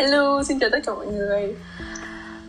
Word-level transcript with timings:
Hello, 0.00 0.42
xin 0.42 0.58
chào 0.58 0.70
tất 0.70 0.78
cả 0.86 0.92
mọi 0.94 1.06
người. 1.06 1.54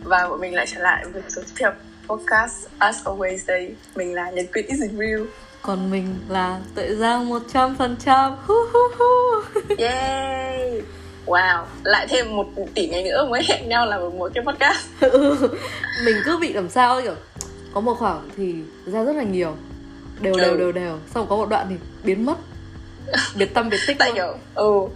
Và 0.04 0.28
bọn 0.28 0.40
mình 0.40 0.54
lại 0.54 0.66
trở 0.74 0.80
lại 0.80 1.04
với 1.12 1.22
số 1.28 1.42
tiếp 1.58 1.68
podcast 2.06 2.66
As 2.78 2.96
Always 3.04 3.38
đây. 3.46 3.74
Mình 3.96 4.14
là 4.14 4.30
Nhật 4.30 4.46
Quyết 4.52 4.66
Is 4.68 4.80
Real? 4.80 5.20
Còn 5.62 5.90
mình 5.90 6.14
là 6.28 6.60
Tuệ 6.74 6.94
Giang 6.94 7.30
100% 7.30 8.32
hu 8.46 8.54
hu 8.72 8.78
hu. 8.98 9.40
Yay! 9.78 10.82
Wow, 11.26 11.64
lại 11.84 12.06
thêm 12.08 12.36
một 12.36 12.46
tỷ 12.74 12.88
ngày 12.88 13.04
nữa 13.04 13.26
mới 13.30 13.42
hẹn 13.48 13.68
nhau 13.68 13.86
làm 13.86 14.18
một 14.18 14.32
cái 14.34 14.44
podcast. 14.44 14.86
Ừ, 15.00 15.36
mình 16.04 16.16
cứ 16.24 16.38
bị 16.38 16.52
làm 16.52 16.68
sao 16.68 16.94
ấy 16.94 17.02
kiểu 17.02 17.14
Có 17.74 17.80
một 17.80 17.94
khoảng 17.98 18.28
thì 18.36 18.54
ra 18.86 19.04
rất 19.04 19.16
là 19.16 19.22
nhiều. 19.22 19.56
Đều 20.20 20.34
đều 20.38 20.50
Ừ. 20.52 20.56
đều 20.58 20.72
đều. 20.72 20.98
Xong 21.14 21.26
có 21.28 21.36
một 21.36 21.48
đoạn 21.48 21.66
thì 21.70 21.76
biến 22.04 22.26
mất. 22.26 22.36
Biệt 23.36 23.54
tâm 23.54 23.68
biệt 23.68 23.80
tích 23.86 23.96
Tại 23.98 24.12
kiểu, 24.14 24.34
ừ 24.54 24.88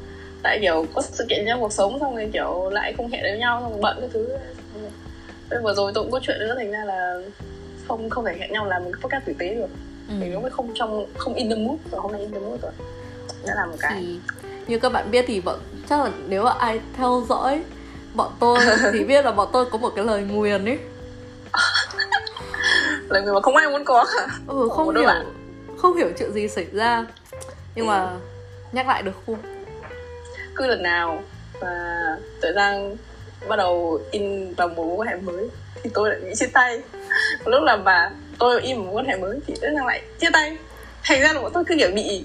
Tại 0.42 0.58
kiểu 0.60 0.86
có 0.94 1.02
sự 1.02 1.26
kiện 1.28 1.44
trong 1.48 1.60
cuộc 1.60 1.72
sống 1.72 1.98
xong 2.00 2.16
rồi 2.16 2.30
kiểu 2.32 2.70
lại 2.70 2.94
không 2.96 3.08
hẹn 3.08 3.22
được 3.22 3.36
nhau 3.38 3.60
xong 3.62 3.72
rồi 3.72 3.80
bận 3.82 3.96
cái 4.00 4.10
thứ. 4.12 4.28
Thế 5.50 5.56
vừa 5.62 5.74
rồi 5.74 5.92
tôi 5.94 6.04
cũng 6.04 6.12
có 6.12 6.20
chuyện 6.22 6.38
nữa 6.38 6.54
thành 6.58 6.70
ra 6.70 6.84
là 6.84 7.20
không 7.88 8.10
không 8.10 8.24
thể 8.24 8.36
hẹn 8.38 8.52
nhau 8.52 8.66
làm 8.66 8.84
một 8.84 8.90
cái 8.92 9.00
podcast 9.02 9.26
tử 9.26 9.32
tế 9.38 9.54
được. 9.54 9.68
Ừ. 10.08 10.14
Mình 10.20 10.32
lúc 10.32 10.42
ấy 10.42 10.50
không 10.50 10.70
trong 10.74 11.06
không 11.16 11.34
in 11.34 11.50
the 11.50 11.56
mood 11.56 11.78
và 11.90 11.98
hôm 11.98 12.12
nay 12.12 12.20
in 12.20 12.32
the 12.32 12.38
mood 12.38 12.60
rồi. 12.62 12.72
Đã 13.46 13.54
làm 13.56 13.70
một 13.70 13.76
cái. 13.80 13.92
Thì 14.00 14.18
như 14.66 14.78
các 14.78 14.92
bạn 14.92 15.10
biết 15.10 15.24
thì 15.28 15.40
bọn 15.40 15.58
chắc 15.88 16.00
là 16.04 16.10
nếu 16.26 16.44
mà 16.44 16.50
ai 16.50 16.80
theo 16.96 17.24
dõi 17.28 17.62
bọn 18.14 18.32
tôi 18.40 18.58
thì 18.92 19.04
biết 19.04 19.24
là 19.24 19.32
bọn 19.32 19.48
tôi 19.52 19.64
có 19.70 19.78
một 19.78 19.92
cái 19.96 20.04
lời 20.04 20.22
nguyền 20.22 20.64
ấy. 20.64 20.78
Là 23.08 23.20
người 23.20 23.34
mà 23.34 23.40
không 23.40 23.56
ai 23.56 23.68
muốn 23.68 23.84
có. 23.84 24.06
Ừ, 24.48 24.68
không 24.72 24.96
hiểu. 24.96 25.06
bạn. 25.06 25.26
không 25.78 25.96
hiểu 25.96 26.08
chuyện 26.18 26.32
gì 26.32 26.48
xảy 26.48 26.66
ra. 26.72 27.06
Nhưng 27.74 27.86
mà 27.86 28.10
nhắc 28.72 28.88
lại 28.88 29.02
được 29.02 29.12
không 29.26 29.55
cứ 30.56 30.66
lần 30.66 30.82
nào 30.82 31.22
và 31.60 31.70
thời 32.42 32.52
gian 32.52 32.96
bắt 33.48 33.56
đầu 33.56 34.00
in 34.10 34.54
vào 34.54 34.68
một 34.68 34.74
mối 34.86 34.96
quan 34.96 35.08
hệ 35.08 35.16
mới 35.16 35.48
thì 35.82 35.90
tôi 35.94 36.10
lại 36.10 36.20
bị 36.20 36.34
chia 36.34 36.46
tay 36.46 36.80
lúc 37.46 37.62
là 37.62 37.76
mà 37.76 38.10
tôi 38.38 38.60
in 38.60 38.76
một 38.78 38.84
mối 38.86 38.94
quan 38.94 39.06
hệ 39.06 39.16
mới 39.16 39.40
thì 39.46 39.54
tự 39.60 39.68
nhiên 39.68 39.84
lại 39.86 40.02
chia 40.20 40.28
tay 40.32 40.56
thành 41.02 41.20
ra 41.20 41.32
là 41.32 41.40
bọn 41.40 41.50
tôi 41.54 41.64
cứ 41.64 41.74
kiểu 41.78 41.90
bị 41.94 42.24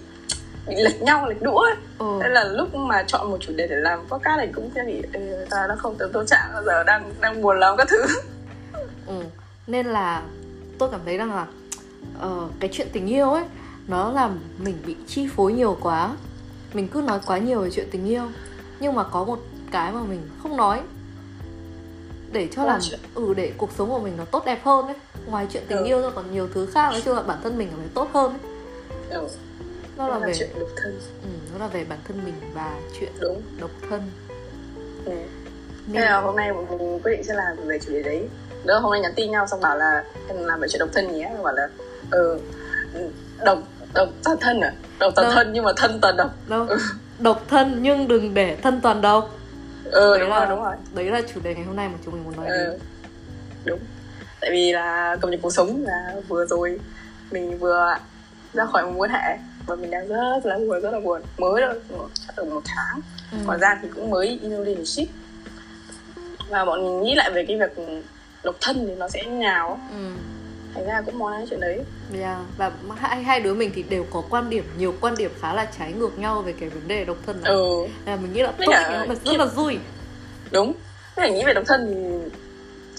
bị 0.67 0.75
lệch 0.77 1.01
nhau 1.01 1.29
lệch 1.29 1.41
đũa 1.41 1.57
ấy. 1.57 1.75
ừ. 1.99 2.05
nên 2.21 2.31
là 2.31 2.43
lúc 2.43 2.75
mà 2.75 3.03
chọn 3.07 3.31
một 3.31 3.37
chủ 3.39 3.53
đề 3.55 3.67
để 3.67 3.75
làm 3.75 3.99
podcast 3.99 4.37
này 4.37 4.49
cũng 4.55 4.69
sẽ 4.75 4.83
bị 4.85 5.01
"Ê, 5.13 5.45
ta 5.49 5.65
nó 5.69 5.75
không 5.77 5.95
tới 5.99 6.09
tôi 6.13 6.25
trạng 6.27 6.49
giờ 6.65 6.83
đang 6.83 7.13
đang 7.21 7.41
buồn 7.41 7.59
lắm 7.59 7.75
các 7.77 7.87
thứ 7.89 8.05
Ừ. 9.07 9.13
Nên 9.67 9.85
là 9.85 10.21
tôi 10.79 10.89
cảm 10.91 10.99
thấy 11.05 11.17
rằng 11.17 11.35
là 11.35 11.45
ờ, 12.19 12.47
cái 12.59 12.69
chuyện 12.73 12.87
tình 12.93 13.07
yêu 13.07 13.31
ấy 13.31 13.43
nó 13.87 14.11
làm 14.11 14.39
mình 14.57 14.77
bị 14.85 14.95
chi 15.07 15.29
phối 15.35 15.53
nhiều 15.53 15.77
quá. 15.81 16.15
Mình 16.73 16.87
cứ 16.87 17.01
nói 17.01 17.19
quá 17.25 17.37
nhiều 17.37 17.61
về 17.61 17.69
chuyện 17.71 17.87
tình 17.91 18.07
yêu 18.07 18.23
nhưng 18.79 18.95
mà 18.95 19.03
có 19.03 19.23
một 19.23 19.39
cái 19.71 19.91
mà 19.91 20.01
mình 20.01 20.21
không 20.43 20.57
nói 20.57 20.81
để 22.31 22.47
cho 22.55 22.63
Là 22.63 22.71
làm 22.73 22.81
ừ 23.15 23.33
để 23.33 23.51
cuộc 23.57 23.69
sống 23.77 23.89
của 23.89 23.99
mình 23.99 24.13
nó 24.17 24.25
tốt 24.25 24.43
đẹp 24.45 24.59
hơn 24.63 24.85
ấy. 24.85 24.95
Ngoài 25.25 25.47
chuyện 25.51 25.63
tình 25.67 25.77
Ừ. 25.77 25.85
yêu 25.85 26.01
ra 26.01 26.09
còn 26.15 26.31
nhiều 26.33 26.47
thứ 26.53 26.65
khác 26.65 26.91
nói 26.91 27.01
chung 27.05 27.15
là 27.15 27.21
bản 27.21 27.37
thân 27.43 27.57
mình 27.57 27.67
phải 27.77 27.87
tốt 27.93 28.09
hơn 28.13 28.31
ấy. 28.31 28.39
ừ. 29.21 29.27
Nó 29.97 30.07
là 30.07 30.19
là 30.19 30.27
về 30.27 30.33
chuyện 30.37 30.49
độc 30.59 30.69
thân 30.75 30.99
ừ, 31.23 31.29
nó 31.53 31.59
là 31.65 31.67
về 31.67 31.83
bản 31.83 31.99
thân 32.07 32.19
mình 32.25 32.33
và 32.53 32.79
chuyện 32.99 33.11
đúng 33.19 33.41
độc 33.59 33.71
thân. 33.89 34.01
ừ. 35.05 35.11
Nên 35.87 36.01
Thế 36.01 36.01
là 36.01 36.21
hôm 36.21 36.35
nay 36.35 36.53
bọn 36.53 36.65
mình 36.69 36.99
quyết 37.03 37.11
định 37.11 37.23
sẽ 37.23 37.33
làm 37.33 37.67
về 37.67 37.79
chủ 37.85 37.91
đề 37.91 38.03
đấy 38.03 38.27
Đỡ 38.65 38.79
hôm 38.79 38.91
nay 38.91 39.01
nhắn 39.01 39.13
tin 39.15 39.31
nhau 39.31 39.47
xong 39.47 39.61
bảo 39.61 39.77
là 39.77 40.03
em 40.27 40.37
làm 40.45 40.59
về 40.59 40.67
chuyện 40.67 40.79
độc 40.79 40.89
thân 40.93 41.11
nhé 41.11 41.31
Bảo 41.43 41.53
là 41.53 41.69
ừ, 42.11 42.39
độc 43.45 43.57
độc 43.93 44.09
toàn 44.23 44.37
thân 44.41 44.61
à 44.61 44.73
Độc 44.99 45.13
toàn 45.15 45.25
Đâu. 45.25 45.35
thân 45.35 45.53
nhưng 45.53 45.63
mà 45.63 45.71
thân 45.77 45.99
toàn 46.01 46.17
độc 46.17 46.31
đâu 46.49 46.67
độc 47.19 47.43
thân 47.47 47.77
nhưng 47.81 48.07
đừng 48.07 48.33
để 48.33 48.55
thân 48.61 48.81
toàn 48.81 49.01
độc. 49.01 49.29
Ừ 49.83 50.09
Đấy 50.17 50.19
đúng 50.19 50.29
là- 50.29 50.39
rồi 50.39 50.47
đúng 50.55 50.63
rồi 50.65 50.75
Đấy 50.95 51.05
là 51.05 51.21
chủ 51.33 51.39
đề 51.43 51.55
ngày 51.55 51.63
hôm 51.63 51.75
nay 51.75 51.87
mà 51.89 51.93
chúng 52.05 52.13
mình 52.13 52.23
muốn 52.23 52.35
nói 52.37 52.45
đến. 52.49 52.65
ừ. 52.65 52.79
Đúng 53.65 53.79
Tại 54.41 54.49
vì 54.51 54.71
là 54.71 55.15
cập 55.21 55.29
nhật 55.31 55.39
cuộc 55.43 55.53
sống 55.53 55.83
là 55.83 56.15
vừa 56.27 56.45
rồi 56.45 56.79
Mình 57.31 57.57
vừa 57.59 57.95
ra 58.53 58.65
khỏi 58.65 58.83
một 58.85 58.91
mối 58.95 59.09
hệ 59.09 59.37
Và 59.65 59.75
mình 59.75 59.91
đang 59.91 60.07
rất 60.07 60.39
là 60.45 60.57
buồn 60.57 60.81
rất 60.81 60.91
là 60.91 60.99
buồn 60.99 61.21
Mới 61.37 61.63
chắc 62.27 62.35
được 62.37 62.43
một 62.53 62.61
tháng 62.65 63.01
Ừ. 63.31 63.37
Còn 63.47 63.59
ra 63.59 63.79
thì 63.81 63.87
cũng 63.95 64.09
mới 64.09 64.27
in 64.41 64.49
relationship 64.51 65.07
Và 66.49 66.65
bọn 66.65 66.83
mình 66.83 67.03
nghĩ 67.03 67.15
lại 67.15 67.31
về 67.33 67.45
cái 67.47 67.57
việc 67.59 67.71
độc 68.43 68.55
thân 68.61 68.85
thì 68.87 68.95
nó 68.95 69.07
sẽ 69.09 69.23
như 69.25 69.31
nào. 69.31 69.79
Ừ. 69.91 69.97
Thành 70.75 70.85
ra 70.85 71.01
cũng 71.05 71.19
muốn 71.19 71.31
nói 71.31 71.45
chuyện 71.49 71.59
đấy 71.59 71.81
Yeah. 72.19 72.37
và 72.57 72.71
hai 72.95 73.23
hai 73.23 73.39
đứa 73.39 73.53
mình 73.53 73.71
thì 73.75 73.83
đều 73.83 74.05
có 74.11 74.23
quan 74.29 74.49
điểm 74.49 74.63
nhiều 74.77 74.93
quan 75.01 75.15
điểm 75.17 75.31
khá 75.39 75.53
là 75.53 75.65
trái 75.77 75.93
ngược 75.93 76.19
nhau 76.19 76.41
về 76.41 76.53
cái 76.59 76.69
vấn 76.69 76.87
đề 76.87 77.05
độc 77.05 77.17
thân 77.25 77.41
này. 77.43 77.53
Ừ 77.53 77.87
là 78.05 78.15
mình 78.15 78.33
nghĩ 78.33 78.41
là 78.41 78.51
tốt 78.57 78.73
khi- 78.87 79.15
rất 79.31 79.37
là 79.37 79.45
vui. 79.45 79.77
đúng 80.51 80.73
thế 81.15 81.23
là 81.23 81.29
nghĩ 81.29 81.43
về 81.45 81.53
độc 81.53 81.63
thân 81.67 81.87
thì 81.93 82.29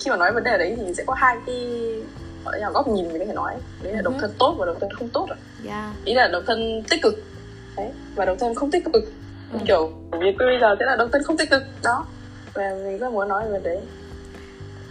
khi 0.05 0.11
mà 0.11 0.17
nói 0.17 0.33
vấn 0.33 0.45
đề 0.45 0.59
đấy 0.59 0.77
thì 0.81 0.95
sẽ 0.95 1.05
có 1.07 1.15
hai 1.15 1.37
cái 1.47 1.67
gọi 2.45 2.61
là 2.61 2.71
góc 2.71 2.89
nhìn 2.89 3.09
mình 3.09 3.19
có 3.19 3.25
thể 3.25 3.33
nói 3.35 3.55
đấy 3.83 3.93
là 3.93 4.03
độc 4.03 4.13
Ừ. 4.15 4.19
thân 4.21 4.31
tốt 4.39 4.55
và 4.59 4.67
độc 4.67 4.77
thân 4.81 4.91
không 4.99 5.09
tốt 5.09 5.27
ạ. 5.31 5.37
Yeah. 5.67 5.91
ý 6.05 6.15
là 6.15 6.29
độc 6.29 6.43
thân 6.47 6.83
tích 6.91 7.03
cực 7.03 7.15
đấy 7.77 7.89
và 8.15 8.25
độc 8.25 8.37
thân 8.41 8.55
không 8.55 8.71
tích 8.71 8.85
cực 8.93 9.03
Ừ. 9.53 9.59
kiểu 9.67 9.93
việc 10.21 10.35
bây 10.39 10.59
giờ 10.61 10.77
sẽ 10.79 10.85
là 10.87 10.97
độc 10.97 11.09
thân 11.13 11.23
không 11.23 11.37
tích 11.37 11.51
cực 11.51 11.63
đó 11.83 12.07
và 12.55 12.63
mình 12.85 12.99
rất 12.99 13.13
muốn 13.13 13.29
nói 13.29 13.45
về 13.53 13.59
đấy 13.65 13.79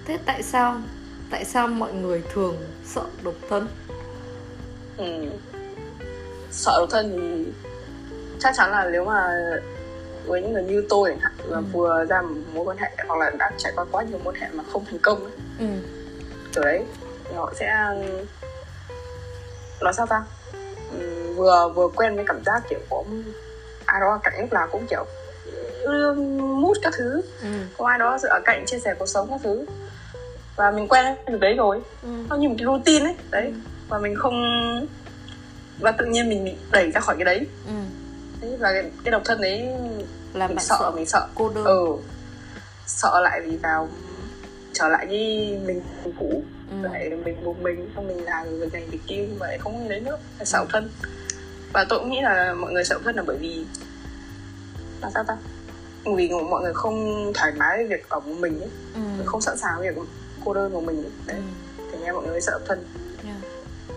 Thế 0.06 0.18
tại 0.26 0.44
sao 0.44 0.76
tại 1.32 1.46
sao 1.46 1.68
mọi 1.68 1.94
người 1.94 2.24
thường 2.34 2.58
sợ 2.86 3.02
độc 3.24 3.34
thân? 3.50 3.68
ừ. 4.98 5.06
sợ 6.52 6.72
độc 6.80 6.90
thân 6.92 7.12
thì 7.18 7.52
chắc 8.40 8.54
chắn 8.58 8.72
là 8.72 8.90
nếu 8.92 9.06
mà 9.06 9.28
với 10.26 10.42
những 10.42 10.54
người 10.54 10.64
như 10.64 10.86
tôi 10.90 11.10
chẳng 11.10 11.20
hạn 11.20 11.32
là 11.50 11.58
Ừ. 11.58 11.64
vừa 11.74 12.06
ra 12.10 12.22
một 12.22 12.36
mối 12.54 12.66
quan 12.66 12.78
hệ 12.78 12.90
hoặc 13.08 13.20
là 13.20 13.30
đã 13.40 13.52
trải 13.58 13.74
qua 13.76 13.86
quá 13.92 14.04
nhiều 14.04 14.20
mối 14.24 14.34
quan 14.34 14.42
hệ 14.42 14.48
mà 14.54 14.64
không 14.74 14.86
thành 14.86 15.00
công 15.00 15.24
ấy, 15.24 15.32
Ừ. 15.60 15.66
kiểu 16.56 16.64
đấy 16.64 16.86
họ 17.36 17.54
sẽ 17.60 17.76
nói 19.82 19.94
sao 19.94 20.06
ta 20.10 20.24
Ừm, 20.92 21.36
vừa 21.36 21.70
vừa 21.76 21.88
quen 21.96 22.16
với 22.16 22.26
cảm 22.28 22.44
giác 22.46 22.62
kiểu 22.70 22.80
có 22.90 23.04
ai 23.86 24.02
đó 24.02 24.20
cạnh 24.24 24.34
lúc 24.42 24.54
nào 24.54 24.68
cũng 24.72 24.88
kiểu 24.90 25.06
lương 25.88 26.38
mút 26.62 26.78
các 26.82 26.94
thứ 26.98 27.22
Ừ. 27.42 27.48
có 27.78 27.88
ai 27.88 28.00
đó 28.00 28.18
ở 28.24 28.40
cạnh 28.46 28.64
chia 28.68 28.80
sẻ 28.80 28.94
cuộc 29.00 29.06
sống 29.06 29.28
các 29.30 29.40
thứ 29.44 29.66
và 30.56 30.72
mình 30.72 30.88
quen 30.88 31.06
việc 31.28 31.40
đấy 31.40 31.54
rồi. 31.54 31.82
Ừ. 32.04 32.10
nó 32.30 32.36
như 32.36 32.50
một 32.50 32.56
cái 32.58 32.66
routine 32.66 33.06
ấy 33.06 33.16
đấy. 33.32 33.54
Và 33.90 33.98
mình 34.00 34.16
không 34.16 34.36
và 35.80 35.92
tự 35.92 36.06
nhiên 36.06 36.30
mình 36.30 36.46
bị 36.46 36.54
đẩy 36.72 36.92
ra 36.92 37.00
khỏi 37.00 37.16
cái 37.18 37.26
đấy. 37.26 37.48
Ừ. 37.68 37.74
đấy 38.42 38.58
và 38.60 38.72
cái, 38.74 38.92
cái 39.04 39.12
độc 39.12 39.22
thân 39.26 39.42
đấy 39.42 39.68
Làm 40.34 40.50
mình 40.50 40.60
sợ, 40.60 40.76
sợ. 40.80 40.92
mình 40.96 41.06
sợ. 41.06 41.28
Cô 41.36 41.50
đơn. 41.56 41.66
ừ. 41.66 41.86
Sợ 42.88 43.20
lại 43.24 43.42
vì 43.46 43.58
vào 43.58 43.90
trở 44.74 44.88
lại 44.88 45.08
như 45.08 45.18
mình 45.66 45.82
cũ. 46.20 46.44
Ừ. 46.70 46.76
lại 46.90 47.10
mình 47.26 47.44
một 47.44 47.56
mình 47.62 47.90
xong 47.96 48.08
mình 48.08 48.24
làm 48.26 48.60
việc 48.60 48.74
này 48.74 48.86
việc 48.92 49.00
kia 49.08 49.28
mà 49.40 49.48
lại 49.48 49.58
không 49.58 49.90
đấy 49.90 50.00
nữa. 50.00 50.18
Là 50.40 50.46
sợ 50.46 50.66
thân. 50.70 50.90
Và 51.74 51.86
tôi 51.90 52.00
cũng 52.00 52.10
nghĩ 52.12 52.22
là 52.22 52.54
mọi 52.54 52.72
người 52.72 52.84
sợ 52.84 53.00
thân 53.04 53.16
là 53.16 53.24
bởi 53.28 53.38
vì 53.38 53.66
là 55.02 55.10
sao 55.14 55.24
ta? 55.28 55.38
Vì 56.16 56.30
mọi 56.50 56.62
người 56.62 56.74
không 56.74 57.32
thoải 57.36 57.52
mái 57.58 57.78
với 57.78 57.88
việc 57.88 58.10
ở 58.10 58.20
một 58.20 58.36
mình 58.40 58.60
ấy. 58.62 58.70
Ừ. 58.94 59.02
không 59.26 59.42
sẵn 59.42 59.58
sàng 59.58 59.80
với 59.80 59.92
việc 59.92 60.02
cô 60.46 60.54
đơn 60.54 60.72
của 60.74 60.82
mình 60.82 60.98
ấy. 61.04 61.12
Ừ. 61.28 61.34
đấy 61.34 61.42
thì 61.92 61.98
nghe 62.00 62.12
mọi 62.12 62.28
người 62.28 62.42
sợ 62.42 62.60
thân 62.68 62.84
Yeah. 63.26 63.38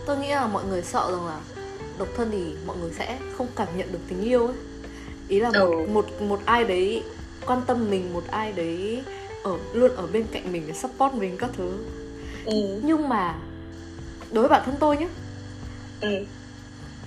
Tôi 0.06 0.18
nghĩ 0.18 0.28
là 0.28 0.46
mọi 0.46 0.64
người 0.64 0.82
sợ 0.82 1.10
rằng 1.12 1.26
là 1.26 1.38
độc 1.98 2.08
thân 2.16 2.28
thì 2.32 2.54
mọi 2.66 2.76
người 2.76 2.90
sẽ 2.98 3.18
không 3.38 3.46
cảm 3.56 3.68
nhận 3.76 3.92
được 3.92 3.98
tình 4.08 4.22
yêu 4.22 4.46
ấy. 4.46 4.56
Ý 5.28 5.40
là 5.40 5.50
một 5.50 5.58
Ừ. 5.70 5.86
một 5.92 6.06
một 6.22 6.40
ai 6.44 6.64
đấy 6.64 7.02
quan 7.46 7.62
tâm 7.66 7.90
mình, 7.90 8.12
một 8.12 8.24
ai 8.30 8.52
đấy 8.52 9.02
ở 9.44 9.56
luôn 9.72 9.96
ở 9.96 10.06
bên 10.06 10.26
cạnh 10.32 10.52
mình 10.52 10.62
để 10.66 10.72
support 10.72 11.14
mình 11.14 11.36
các 11.38 11.50
thứ. 11.56 11.76
ừ 12.46 12.80
Nhưng 12.82 13.08
mà 13.08 13.34
đối 14.32 14.42
với 14.42 14.48
bản 14.50 14.62
thân 14.66 14.74
tôi 14.80 14.96
nhé, 14.96 15.08
ừ 16.00 16.24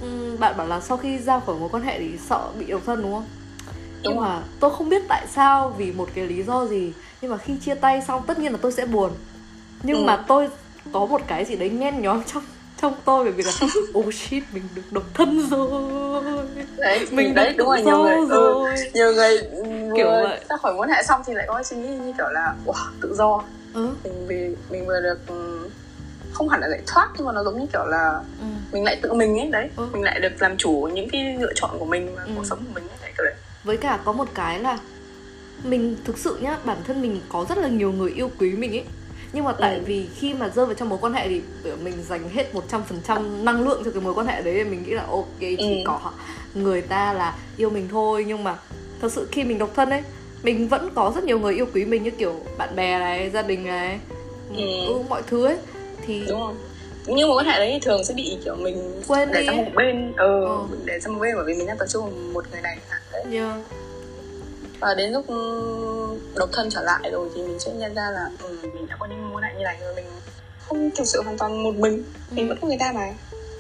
ừm, 0.02 0.40
bạn 0.40 0.58
bảo 0.58 0.68
là 0.68 0.80
sau 0.82 0.98
khi 0.98 1.18
ra 1.20 1.40
khỏi 1.40 1.56
mối 1.60 1.70
quan 1.72 1.84
hệ 1.84 2.00
thì 2.00 2.18
sợ 2.30 2.50
bị 2.60 2.66
độc 2.66 2.82
thân 2.86 3.02
đúng 3.02 3.12
không? 3.14 3.26
Đúng 4.04 4.14
nhưng 4.14 4.22
mà 4.22 4.42
tôi 4.60 4.72
không 4.76 4.90
biết 4.90 5.02
tại 5.08 5.28
sao 5.34 5.70
vì 5.78 5.92
một 5.92 6.10
cái 6.16 6.26
lý 6.28 6.44
do 6.44 6.66
gì 6.66 6.94
nhưng 7.22 7.32
mà 7.32 7.38
khi 7.38 7.54
chia 7.66 7.76
tay 7.76 8.02
xong 8.08 8.24
tất 8.28 8.40
nhiên 8.40 8.52
là 8.52 8.60
tôi 8.62 8.72
sẽ 8.72 8.86
buồn 8.86 9.12
nhưng 9.84 9.98
Ừ. 9.98 10.04
mà 10.04 10.24
tôi 10.28 10.50
có 10.94 11.06
một 11.06 11.22
cái 11.28 11.46
gì 11.46 11.56
đấy 11.56 11.70
nhen 11.70 12.02
nhóm 12.02 12.24
trong 12.24 12.44
trong 12.82 12.94
tôi 13.06 13.26
về 13.26 13.32
việc 13.32 13.46
là 13.46 13.52
oh 14.00 14.14
shit 14.14 14.44
mình 14.54 14.64
được 14.76 14.82
độc 14.92 15.04
thân 15.14 15.50
rồi 15.50 16.24
đấy 16.78 17.08
mình 17.12 17.36
đấy 17.36 17.54
đúng 17.58 17.68
rồi 17.68 17.82
nhiều 17.82 17.98
người 17.98 18.16
ừ, 18.16 18.28
rồi 18.30 18.76
nhiều 18.94 19.14
người 19.14 19.38
Kiểu 19.96 20.06
vừa 20.08 20.22
vậy. 20.24 20.40
ra 20.50 20.58
khỏi 20.58 20.74
quan 20.78 20.90
hệ 20.90 21.04
xong 21.04 21.22
thì 21.28 21.34
lại 21.34 21.46
có 21.48 21.64
suy 21.64 21.78
nghĩ 21.78 21.88
như 21.88 22.14
kiểu 22.18 22.28
là 22.30 22.56
wow, 22.66 22.74
tự 23.02 23.14
do 23.16 23.44
ừ, 23.74 23.90
mình 24.04 24.28
vì 24.28 24.56
mình 24.70 24.88
vừa 24.88 25.02
được 25.02 25.18
ừ, 25.28 25.70
không 26.32 26.50
hẳn 26.50 26.62
là 26.62 26.70
giải 26.70 26.82
thoát 26.88 27.10
nhưng 27.18 27.26
mà 27.26 27.32
nó 27.34 27.44
giống 27.44 27.60
như 27.60 27.66
kiểu 27.74 27.86
là 27.86 28.22
ừ. 28.40 28.46
mình 28.72 28.84
lại 28.84 29.00
tự 29.02 29.14
mình 29.14 29.40
ấy 29.40 29.50
đấy 29.52 29.70
Ừ. 29.76 29.88
mình 29.94 30.04
lại 30.04 30.20
được 30.20 30.32
làm 30.40 30.58
chủ 30.58 30.90
những 30.94 31.10
cái 31.10 31.36
lựa 31.40 31.54
chọn 31.56 31.80
của 31.80 31.86
mình 31.86 32.16
và 32.16 32.24
Ừ. 32.24 32.32
cuộc 32.36 32.46
sống 32.46 32.60
của 32.60 32.72
mình 32.76 32.88
ấy 32.90 32.98
đấy 33.02 33.12
kiểu 33.18 33.26
đấy 33.26 33.36
với 33.64 33.78
cả 33.78 34.00
có 34.06 34.12
một 34.12 34.28
cái 34.34 34.60
là 34.60 34.78
mình 35.64 35.96
thực 36.06 36.18
sự 36.18 36.38
nhá 36.42 36.58
bản 36.66 36.78
thân 36.88 37.02
mình 37.02 37.22
có 37.30 37.46
rất 37.50 37.58
là 37.58 37.68
nhiều 37.68 37.92
người 37.92 38.12
yêu 38.12 38.32
quý 38.40 38.52
mình 38.52 38.72
ấy 38.72 38.86
nhưng 39.34 39.46
mà 39.46 39.52
tại 39.54 39.76
Ừ. 39.76 39.82
vì 39.86 40.06
khi 40.16 40.34
mà 40.34 40.50
rơi 40.50 40.66
vào 40.66 40.76
trong 40.76 40.90
mối 40.90 41.00
quan 41.02 41.14
hệ 41.14 41.28
thì 41.28 41.42
mình 41.84 41.94
dành 42.10 42.30
hết 42.30 42.54
100% 42.54 43.44
năng 43.44 43.68
lượng 43.68 43.82
cho 43.86 43.92
cái 43.92 44.02
mối 44.02 44.14
quan 44.14 44.28
hệ 44.28 44.42
đấy 44.42 44.54
thì 44.58 44.64
mình 44.64 44.84
nghĩ 44.84 44.92
là 44.94 45.04
ok 45.10 45.40
chỉ 45.40 45.58
Ừ. 45.58 45.84
có 45.86 46.12
người 46.56 46.82
ta 46.82 47.14
là 47.14 47.36
yêu 47.58 47.70
mình 47.70 47.88
thôi 47.92 48.26
nhưng 48.28 48.44
mà 48.44 48.56
thật 49.02 49.12
sự 49.12 49.28
khi 49.32 49.44
mình 49.44 49.58
độc 49.58 49.70
thân 49.76 49.90
ấy 49.90 50.02
mình 50.44 50.68
vẫn 50.68 50.90
có 50.96 51.12
rất 51.16 51.24
nhiều 51.24 51.40
người 51.40 51.56
yêu 51.56 51.66
quý 51.74 51.86
mình 51.86 52.04
như 52.04 52.12
kiểu 52.12 52.36
bạn 52.58 52.76
bè 52.76 53.00
này 53.00 53.30
gia 53.30 53.42
đình 53.42 53.66
này 53.66 54.00
ừ. 54.56 54.64
ừ 54.88 54.94
mọi 55.10 55.22
thứ 55.28 55.46
ấy 55.46 55.58
thì 56.06 56.24
đúng 56.30 56.40
không 56.40 56.58
nhưng 57.08 57.28
mối 57.30 57.38
quan 57.38 57.46
hệ 57.46 57.58
đấy 57.60 57.80
thường 57.84 58.04
sẽ 58.04 58.14
bị 58.14 58.38
kiểu 58.46 58.56
mình 58.56 59.02
quên 59.08 59.30
để 59.32 59.40
đi 59.42 59.48
sang 59.48 59.58
một 59.66 59.72
bên 59.76 60.14
ừ, 60.18 60.46
ừ. 60.46 60.58
để 60.86 61.00
sang 61.00 61.14
một 61.14 61.20
bên 61.20 61.36
bởi 61.36 61.46
vì 61.46 61.54
mình 61.54 61.68
đang 61.68 61.78
tập 61.78 61.86
trung 61.90 62.34
một 62.34 62.46
người 62.52 62.62
này 62.62 62.78
đấy 63.12 63.24
yeah. 63.32 63.56
và 64.80 64.94
đến 64.98 65.12
lúc 65.12 65.26
độc 66.36 66.50
thân 66.54 66.70
trở 66.70 66.82
lại 66.82 67.12
rồi 67.12 67.30
thì 67.36 67.42
mình 67.42 67.60
sẽ 67.60 67.72
nhận 67.72 67.96
ra 67.96 68.10
là 68.10 68.30
ừ, 68.44 68.58
mình 68.74 68.88
đã 68.88 68.96
có 69.00 69.06
những 69.06 69.30
mối 69.30 69.42
hệ 69.46 69.54
như 69.58 69.64
này 69.64 69.78
rồi 69.82 69.96
mình 69.96 70.06
không 70.68 70.90
thực 70.96 71.08
sự 71.08 71.22
hoàn 71.24 71.38
toàn 71.38 71.64
một 71.64 71.76
mình. 71.76 72.04
Mình 72.32 72.48
ừ. 72.48 72.50
vẫn 72.50 72.58
có 72.62 72.68
người 72.68 72.78
ta 72.80 72.92
mà. 72.96 73.14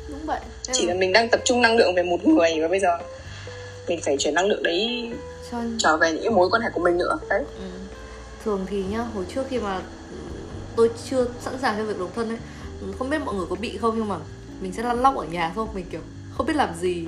Đúng 0.09 0.25
vậy. 0.25 0.39
Chỉ 0.71 0.85
là 0.85 0.93
mình 0.93 1.13
đang 1.13 1.29
tập 1.29 1.41
trung 1.45 1.61
năng 1.61 1.77
lượng 1.77 1.95
về 1.95 2.03
một 2.03 2.25
người 2.25 2.49
và 2.61 2.67
bây 2.67 2.79
giờ 2.79 2.97
mình 3.87 3.99
phải 4.03 4.17
chuyển 4.19 4.33
năng 4.33 4.45
lượng 4.45 4.63
đấy 4.63 5.11
trở 5.77 5.97
về 5.97 6.13
những 6.13 6.35
mối 6.35 6.49
quan 6.49 6.61
hệ 6.61 6.69
của 6.73 6.81
mình 6.81 6.97
nữa. 6.97 7.19
Đấy. 7.29 7.43
Ừ. 7.59 7.65
thường 8.45 8.65
thì 8.69 8.83
nhá 8.83 8.99
hồi 8.99 9.25
trước 9.35 9.43
khi 9.49 9.59
mà 9.59 9.81
tôi 10.75 10.89
chưa 11.09 11.25
sẵn 11.41 11.53
sàng 11.61 11.75
cho 11.77 11.83
việc 11.83 11.99
độc 11.99 12.09
thân 12.15 12.29
ấy 12.29 12.37
không 12.99 13.09
biết 13.09 13.17
mọi 13.25 13.35
người 13.35 13.45
có 13.49 13.55
bị 13.55 13.77
không 13.77 13.97
nhưng 13.97 14.07
mà 14.07 14.15
mình 14.61 14.73
sẽ 14.73 14.83
lăn 14.83 15.01
lóc 15.01 15.17
ở 15.17 15.25
nhà 15.25 15.51
thôi 15.55 15.67
mình 15.73 15.85
kiểu 15.91 16.01
không 16.37 16.45
biết 16.45 16.55
làm 16.55 16.75
gì. 16.81 17.05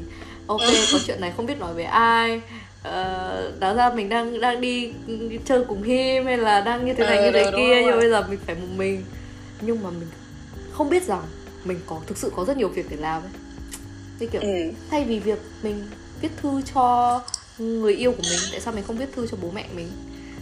Ok 0.47 0.61
có 0.91 0.99
chuyện 1.07 1.21
này 1.21 1.33
không 1.37 1.45
biết 1.45 1.59
nói 1.59 1.73
với 1.73 1.83
ai 1.83 2.41
uh, 2.87 3.59
đáng 3.59 3.75
ra 3.75 3.89
mình 3.89 4.09
đang 4.09 4.41
đang 4.41 4.61
đi, 4.61 4.93
chơi 5.45 5.63
cùng 5.67 5.83
him 5.83 6.25
hay 6.25 6.37
là 6.37 6.61
đang 6.61 6.85
như 6.85 6.93
thế 6.93 7.03
này 7.03 7.17
ừ, 7.17 7.23
như 7.23 7.31
thế 7.31 7.51
kia 7.55 7.81
nhưng 7.85 7.99
bây 7.99 8.09
giờ 8.09 8.25
mình 8.29 8.39
phải 8.45 8.55
một 8.55 8.67
mình. 8.75 9.03
Nhưng 9.61 9.83
mà 9.83 9.89
mình 9.89 10.07
không 10.71 10.89
biết 10.89 11.03
rằng 11.03 11.21
mình 11.65 11.79
có 11.85 12.01
thực 12.07 12.17
sự 12.17 12.31
có 12.35 12.45
rất 12.45 12.57
nhiều 12.57 12.69
việc 12.69 12.85
để 12.89 12.97
làm 12.97 13.21
ấy. 13.21 13.31
Như 14.19 14.27
kiểu 14.27 14.41
ừ. 14.41 14.71
thay 14.89 15.03
vì 15.03 15.19
việc 15.19 15.39
mình 15.63 15.87
viết 16.21 16.29
thư 16.41 16.61
cho 16.73 17.21
người 17.57 17.95
yêu 17.95 18.11
của 18.11 18.23
mình 18.29 18.39
tại 18.51 18.59
sao 18.59 18.73
mình 18.73 18.83
không 18.87 18.97
viết 18.97 19.13
thư 19.15 19.27
cho 19.27 19.37
bố 19.41 19.51
mẹ 19.53 19.65
mình? 19.75 19.87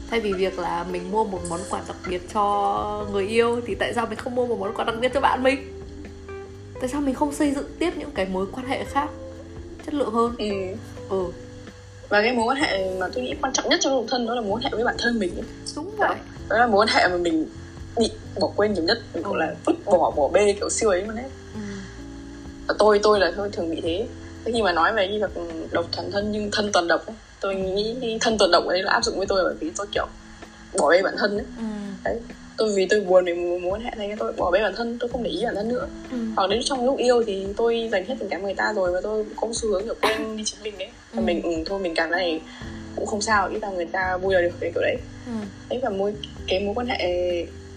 Thay 0.10 0.20
vì 0.20 0.34
việc 0.34 0.60
là 0.60 0.86
mình 0.92 1.12
mua 1.12 1.24
một 1.24 1.40
món 1.50 1.60
quà 1.70 1.82
đặc 1.88 1.98
biệt 2.10 2.22
cho 2.34 3.06
người 3.12 3.28
yêu 3.28 3.62
thì 3.66 3.76
tại 3.76 3.94
sao 3.94 4.06
mình 4.06 4.18
không 4.18 4.36
mua 4.36 4.48
một 4.48 4.60
món 4.60 4.74
quà 4.74 4.86
đặc 4.86 4.96
biệt 5.02 5.12
cho 5.14 5.22
bạn 5.22 5.44
mình? 5.44 5.74
Tại 6.80 6.90
sao 6.90 7.02
mình 7.02 7.16
không 7.16 7.34
xây 7.34 7.52
dựng 7.52 7.68
tiếp 7.80 7.94
những 7.98 8.12
cái 8.12 8.26
mối 8.26 8.46
quan 8.52 8.68
hệ 8.68 8.84
khác 8.84 9.10
chất 9.86 9.94
lượng 9.94 10.14
hơn? 10.14 10.36
Ừ, 10.38 10.50
ừ. 11.10 11.32
Và 12.10 12.22
cái 12.22 12.34
mối 12.34 12.46
quan 12.48 12.58
hệ 12.58 12.90
mà 13.00 13.08
tôi 13.14 13.24
nghĩ 13.24 13.34
quan 13.42 13.54
trọng 13.54 13.70
nhất 13.70 13.80
trong 13.84 13.94
cuộc 13.94 14.06
thân 14.10 14.26
đó 14.26 14.36
là 14.36 14.42
mối 14.42 14.52
quan 14.52 14.64
hệ 14.64 14.70
với 14.72 14.84
bản 14.84 14.96
thân 15.00 15.20
mình. 15.20 15.44
Đúng 15.76 15.96
vậy. 15.98 16.16
Đó 16.50 16.58
là 16.58 16.68
mối 16.68 16.82
quan 16.82 16.88
hệ 16.88 17.08
mà 17.08 17.18
mình 17.18 17.46
bị 17.98 18.12
bỏ 18.40 18.52
quên 18.56 18.74
nhiều 18.74 18.84
nhất 18.84 18.98
mình 19.14 19.24
gọi 19.24 19.34
ừ. 19.34 19.40
là 19.40 19.56
vứt 19.66 19.76
bỏ 19.86 20.12
bỏ 20.12 20.28
bê 20.28 20.54
kiểu 20.54 20.70
siêu 20.70 20.90
ấy 20.90 21.02
luôn 21.02 21.16
đấy 21.16 21.26
ừ. 22.68 22.76
tôi 22.80 23.00
tôi 23.04 23.20
là 23.20 23.32
tôi 23.38 23.50
thường 23.50 23.72
bị 23.72 23.82
thế. 23.84 24.08
Khi 24.46 24.62
mà 24.62 24.72
nói 24.72 24.94
về 24.94 25.08
như 25.08 25.20
việc 25.20 25.44
độc 25.72 25.86
thần 25.92 26.12
thân 26.12 26.32
nhưng 26.32 26.50
thân 26.52 26.70
toàn 26.74 26.88
độc 26.88 27.06
ấy, 27.06 27.16
tôi 27.40 27.56
nghĩ 27.56 28.18
thân 28.22 28.38
tuần 28.38 28.52
độc 28.52 28.64
đấy 28.70 28.84
là 28.84 28.92
áp 28.92 29.06
dụng 29.06 29.18
với 29.18 29.28
tôi 29.28 29.44
bởi 29.44 29.56
vì 29.60 29.72
tôi 29.78 29.88
kiểu 29.94 30.06
bỏ 30.78 30.90
bê 30.90 31.02
bản 31.02 31.16
thân 31.18 31.38
ấy. 31.38 31.46
Ừ. 31.58 31.64
đấy 32.04 32.20
tôi 32.58 32.74
vì 32.76 32.88
tôi 32.90 33.02
buồn 33.02 33.26
vì 33.26 33.34
muốn 33.34 33.62
muốn 33.62 33.82
hẹn 33.82 33.94
này 33.98 34.16
tôi 34.20 34.34
bỏ 34.34 34.52
bê 34.52 34.62
bản 34.62 34.74
thân 34.76 34.98
tôi 35.00 35.10
không 35.10 35.24
để 35.24 35.30
ý 35.30 35.42
bản 35.46 35.56
thân 35.56 35.70
nữa 35.70 35.88
ừ. 36.12 36.18
hoặc 36.36 36.50
đến 36.50 36.62
trong 36.64 36.86
lúc 36.86 36.98
yêu 36.98 37.24
thì 37.28 37.48
tôi 37.58 37.90
dành 37.92 38.06
hết 38.06 38.16
tình 38.20 38.30
cảm 38.30 38.44
người 38.44 38.54
ta 38.54 38.74
rồi 38.76 38.92
và 38.92 39.02
tôi 39.04 39.26
có 39.36 39.48
xu 39.54 39.70
hướng 39.70 39.84
kiểu 39.84 39.96
quên 40.02 40.38
đi 40.38 40.44
chính 40.46 40.64
mình 40.64 40.78
đấy 40.78 40.90
ừ. 41.16 41.22
mình 41.22 41.42
ừ, 41.42 41.50
thôi 41.66 41.80
mình 41.80 41.96
cảm 41.96 42.10
thấy 42.12 42.42
cũng 42.96 43.06
không 43.06 43.22
sao 43.22 43.50
ít 43.50 43.60
là 43.60 43.70
người 43.70 43.86
ta 43.86 44.18
vui 44.18 44.34
là 44.34 44.42
được 44.42 44.52
cái 44.60 44.72
kiểu 44.76 44.82
đấy 44.82 44.98
ừ. 45.26 45.32
đấy 45.70 45.80
và 45.84 45.90
mối 45.90 46.14
cái 46.48 46.60
mối 46.60 46.76
quan 46.76 46.88
hệ 46.88 46.98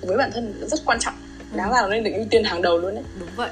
với 0.00 0.17
bản 0.17 0.31
thân 0.35 0.55
rất 0.67 0.81
quan 0.87 0.99
trọng 1.00 1.15
ừ. 1.53 1.56
đáng 1.56 1.71
là 1.71 1.88
nên 1.88 2.05
được 2.05 2.12
ưu 2.15 2.26
tiên 2.31 2.44
hàng 2.44 2.62
đầu 2.62 2.79
luôn 2.79 2.94
đấy 2.94 3.05
đúng 3.21 3.29
vậy 3.37 3.50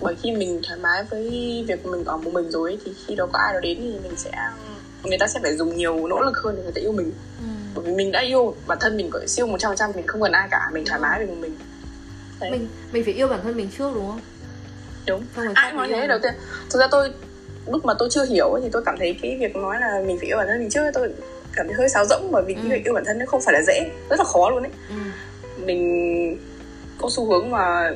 bởi 0.00 0.14
khi 0.22 0.32
mình 0.32 0.60
thoải 0.66 0.78
mái 0.78 1.04
với 1.10 1.24
việc 1.68 1.86
mình 1.86 2.04
ở 2.04 2.16
một 2.16 2.32
mình 2.32 2.50
rồi 2.50 2.70
ấy, 2.70 2.78
thì 2.84 2.92
khi 3.06 3.14
đó 3.14 3.28
có 3.32 3.38
ai 3.38 3.54
đó 3.54 3.60
đến 3.60 3.78
thì 3.80 3.98
mình 4.02 4.16
sẽ 4.16 4.30
người 5.04 5.18
ta 5.18 5.26
sẽ 5.26 5.40
phải 5.42 5.56
dùng 5.56 5.76
nhiều 5.76 6.06
nỗ 6.06 6.20
lực 6.20 6.36
hơn 6.36 6.54
để 6.56 6.62
người 6.62 6.72
ta 6.72 6.80
yêu 6.80 6.92
mình 6.92 7.12
ừ. 7.40 7.59
Bởi 7.74 7.84
vì 7.84 7.92
mình 7.92 8.12
đã 8.12 8.20
yêu 8.20 8.54
bản 8.66 8.78
thân 8.80 8.96
mình 8.96 9.10
có 9.10 9.20
siêu 9.26 9.46
một 9.46 9.56
trăm 9.60 9.76
trăm 9.76 9.90
mình 9.94 10.06
không 10.06 10.22
cần 10.22 10.32
ai 10.32 10.48
cả 10.50 10.70
mình 10.72 10.84
thoải 10.86 11.00
mái 11.00 11.26
về 11.26 11.34
mình 11.34 11.56
Đấy. 12.40 12.50
mình 12.50 12.68
mình 12.92 13.04
phải 13.04 13.14
yêu 13.14 13.28
bản 13.28 13.40
thân 13.42 13.56
mình 13.56 13.68
trước 13.78 13.94
đúng 13.94 14.06
không 14.06 14.20
đúng 15.06 15.24
ai 15.54 15.72
nói 15.72 15.88
thế 15.90 16.06
đầu 16.06 16.18
tiên 16.22 16.32
thực 16.70 16.80
ra 16.80 16.86
tôi 16.90 17.12
lúc 17.66 17.84
mà 17.84 17.94
tôi 17.98 18.08
chưa 18.10 18.24
hiểu 18.24 18.58
thì 18.62 18.68
tôi 18.72 18.82
cảm 18.86 18.96
thấy 18.98 19.18
cái 19.22 19.36
việc 19.40 19.56
nói 19.56 19.76
là 19.80 20.02
mình 20.06 20.18
phải 20.18 20.26
yêu 20.26 20.36
bản 20.36 20.46
thân 20.46 20.58
mình 20.58 20.70
trước 20.70 20.90
tôi 20.94 21.12
cảm 21.56 21.66
thấy 21.66 21.74
hơi 21.74 21.88
sáo 21.88 22.04
rỗng 22.04 22.32
bởi 22.32 22.42
vì 22.46 22.54
ừ. 22.54 22.60
cái 22.62 22.78
việc 22.78 22.84
yêu 22.84 22.94
bản 22.94 23.04
thân 23.06 23.18
nó 23.18 23.24
không 23.26 23.40
phải 23.40 23.54
là 23.54 23.62
dễ 23.62 23.90
rất 24.10 24.18
là 24.18 24.24
khó 24.24 24.50
luôn 24.50 24.62
ấy 24.62 24.72
ừ. 24.88 24.94
mình 25.64 26.38
có 26.98 27.08
xu 27.10 27.26
hướng 27.26 27.50
mà 27.50 27.90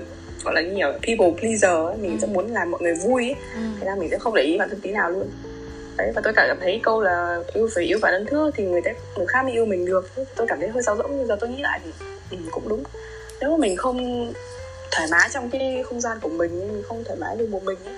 gọi 0.45 0.55
là 0.55 0.61
nhiều 0.61 0.93
people 0.93 1.41
pleaser 1.41 1.71
ấy. 1.71 1.97
mình 1.97 2.11
ừ. 2.11 2.17
sẽ 2.21 2.27
muốn 2.27 2.53
làm 2.53 2.71
mọi 2.71 2.81
người 2.83 2.95
vui 2.95 3.25
ấy. 3.25 3.37
Ừ. 3.55 3.61
thế 3.81 3.87
là 3.87 3.95
mình 3.95 4.11
sẽ 4.11 4.19
không 4.19 4.35
để 4.35 4.43
ý 4.43 4.59
bản 4.59 4.69
thân 4.69 4.81
tí 4.81 4.91
nào 4.91 5.11
luôn 5.11 5.31
đấy 5.97 6.13
và 6.15 6.21
tôi 6.25 6.33
cảm 6.37 6.57
thấy 6.61 6.81
câu 6.83 7.03
là 7.03 7.43
yêu 7.53 7.69
phải 7.75 7.85
yêu 7.85 7.99
bản 8.03 8.13
thân 8.13 8.27
trước 8.31 8.51
thì 8.55 8.65
người 8.65 8.81
ta 8.85 8.91
người 9.17 9.27
khác 9.27 9.43
mới 9.43 9.53
yêu 9.53 9.67
mình 9.67 9.87
được. 9.87 10.11
Tôi 10.37 10.47
cảm 10.47 10.61
thấy 10.61 10.69
hơi 10.69 10.83
sáo 10.83 10.97
rỗng 10.97 11.17
nhưng 11.17 11.27
giờ 11.27 11.37
tôi 11.41 11.51
nghĩ 11.51 11.63
lại 11.63 11.81
thì 11.85 11.91
ừ, 12.31 12.37
cũng 12.51 12.69
đúng. 12.69 12.83
Nếu 13.41 13.51
mà 13.51 13.57
mình 13.57 13.77
không 13.77 14.33
thoải 14.91 15.09
mái 15.11 15.29
trong 15.33 15.51
cái 15.51 15.83
không 15.89 16.01
gian 16.01 16.19
của 16.21 16.29
mình 16.29 16.59
mình 16.59 16.83
không 16.89 17.05
thoải 17.05 17.19
mái 17.19 17.37
được 17.37 17.51
một 17.51 17.65
mình 17.65 17.79
ấy, 17.85 17.95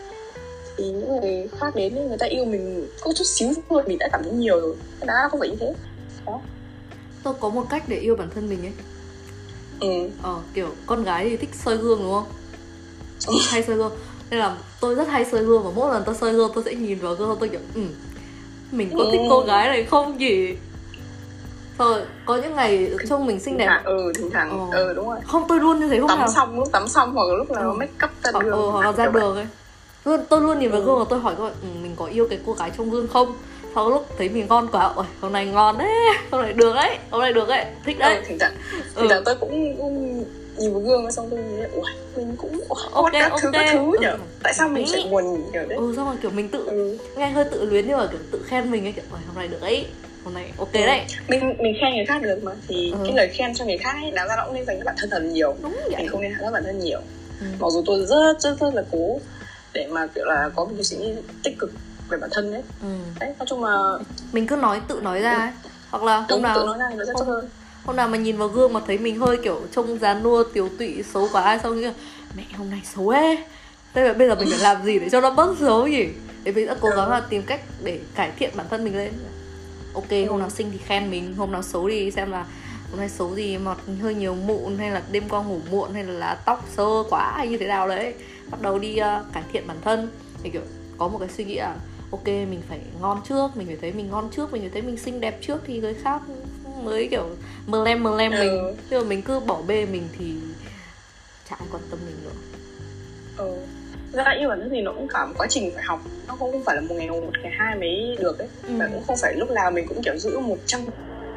thì 0.76 0.84
những 0.84 1.08
người 1.08 1.48
khác 1.60 1.74
đến 1.74 2.08
người 2.08 2.18
ta 2.18 2.26
yêu 2.26 2.44
mình 2.44 2.88
có 3.00 3.12
chút 3.12 3.24
xíu 3.24 3.48
thôi 3.68 3.82
mình 3.86 3.98
đã 3.98 4.08
cảm 4.12 4.22
thấy 4.22 4.32
nhiều 4.32 4.60
rồi. 4.60 4.76
Cái 5.00 5.06
đó 5.06 5.14
không 5.30 5.40
phải 5.40 5.48
như 5.48 5.56
thế. 5.60 5.72
Đó. 6.26 6.40
Tôi 7.22 7.34
có 7.40 7.48
một 7.48 7.66
cách 7.70 7.84
để 7.88 7.96
yêu 7.96 8.16
bản 8.16 8.30
thân 8.34 8.48
mình 8.48 8.66
ấy. 8.66 8.72
Ừ. 9.80 10.08
ờ 10.22 10.38
kiểu 10.54 10.68
con 10.86 11.04
gái 11.04 11.28
thì 11.30 11.36
thích 11.36 11.50
soi 11.64 11.76
gương 11.76 11.98
đúng 11.98 12.12
không? 12.12 12.26
Ừ. 13.26 13.34
hay 13.46 13.62
soi 13.62 13.76
gương 13.76 13.92
nên 14.30 14.40
là 14.40 14.56
tôi 14.80 14.94
rất 14.94 15.08
hay 15.08 15.24
soi 15.24 15.42
gương 15.42 15.62
và 15.62 15.70
mỗi 15.74 15.92
lần 15.92 16.02
tôi 16.06 16.14
soi 16.14 16.32
gương 16.32 16.50
tôi 16.54 16.64
sẽ 16.64 16.74
nhìn 16.74 16.98
vào 16.98 17.14
gương 17.14 17.36
tôi 17.40 17.48
kiểu 17.48 17.60
ừ 17.74 17.82
mình 18.72 18.90
có 18.98 19.04
thích 19.12 19.20
cô 19.30 19.40
gái 19.40 19.68
này 19.68 19.84
không 19.84 20.20
gì 20.20 20.56
rồi 21.78 22.02
có 22.24 22.36
những 22.36 22.54
ngày 22.54 22.90
trông 23.08 23.26
mình 23.26 23.40
xinh 23.40 23.56
đẹp. 23.56 23.80
Ừ 23.84 24.12
thỉnh 24.14 24.30
thoảng 24.30 24.70
ừ. 24.70 24.76
ừ 24.78 24.92
đúng 24.94 25.08
rồi. 25.08 25.18
Không 25.26 25.44
tôi 25.48 25.60
luôn 25.60 25.80
như 25.80 25.88
thế 25.88 26.00
không 26.00 26.08
tắm 26.08 26.18
nào 26.18 26.28
xong 26.28 26.58
lúc 26.58 26.72
tắm 26.72 26.88
xong 26.88 27.14
hoặc 27.14 27.24
lúc 27.38 27.50
là 27.50 27.60
ừ. 27.60 27.72
make 27.72 27.92
up 28.04 28.10
ra 28.22 28.40
đường 28.40 28.52
ừ, 28.52 28.70
hoặc 28.70 28.84
là 28.84 28.92
ra 28.92 29.06
đường 29.06 29.36
ấy. 29.36 29.46
Luôn 30.04 30.20
tôi 30.28 30.40
luôn 30.40 30.58
nhìn 30.58 30.70
vào 30.70 30.80
ừ. 30.80 30.86
gương 30.86 30.98
và 30.98 31.04
tôi 31.08 31.18
hỏi 31.18 31.34
coi 31.38 31.50
ừ, 31.50 31.66
mình 31.82 31.92
có 31.96 32.06
yêu 32.06 32.26
cái 32.30 32.38
cô 32.46 32.52
gái 32.52 32.70
trong 32.78 32.90
gương 32.90 33.08
không? 33.08 33.34
Sau 33.74 33.90
lúc 33.90 34.06
thấy 34.18 34.28
mình 34.28 34.46
ngon 34.48 34.68
quá 34.72 34.92
ôi 34.94 35.04
hôm 35.20 35.32
nay 35.32 35.46
ngon 35.46 35.78
đấy 35.78 35.88
hôm 36.30 36.42
nay 36.42 36.52
được 36.52 36.74
đấy 36.74 36.98
hôm 37.10 37.20
nay 37.20 37.32
được 37.32 37.48
đấy. 37.48 37.64
Thích 37.84 37.98
đấy. 37.98 38.16
ừ, 38.16 38.22
thỉnh 38.28 38.38
thoảng 38.38 38.52
thỉnh 38.96 39.08
thoảng 39.08 39.20
ừ. 39.20 39.22
tôi 39.24 39.34
cũng, 39.34 39.76
cũng 39.78 40.24
nhìn 40.58 40.72
vào 40.72 40.80
gương 40.80 41.12
xong 41.12 41.30
tôi 41.30 41.40
nghĩ 41.40 41.62
ui 41.72 41.90
mình 42.16 42.36
cũng 42.36 42.60
ok 42.92 43.12
các 43.12 43.30
ok 43.30 43.40
thứ 43.42 43.50
các 43.52 43.66
thứ 43.72 43.92
nhở 44.00 44.10
ừ. 44.10 44.18
tại 44.42 44.54
sao 44.54 44.68
mình 44.68 44.86
sẽ 44.86 45.04
buồn 45.10 45.24
kiểu 45.52 45.62
đấy 45.68 45.78
ừ 45.78 45.92
xong 45.96 46.06
rồi 46.06 46.16
kiểu 46.22 46.30
mình 46.30 46.48
tự 46.48 46.66
ừ. 46.66 46.98
nghe 47.16 47.30
hơi 47.30 47.44
tự 47.44 47.64
luyến 47.64 47.86
nhưng 47.88 47.98
mà 47.98 48.06
kiểu 48.06 48.20
tự 48.30 48.42
khen 48.46 48.70
mình 48.70 48.86
ấy 48.86 48.92
kiểu 48.92 49.04
hôm 49.10 49.36
nay 49.36 49.48
được 49.48 49.60
ấy 49.60 49.86
hôm 50.24 50.34
nay 50.34 50.52
ok 50.58 50.72
ừ. 50.72 50.86
đấy 50.86 51.02
mình 51.28 51.56
mình 51.58 51.74
khen 51.80 51.94
người 51.94 52.04
khác 52.06 52.22
được 52.22 52.38
mà 52.42 52.52
thì 52.68 52.90
ừ. 52.90 52.98
cái 53.04 53.12
lời 53.16 53.28
khen 53.28 53.54
cho 53.54 53.64
người 53.64 53.78
khác 53.78 53.94
ấy 54.02 54.10
đáng 54.10 54.28
ra 54.28 54.36
nó 54.36 54.44
cũng 54.44 54.54
nên 54.54 54.64
dành 54.66 54.78
cho 54.78 54.84
bản 54.84 54.94
thân 54.98 55.10
thật 55.10 55.20
nhiều 55.22 55.54
đúng 55.62 55.72
vậy. 55.72 55.96
mình 55.98 56.08
không 56.08 56.20
nên 56.20 56.32
hạ 56.32 56.38
thấp 56.42 56.52
bản 56.52 56.64
thân 56.64 56.78
nhiều 56.78 57.00
ừ. 57.40 57.46
mặc 57.60 57.68
dù 57.70 57.82
tôi 57.86 58.06
rất 58.06 58.40
rất 58.40 58.60
rất 58.60 58.74
là 58.74 58.82
cố 58.92 59.20
để 59.72 59.86
mà 59.90 60.06
kiểu 60.06 60.24
là 60.24 60.50
có 60.56 60.64
một 60.64 60.70
cái 60.74 60.84
suy 60.84 60.96
nghĩ 60.96 61.14
tích 61.42 61.58
cực 61.58 61.72
về 62.08 62.18
bản 62.18 62.30
thân 62.32 62.52
đấy 62.52 62.62
ừ. 62.82 62.88
đấy 63.20 63.34
nói 63.38 63.46
chung 63.48 63.64
là 63.64 63.98
mình 64.32 64.46
cứ 64.46 64.56
nói 64.56 64.80
tự 64.88 65.00
nói 65.00 65.20
ra 65.20 65.34
ấy 65.34 65.50
hoặc 65.90 66.02
là 66.02 66.24
hôm 66.28 66.42
nào 66.42 66.56
tự 66.56 66.66
nói 66.66 66.78
ra 66.78 66.84
thì 66.90 66.96
nó 66.96 67.04
sẽ 67.04 67.12
tốt 67.18 67.24
hơn 67.26 67.48
hôm 67.86 67.96
nào 67.96 68.08
mà 68.08 68.18
nhìn 68.18 68.36
vào 68.36 68.48
gương 68.48 68.72
mà 68.72 68.80
thấy 68.86 68.98
mình 68.98 69.18
hơi 69.18 69.36
kiểu 69.36 69.60
trông 69.72 69.98
già 69.98 70.14
nua 70.14 70.44
tiếu 70.44 70.68
tụy 70.78 71.02
xấu 71.02 71.28
quá 71.32 71.42
ai 71.42 71.58
xong 71.62 71.80
nghĩ 71.80 71.86
mẹ 72.36 72.42
hôm 72.56 72.70
nay 72.70 72.82
xấu 72.84 73.08
ấy 73.08 73.38
thế 73.94 74.04
là 74.04 74.12
bây 74.12 74.28
giờ 74.28 74.34
mình 74.34 74.48
phải 74.50 74.58
làm 74.58 74.84
gì 74.84 74.98
để 74.98 75.08
cho 75.10 75.20
nó 75.20 75.30
bớt 75.30 75.56
xấu 75.60 75.86
nhỉ? 75.86 76.06
Để 76.44 76.52
mình 76.52 76.66
sẽ 76.66 76.74
cố 76.80 76.88
gắng 76.88 77.10
là 77.10 77.20
tìm 77.20 77.42
cách 77.42 77.60
để 77.84 78.00
cải 78.14 78.30
thiện 78.38 78.50
bản 78.56 78.66
thân 78.70 78.84
mình 78.84 78.96
lên. 78.96 79.12
Ok 79.94 80.28
hôm 80.28 80.38
nào 80.38 80.50
xinh 80.50 80.70
thì 80.72 80.78
khen 80.78 81.10
mình 81.10 81.34
hôm 81.34 81.52
nào 81.52 81.62
xấu 81.62 81.88
thì 81.88 82.10
xem 82.10 82.30
là 82.30 82.46
hôm 82.90 82.98
nay 83.00 83.08
xấu 83.08 83.34
gì 83.34 83.58
mọt 83.58 83.76
hơi 84.02 84.14
nhiều 84.14 84.34
mụn 84.34 84.78
hay 84.78 84.90
là 84.90 85.02
đêm 85.12 85.28
qua 85.28 85.42
ngủ 85.42 85.60
muộn 85.70 85.94
hay 85.94 86.04
là 86.04 86.34
tóc 86.34 86.68
sơ 86.76 86.84
quá 87.10 87.32
hay 87.36 87.48
như 87.48 87.58
thế 87.58 87.66
nào 87.66 87.88
đấy. 87.88 88.14
Bắt 88.50 88.62
đầu 88.62 88.78
đi 88.78 88.92
uh, 88.92 89.32
cải 89.32 89.42
thiện 89.52 89.66
bản 89.66 89.76
thân. 89.84 90.08
Thì 90.42 90.50
kiểu 90.50 90.62
có 90.98 91.08
một 91.08 91.18
cái 91.18 91.28
suy 91.36 91.44
nghĩ 91.44 91.54
là 91.54 91.76
ok 92.10 92.26
mình 92.26 92.62
phải 92.68 92.80
ngon 93.00 93.20
trước 93.28 93.56
mình 93.56 93.66
phải 93.66 93.76
thấy 93.80 93.92
mình 93.92 94.10
ngon 94.10 94.28
trước 94.36 94.52
mình 94.52 94.62
phải 94.62 94.70
thấy 94.70 94.82
mình 94.82 94.96
xinh 94.96 95.20
đẹp 95.20 95.38
trước 95.42 95.58
thì 95.66 95.80
người 95.80 95.94
khác 95.94 96.22
mới 96.84 97.08
kiểu 97.10 97.26
mờ 97.66 97.84
lem 97.84 98.02
mờ 98.02 98.16
lem 98.16 98.32
ừ. 98.32 98.38
mình 98.38 98.76
nhưng 98.90 99.00
mà 99.00 99.08
mình 99.08 99.22
cứ 99.22 99.40
bỏ 99.40 99.62
bê 99.66 99.86
mình 99.86 100.08
thì 100.18 100.34
chả 101.50 101.56
ai 101.56 101.68
quan 101.72 101.82
tâm 101.90 101.98
mình 102.06 102.16
nữa. 102.24 102.30
Ừ. 103.36 103.50
Ra 104.12 104.24
yêu 104.38 104.48
bản 104.48 104.60
thân 104.60 104.70
thì 104.70 104.80
nó 104.80 104.92
cũng 104.92 105.08
cả 105.08 105.26
một 105.26 105.34
quá 105.38 105.46
trình 105.50 105.70
phải 105.74 105.84
học. 105.84 106.04
Nó 106.28 106.36
không 106.38 106.62
phải 106.64 106.76
là 106.76 106.80
một 106.80 106.94
ngày 106.94 107.08
một 107.08 107.32
ngày 107.42 107.52
hai 107.58 107.76
mới 107.76 108.16
được 108.18 108.38
ấy. 108.38 108.48
Ừ. 108.62 108.74
và 108.78 108.88
cũng 108.92 109.02
không 109.06 109.16
phải 109.22 109.34
lúc 109.36 109.50
nào 109.50 109.70
mình 109.70 109.86
cũng 109.88 110.02
kiểu 110.02 110.16
giữ 110.16 110.38
một 110.38 110.58
trăm 110.66 110.80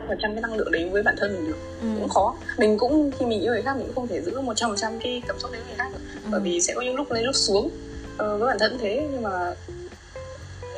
phần 0.07 0.17
trăm 0.21 0.33
cái 0.35 0.41
năng 0.41 0.53
lượng 0.53 0.71
đấy 0.71 0.89
với 0.91 1.03
bản 1.03 1.15
thân 1.17 1.33
mình 1.33 1.47
được. 1.47 1.57
Ừ. 1.81 1.87
cũng 1.99 2.09
khó. 2.09 2.35
Mình 2.57 2.77
cũng 2.77 3.11
khi 3.19 3.25
mình 3.25 3.41
yêu 3.41 3.53
người 3.53 3.61
khác 3.61 3.77
mình 3.77 3.85
cũng 3.85 3.95
không 3.95 4.07
thể 4.07 4.21
giữ 4.21 4.41
một 4.41 4.53
trăm 4.55 4.69
phần 4.69 4.77
trăm 4.77 4.99
cái 4.99 5.21
cảm 5.27 5.39
xúc 5.39 5.51
đấy 5.51 5.61
với 5.61 5.67
người 5.67 5.77
khác 5.77 5.89
được. 5.93 5.99
Ừ. 6.23 6.29
bởi 6.31 6.41
vì 6.43 6.61
sẽ 6.61 6.73
có 6.73 6.81
những 6.81 6.95
lúc 6.95 7.11
lên 7.11 7.23
lúc 7.23 7.35
xuống. 7.35 7.69
Ờ, 8.17 8.37
với 8.37 8.47
bản 8.47 8.59
thân 8.59 8.77
thế 8.81 9.07
nhưng 9.11 9.21
mà 9.21 9.53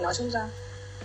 nói 0.01 0.13
chung 0.18 0.30
ra 0.30 0.41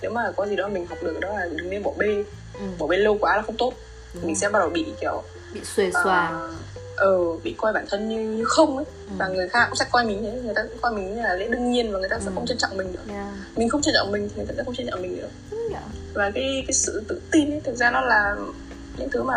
nếu 0.02 0.10
mà 0.10 0.32
có 0.36 0.46
gì 0.46 0.56
đó 0.56 0.68
mình 0.68 0.86
học 0.86 0.98
được 1.02 1.20
đó 1.20 1.28
là 1.28 1.46
đừng 1.56 1.70
nên 1.70 1.82
bỏ 1.82 1.92
bê 1.98 2.24
ừ. 2.58 2.64
bỏ 2.78 2.86
bê 2.86 2.96
lâu 2.96 3.18
quá 3.20 3.36
là 3.36 3.42
không 3.42 3.56
tốt 3.56 3.72
ừ. 4.14 4.20
mình 4.22 4.36
sẽ 4.36 4.48
bắt 4.48 4.58
đầu 4.58 4.70
bị 4.70 4.86
kiểu 5.00 5.22
bị 5.52 5.60
xuề 5.64 5.90
xòa 6.04 6.40
uh, 6.48 6.54
ừ 6.96 7.38
bị 7.42 7.54
coi 7.58 7.72
bản 7.72 7.84
thân 7.90 8.08
như, 8.08 8.20
như 8.20 8.44
không 8.44 8.76
ấy 8.76 8.86
Ừ. 9.10 9.12
và 9.18 9.28
người 9.28 9.48
khác 9.48 9.66
cũng 9.68 9.76
sẽ 9.76 9.84
coi 9.92 10.04
mình 10.04 10.22
thế 10.22 10.40
người 10.44 10.54
ta 10.54 10.62
cũng 10.62 10.78
coi 10.80 10.92
mình 10.92 11.14
như 11.14 11.22
là 11.22 11.34
lẽ 11.34 11.48
đương 11.48 11.70
nhiên 11.70 11.92
và 11.92 11.98
người 11.98 12.08
ta 12.08 12.18
sẽ 12.18 12.26
Ừ. 12.26 12.32
không 12.34 12.46
trân 12.46 12.58
trọng 12.58 12.76
mình 12.76 12.92
nữa 12.92 13.14
yeah. 13.14 13.26
mình 13.56 13.68
không 13.68 13.82
trân 13.82 13.94
trọng 13.94 14.12
mình 14.12 14.28
thì 14.28 14.34
người 14.36 14.46
ta 14.46 14.54
sẽ 14.56 14.62
không 14.64 14.74
trân 14.74 14.86
trọng 14.90 15.02
mình 15.02 15.16
nữa 15.18 15.28
và 16.14 16.30
cái 16.34 16.64
cái 16.66 16.72
sự 16.72 17.04
tự 17.08 17.20
tin 17.30 17.50
ấy 17.50 17.60
thực 17.64 17.74
ra 17.76 17.90
nó 17.90 18.00
là 18.00 18.36
những 18.98 19.10
thứ 19.10 19.22
mà 19.22 19.34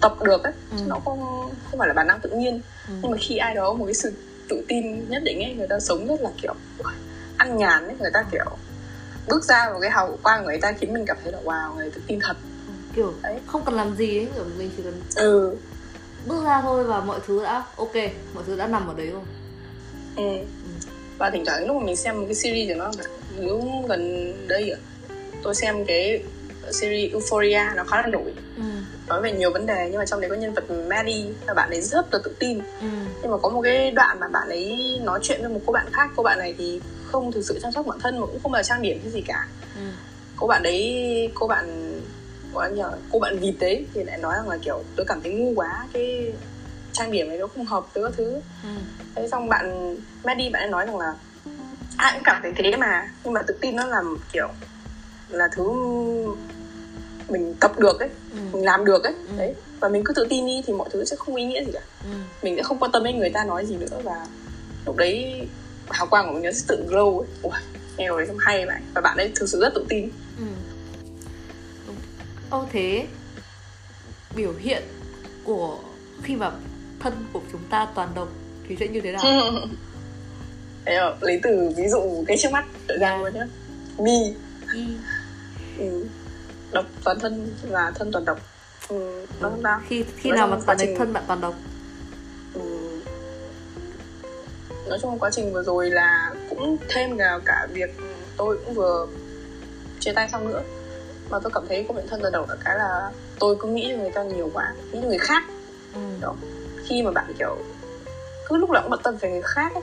tập 0.00 0.22
được 0.22 0.42
ấy 0.44 0.52
Ừ. 0.70 0.76
nó 0.86 0.98
không 1.04 1.20
không 1.70 1.78
phải 1.78 1.88
là 1.88 1.94
bản 1.94 2.06
năng 2.06 2.20
tự 2.20 2.30
nhiên 2.30 2.60
Ừ. 2.88 2.94
nhưng 3.02 3.10
mà 3.10 3.16
khi 3.20 3.36
ai 3.36 3.54
đó 3.54 3.72
một 3.72 3.84
cái 3.84 3.94
sự 3.94 4.12
tự 4.48 4.64
tin 4.68 5.08
nhất 5.10 5.22
định 5.24 5.42
ấy 5.44 5.54
người 5.54 5.66
ta 5.68 5.78
sống 5.80 6.06
rất 6.06 6.20
là 6.20 6.30
kiểu 6.42 6.54
ăn 7.36 7.56
nhàn 7.56 7.86
ấy 7.86 7.96
người 8.00 8.10
ta 8.14 8.24
kiểu 8.32 8.44
bước 9.28 9.44
ra 9.44 9.70
vào 9.70 9.80
cái 9.80 9.90
hào 9.90 10.18
quang 10.22 10.42
của 10.42 10.48
người 10.48 10.58
ta 10.60 10.72
khiến 10.72 10.92
mình 10.92 11.04
cảm 11.06 11.16
thấy 11.22 11.32
là 11.32 11.38
wow 11.44 11.74
người 11.74 11.90
tự 11.90 12.00
tin 12.06 12.18
thật. 12.22 12.36
Kiểu 12.96 13.14
Đấy. 13.22 13.40
không 13.46 13.64
cần 13.64 13.74
làm 13.74 13.96
gì 13.96 14.18
ấy 14.18 14.28
kiểu 14.34 14.44
mình 14.58 14.70
chỉ 14.76 14.82
cần 14.82 15.02
ừ. 15.14 15.56
bước 16.26 16.44
ra 16.44 16.62
thôi 16.62 16.84
và 16.84 17.00
mọi 17.00 17.20
thứ 17.26 17.42
đã 17.42 17.64
ok 17.76 17.94
mọi 18.34 18.44
thứ 18.46 18.56
đã 18.56 18.66
nằm 18.66 18.88
ở 18.88 18.94
đấy 18.94 19.06
rồi. 19.06 19.22
Ừ. 20.16 20.46
Và 21.18 21.30
thỉnh 21.30 21.44
thoảng 21.46 21.66
lúc 21.66 21.76
mà 21.76 21.86
mình 21.86 21.96
xem 21.96 22.20
một 22.20 22.24
cái 22.26 22.34
series 22.34 22.68
của 22.68 22.74
nó 22.78 22.90
nếu 23.38 23.62
gần 23.88 24.32
đây 24.48 24.70
à, 24.70 24.78
tôi 25.42 25.54
xem 25.54 25.84
cái 25.84 26.22
series 26.70 27.12
Euphoria 27.12 27.62
nó 27.76 27.84
khá 27.84 28.02
là 28.02 28.06
nổi. 28.06 28.34
Ừ. 28.56 28.62
nói 29.08 29.22
về 29.22 29.32
nhiều 29.32 29.50
vấn 29.52 29.66
đề 29.66 29.88
nhưng 29.90 29.98
mà 29.98 30.06
trong 30.06 30.20
đấy 30.20 30.30
có 30.30 30.36
nhân 30.36 30.54
vật 30.54 30.70
Maddie 30.70 31.32
và 31.46 31.54
bạn 31.54 31.70
ấy 31.70 31.80
rất 31.80 32.14
là 32.14 32.18
tự 32.24 32.36
tin. 32.38 32.58
Ừ. 32.58 32.86
nhưng 33.22 33.30
mà 33.30 33.36
có 33.42 33.48
một 33.48 33.60
cái 33.62 33.90
đoạn 33.90 34.20
mà 34.20 34.28
bạn 34.28 34.48
ấy 34.48 34.78
nói 35.02 35.20
chuyện 35.22 35.40
với 35.40 35.50
một 35.50 35.60
cô 35.66 35.72
bạn 35.72 35.86
khác 35.92 36.10
cô 36.16 36.22
bạn 36.22 36.38
này 36.38 36.54
thì 36.58 36.80
không 37.12 37.32
thực 37.32 37.42
sự 37.48 37.58
chăm 37.62 37.72
sóc 37.72 37.86
bản 37.86 37.98
thân 38.02 38.20
mà 38.20 38.26
cũng 38.26 38.40
không 38.42 38.52
là 38.52 38.62
trang 38.62 38.82
điểm 38.82 38.98
cái 39.02 39.10
gì 39.10 39.22
cả 39.26 39.48
Ừ. 39.74 39.80
cô 40.36 40.46
bạn 40.46 40.62
đấy 40.62 40.96
cô 41.34 41.46
bạn 41.46 41.92
gọi 42.52 42.70
là 42.70 42.76
nhờ 42.76 42.92
cô 43.10 43.18
bạn 43.18 43.38
vịt 43.38 43.54
đấy 43.60 43.86
thì 43.94 44.04
lại 44.04 44.18
nói 44.18 44.34
rằng 44.36 44.48
là 44.48 44.56
kiểu 44.62 44.82
tôi 44.96 45.06
cảm 45.08 45.20
thấy 45.22 45.32
ngu 45.32 45.52
quá 45.54 45.88
cái 45.92 46.32
trang 46.92 47.10
điểm 47.10 47.28
này 47.28 47.38
nó 47.38 47.46
không 47.46 47.64
hợp 47.66 47.84
với 47.94 48.04
các 48.04 48.12
thứ 48.16 48.40
Ừ. 48.62 48.68
thế 49.14 49.28
xong 49.30 49.48
bạn 49.48 49.96
Maddie 50.24 50.50
bạn 50.50 50.62
ấy 50.62 50.68
nói 50.70 50.86
rằng 50.86 50.98
là 50.98 51.12
ai 51.96 52.12
cũng 52.14 52.22
cảm 52.24 52.40
thấy 52.42 52.52
thế 52.56 52.76
mà 52.76 53.08
nhưng 53.24 53.32
mà 53.32 53.42
tự 53.46 53.54
tin 53.60 53.76
nó 53.76 53.86
làm 53.86 54.18
kiểu 54.32 54.48
là 55.28 55.48
thứ 55.56 55.64
mình 57.28 57.54
tập 57.60 57.78
được 57.78 58.00
ấy 58.00 58.08
Ừ. 58.30 58.36
mình 58.52 58.64
làm 58.64 58.84
được 58.84 59.04
ấy 59.04 59.12
Ừ. 59.28 59.34
đấy 59.38 59.54
và 59.80 59.88
mình 59.88 60.02
cứ 60.04 60.12
tự 60.16 60.26
tin 60.30 60.46
đi 60.46 60.62
thì 60.66 60.72
mọi 60.72 60.88
thứ 60.92 61.04
sẽ 61.04 61.16
không 61.16 61.34
ý 61.36 61.44
nghĩa 61.44 61.64
gì 61.64 61.72
cả 61.72 61.80
Ừ. 62.04 62.08
mình 62.42 62.56
sẽ 62.56 62.62
không 62.62 62.78
quan 62.78 62.92
tâm 62.92 63.04
đến 63.04 63.18
người 63.18 63.30
ta 63.30 63.44
nói 63.44 63.66
gì 63.66 63.76
nữa 63.76 64.00
và 64.04 64.26
lúc 64.86 64.96
đấy 64.96 65.46
hào 65.90 66.06
quang 66.06 66.26
của 66.28 66.32
mình 66.34 66.42
nó 66.42 66.50
sẽ 66.52 66.64
tự 66.68 66.86
glow 66.88 67.18
ấy. 67.18 67.28
Ui, 67.42 67.52
nghe 67.96 68.08
rồi 68.08 68.26
xong 68.26 68.38
hay 68.38 68.66
vậy 68.66 68.76
và 68.94 69.00
bạn 69.00 69.16
ấy 69.16 69.32
thực 69.34 69.48
sự 69.48 69.60
rất 69.60 69.72
tự 69.74 69.84
tin 69.88 70.08
Ừ. 70.38 70.44
Ô 72.50 72.66
thế 72.72 73.06
biểu 74.36 74.52
hiện 74.58 74.82
của 75.44 75.78
khi 76.22 76.36
mà 76.36 76.50
thân 77.00 77.12
của 77.32 77.40
chúng 77.52 77.60
ta 77.70 77.88
toàn 77.94 78.08
độc 78.14 78.28
thì 78.68 78.76
sẽ 78.80 78.88
như 78.88 79.00
thế 79.00 79.12
nào? 79.12 79.22
Đấy 80.84 80.96
rồi, 80.96 81.14
lấy 81.20 81.40
từ 81.42 81.70
ví 81.76 81.88
dụ 81.88 82.24
cái 82.28 82.36
trước 82.40 82.52
mắt 82.52 82.64
tự 82.86 82.96
ra 83.00 83.16
luôn 83.16 83.34
nhá 83.34 83.46
mi 83.98 84.34
Y. 84.74 84.86
ừ. 85.78 86.06
độc 86.72 86.84
toàn 87.04 87.18
thân 87.20 87.54
và 87.70 87.92
thân 87.94 88.12
toàn 88.12 88.24
độc 88.24 88.38
ừ. 88.88 89.26
không 89.40 89.60
sao 89.62 89.80
Khi 89.88 90.04
khi 90.16 90.30
Nói 90.30 90.38
nào 90.38 90.46
mà 90.46 90.56
toàn 90.66 90.78
trình- 90.80 90.96
thân 90.98 91.12
bạn 91.12 91.24
toàn 91.26 91.40
độc? 91.40 91.54
Nói 94.86 94.98
chung 95.02 95.18
quá 95.18 95.30
trình 95.32 95.52
vừa 95.52 95.62
rồi 95.62 95.90
là 95.90 96.34
cũng 96.50 96.76
thêm 96.88 97.18
cả 97.18 97.38
cả 97.44 97.66
việc 97.72 97.90
tôi 98.36 98.58
cũng 98.64 98.74
vừa 98.74 99.06
chia 100.00 100.12
tay 100.12 100.28
xong 100.32 100.48
nữa 100.48 100.62
mà 101.30 101.38
tôi 101.42 101.52
cảm 101.54 101.66
thấy 101.68 101.84
có 101.88 101.94
bản 101.94 102.06
thân 102.08 102.20
toàn 102.20 102.32
độc 102.32 102.48
là 102.48 102.56
cái 102.64 102.74
là 102.78 103.10
tôi 103.40 103.56
cứ 103.60 103.68
nghĩ 103.68 103.88
cho 103.90 103.96
người 104.02 104.10
ta 104.10 104.22
nhiều 104.22 104.50
quá 104.54 104.74
nghĩ 104.92 104.98
cho 105.02 105.08
người 105.08 105.18
khác 105.18 105.42
Ừ. 105.94 106.00
Đó. 106.20 106.34
khi 106.88 107.02
mà 107.02 107.10
bạn 107.10 107.32
kiểu 107.38 107.56
cứ 108.48 108.56
lúc 108.56 108.70
nào 108.70 108.82
cũng 108.82 108.90
bận 108.90 109.00
tâm 109.04 109.16
về 109.16 109.30
người 109.30 109.42
khác 109.42 109.72
ấy 109.74 109.82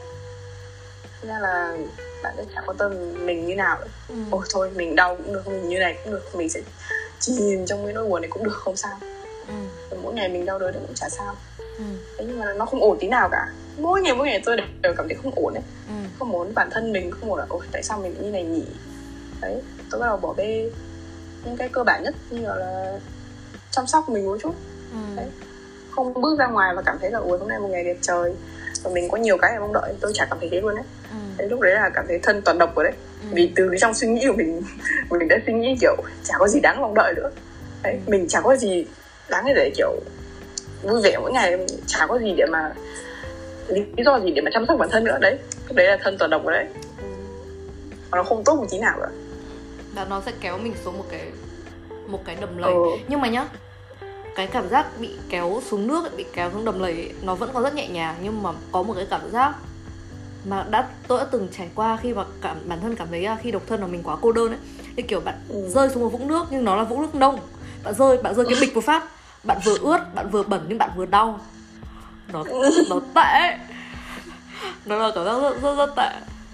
ra 1.22 1.39
là 1.39 1.77
bạn 2.24 2.34
sẽ 2.38 2.44
chẳng 2.56 2.63
quan 2.68 2.77
tâm 2.77 2.91
mình 3.25 3.46
như 3.46 3.56
nào 3.56 3.77
nữa. 3.82 3.88
Ừ. 4.10 4.15
ôi 4.32 4.46
thôi 4.53 4.70
mình 4.75 4.96
đau 4.96 5.15
cũng 5.15 5.34
được 5.34 5.48
mình 5.48 5.70
như 5.70 5.79
này 5.79 5.98
cũng 6.03 6.13
được 6.13 6.36
mình 6.36 6.50
sẽ 6.50 6.60
chìm 7.20 7.65
trong 7.65 7.86
cái 7.86 7.94
nỗi 7.94 8.06
buồn 8.08 8.22
này 8.22 8.29
cũng 8.29 8.44
được 8.44 8.56
không 8.56 8.75
sao 8.75 8.98
Ừ. 9.48 9.53
Mỗi 10.03 10.13
ngày 10.13 10.29
mình 10.29 10.46
đau 10.46 10.60
đớn 10.60 10.72
thì 10.74 10.79
cũng 10.88 10.96
chả 10.96 11.10
sao 11.10 11.36
Ừ. 11.77 11.84
thế 12.18 12.25
nhưng 12.27 12.39
mà 12.39 12.53
nó 12.53 12.65
không 12.65 12.82
ổn 12.82 12.98
tí 13.00 13.08
nào 13.08 13.29
cả 13.32 13.48
mỗi 13.81 14.01
ngày 14.01 14.15
mỗi 14.15 14.27
ngày 14.27 14.41
tôi 14.45 14.57
đều 14.83 14.93
cảm 14.98 15.07
thấy 15.07 15.17
không 15.24 15.31
ổn 15.36 15.53
ấy 15.53 15.63
Ừ. 15.88 15.93
không 16.19 16.29
muốn 16.31 16.53
bản 16.55 16.67
thân 16.71 16.91
mình 16.91 17.12
không 17.12 17.29
ổn 17.29 17.39
là 17.39 17.45
ôi 17.50 17.65
tại 17.71 17.83
sao 17.83 18.00
mình 18.00 18.15
như 18.21 18.29
này 18.31 18.43
nhỉ 18.43 18.65
đấy 19.41 19.62
tôi 19.91 20.01
bắt 20.01 20.07
đầu 20.07 20.17
bỏ 20.17 20.33
bê 20.38 20.69
những 21.45 21.57
cái 21.57 21.69
cơ 21.69 21.83
bản 21.83 22.03
nhất 22.03 22.13
như 22.29 22.48
là, 22.48 23.00
chăm 23.71 23.88
sóc 23.88 24.09
mình 24.09 24.25
một 24.25 24.38
chút 24.41 24.53
Ừ. 24.91 24.98
Đấy. 25.17 25.25
không 25.91 26.13
bước 26.21 26.39
ra 26.39 26.48
ngoài 26.48 26.74
và 26.75 26.81
cảm 26.81 26.98
thấy 27.01 27.12
là 27.12 27.19
ui 27.19 27.38
hôm 27.38 27.48
nay 27.50 27.59
một 27.59 27.67
ngày 27.71 27.83
đẹp 27.83 27.98
trời 28.01 28.33
và 28.83 28.91
mình 28.93 29.09
có 29.12 29.17
nhiều 29.17 29.38
cái 29.38 29.51
để 29.53 29.59
mong 29.59 29.74
đợi 29.74 29.93
tôi 30.01 30.12
chả 30.15 30.25
cảm 30.25 30.39
thấy 30.39 30.50
thế 30.51 30.62
luôn 30.62 30.75
đấy 30.75 30.86
Ừ. 31.09 31.15
đấy 31.38 31.48
lúc 31.50 31.59
đấy 31.59 31.74
là 31.74 31.89
cảm 31.93 32.05
thấy 32.07 32.19
thân 32.24 32.41
toàn 32.45 32.57
độc 32.57 32.75
rồi 32.75 32.83
đấy 32.86 32.93
Ừ. 33.21 33.27
vì 33.33 33.51
từ 33.55 33.69
trong 33.79 33.93
suy 33.93 34.07
nghĩ 34.07 34.25
của 34.27 34.33
mình 34.38 34.62
mình 35.09 35.27
đã 35.27 35.38
suy 35.48 35.53
nghĩ 35.53 35.77
kiểu 35.81 35.95
chả 36.24 36.33
có 36.39 36.48
gì 36.48 36.59
đáng 36.59 36.81
mong 36.81 36.93
đợi 36.95 37.13
nữa 37.15 37.29
đấy 37.83 37.93
Ừ. 38.05 38.12
mình 38.12 38.27
chả 38.27 38.41
có 38.41 38.55
gì 38.55 38.86
đáng 39.29 39.45
để 39.55 39.71
kiểu 39.77 39.91
vui 40.83 41.01
vẻ 41.03 41.17
mỗi 41.21 41.31
ngày 41.31 41.65
chả 41.88 42.05
có 42.07 42.19
gì 42.19 42.33
để 42.38 42.45
mà 42.51 42.71
lý 43.72 44.04
do 44.06 44.20
gì 44.20 44.32
để 44.32 44.42
mà 44.42 44.52
chăm 44.54 44.66
sóc 44.66 44.78
bản 44.80 44.90
thân 44.92 45.04
nữa 45.04 45.18
đấy 45.22 45.38
đấy 45.74 45.88
là 45.88 45.98
thân 46.04 46.16
toàn 46.20 46.32
độc 46.32 46.44
rồi 46.46 46.54
đấy. 46.54 46.68
Và 48.12 48.18
nó 48.18 48.24
không 48.24 48.44
tốt 48.44 48.56
một 48.56 48.66
tí 48.72 48.78
nào 48.80 48.98
cả 49.02 49.08
Và 49.96 50.06
nó 50.06 50.22
sẽ 50.26 50.32
kéo 50.42 50.58
mình 50.58 50.74
xuống 50.84 50.98
một 50.98 51.06
cái 51.12 51.22
một 52.08 52.26
cái 52.26 52.38
đầm 52.42 52.58
lầy. 52.58 52.74
ừ. 52.74 52.80
Nhưng 53.08 53.22
mà 53.22 53.28
nhá, 53.28 53.46
cái 54.36 54.48
cảm 54.48 54.70
giác 54.70 54.86
bị 55.00 55.10
kéo 55.30 55.62
xuống 55.70 55.88
nước 55.88 56.18
bị 56.18 56.26
kéo 56.34 56.52
xuống 56.54 56.66
đầm 56.66 56.80
lầy 56.80 57.12
nó 57.22 57.36
vẫn 57.36 57.50
còn 57.54 57.64
rất 57.64 57.74
nhẹ 57.76 57.88
nhàng 57.90 58.16
nhưng 58.24 58.44
mà 58.44 58.50
có 58.72 58.84
một 58.84 58.94
cái 58.94 59.08
cảm 59.10 59.22
giác 59.32 59.54
mà 60.46 60.66
đã 60.70 60.88
tôi 61.08 61.20
đã 61.20 61.26
từng 61.32 61.48
trải 61.58 61.70
qua 61.76 61.98
khi 62.02 62.14
mà 62.14 62.24
cảm 62.42 62.58
bản 62.66 62.80
thân 62.82 62.96
cảm 62.96 63.08
thấy 63.12 63.28
khi 63.42 63.52
độc 63.52 63.62
thân 63.68 63.82
là 63.82 63.88
mình 63.88 64.04
quá 64.04 64.18
cô 64.22 64.32
đơn 64.32 64.48
ấy 64.48 64.58
thì 64.98 65.04
kiểu 65.04 65.20
bạn 65.20 65.36
Ừ. 65.50 65.70
rơi 65.70 65.90
xuống 65.90 66.04
một 66.04 66.10
vũng 66.10 66.28
nước 66.28 66.46
nhưng 66.52 66.64
nó 66.66 66.76
là 66.76 66.84
vũng 66.84 67.02
nước 67.02 67.16
nông 67.16 67.40
bạn 67.84 67.94
rơi 67.94 68.18
bạn 68.18 68.36
rơi 68.36 68.46
cái 68.46 68.58
bịch 68.62 68.76
một 68.76 68.84
phát 68.84 69.04
bạn 69.44 69.58
vừa 69.64 69.78
ướt 69.82 70.00
bạn 70.16 70.30
vừa 70.32 70.44
bẩn 70.44 70.66
nhưng 70.70 70.78
bạn 70.78 70.90
vừa 70.96 71.06
đau 71.06 71.40
nó 72.33 72.43
nó 72.89 73.00
tệ 73.15 73.57
nó 74.86 74.95
là 74.95 75.12
cảm 75.15 75.25
giác 75.25 75.39
rất 75.41 75.62
rất, 75.62 75.75
rất 75.75 75.89
tệ 75.95 76.09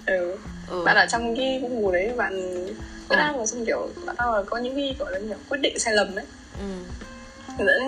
ừ. 0.06 0.36
ừ. 0.70 0.84
bạn 0.84 0.96
ở 0.96 1.06
trong 1.06 1.36
cái 1.36 1.62
bùn 1.70 1.92
đấy 1.92 2.12
bạn 2.16 2.64
cứ 3.08 3.16
đang 3.16 3.38
mà 3.38 3.46
xong 3.46 3.64
kiểu 3.66 3.88
bạn 4.06 4.16
đang 4.18 4.32
là 4.32 4.42
có 4.42 4.56
những 4.56 4.74
cái 4.76 4.96
gọi 4.98 5.12
là 5.12 5.18
kiểu 5.28 5.36
quyết 5.48 5.58
định 5.58 5.78
sai 5.78 5.94
lầm 5.94 6.14
đấy 6.14 6.24
ừ. 6.58 7.64
dẫn 7.66 7.80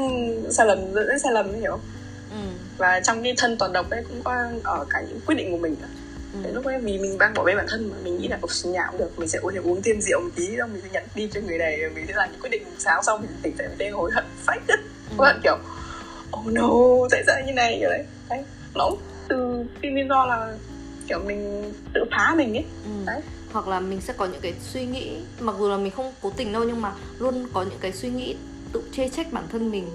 sai 0.51 0.67
lầm 0.67 0.79
dẫn 0.95 1.09
đến 1.09 1.19
sai 1.19 1.33
lầm 1.33 1.53
ấy 1.53 1.61
hiểu 1.61 1.71
không? 1.71 1.81
Ừ. 2.31 2.37
và 2.79 3.01
trong 3.01 3.23
cái 3.23 3.35
thân 3.39 3.57
toàn 3.59 3.73
độc 3.73 3.91
đấy 3.91 4.05
cũng 4.09 4.23
có 4.23 4.35
ở 4.65 4.85
cả 4.91 5.01
những 5.09 5.21
quyết 5.27 5.35
định 5.35 5.51
của 5.51 5.57
mình 5.59 5.77
nữa. 5.81 5.89
Ừ. 6.45 6.51
Lúc 6.55 6.65
ấy 6.65 6.79
vì 6.79 6.99
mình 6.99 7.19
đang 7.19 7.35
bỏ 7.35 7.45
bê 7.45 7.55
bản 7.55 7.67
thân 7.69 7.91
mà 7.91 7.97
mình 8.05 8.19
nghĩ 8.19 8.29
là 8.29 8.39
ồ 8.41 8.49
nhà 8.65 8.87
cũng 8.91 8.99
được 9.01 9.19
mình 9.19 9.29
sẽ 9.29 9.39
uống 9.39 9.57
uống 9.57 9.83
thêm 9.83 10.01
rượu 10.01 10.21
một 10.21 10.29
tí 10.37 10.57
xong 10.59 10.73
mình 10.73 10.83
sẽ 10.83 10.89
nhận 10.93 11.05
đi 11.15 11.29
cho 11.35 11.41
người 11.41 11.59
này 11.59 11.79
mình 11.95 12.05
sẽ 12.09 12.13
làm 12.17 12.29
những 12.33 12.41
quyết 12.41 12.51
định 12.51 12.65
sáng 12.79 13.03
xong 13.03 13.21
mình 13.21 13.31
tỉnh 13.43 13.57
dậy 13.59 13.69
mình 13.69 13.79
đang 13.79 13.93
hối 13.93 14.11
hận 14.15 14.25
phách 14.45 14.63
Ừ. 14.69 15.15
các 15.19 15.23
bạn 15.25 15.41
kiểu 15.43 15.57
oh 16.37 16.47
no 16.47 16.69
tại 17.11 17.23
sao 17.27 17.37
như 17.47 17.53
này 17.53 17.77
kiểu 17.81 17.91
đấy 17.91 18.05
nó 18.75 18.91
từ 19.29 19.65
cái 19.83 19.93
lý 19.93 20.03
do 20.09 20.27
là 20.27 20.55
kiểu 21.09 21.19
mình 21.27 21.73
tự 21.95 22.05
phá 22.11 22.35
mình 22.37 22.55
ấy. 22.57 22.65
Ừ. 22.85 22.91
đấy. 23.07 23.21
Hoặc 23.53 23.69
là 23.69 23.81
mình 23.81 24.01
sẽ 24.01 24.13
có 24.17 24.27
những 24.27 24.41
cái 24.41 24.55
suy 24.73 24.87
nghĩ 24.87 25.17
mặc 25.41 25.55
dù 25.59 25.69
là 25.69 25.77
mình 25.77 25.91
không 25.97 26.13
cố 26.23 26.31
tình 26.37 26.53
đâu 26.53 26.65
nhưng 26.65 26.81
mà 26.83 26.93
luôn 27.19 27.47
có 27.53 27.63
những 27.63 27.79
cái 27.81 27.93
suy 27.93 28.09
nghĩ 28.09 28.37
tự 28.73 28.83
chê 28.93 29.09
trách 29.09 29.33
bản 29.33 29.45
thân 29.53 29.71
mình. 29.71 29.89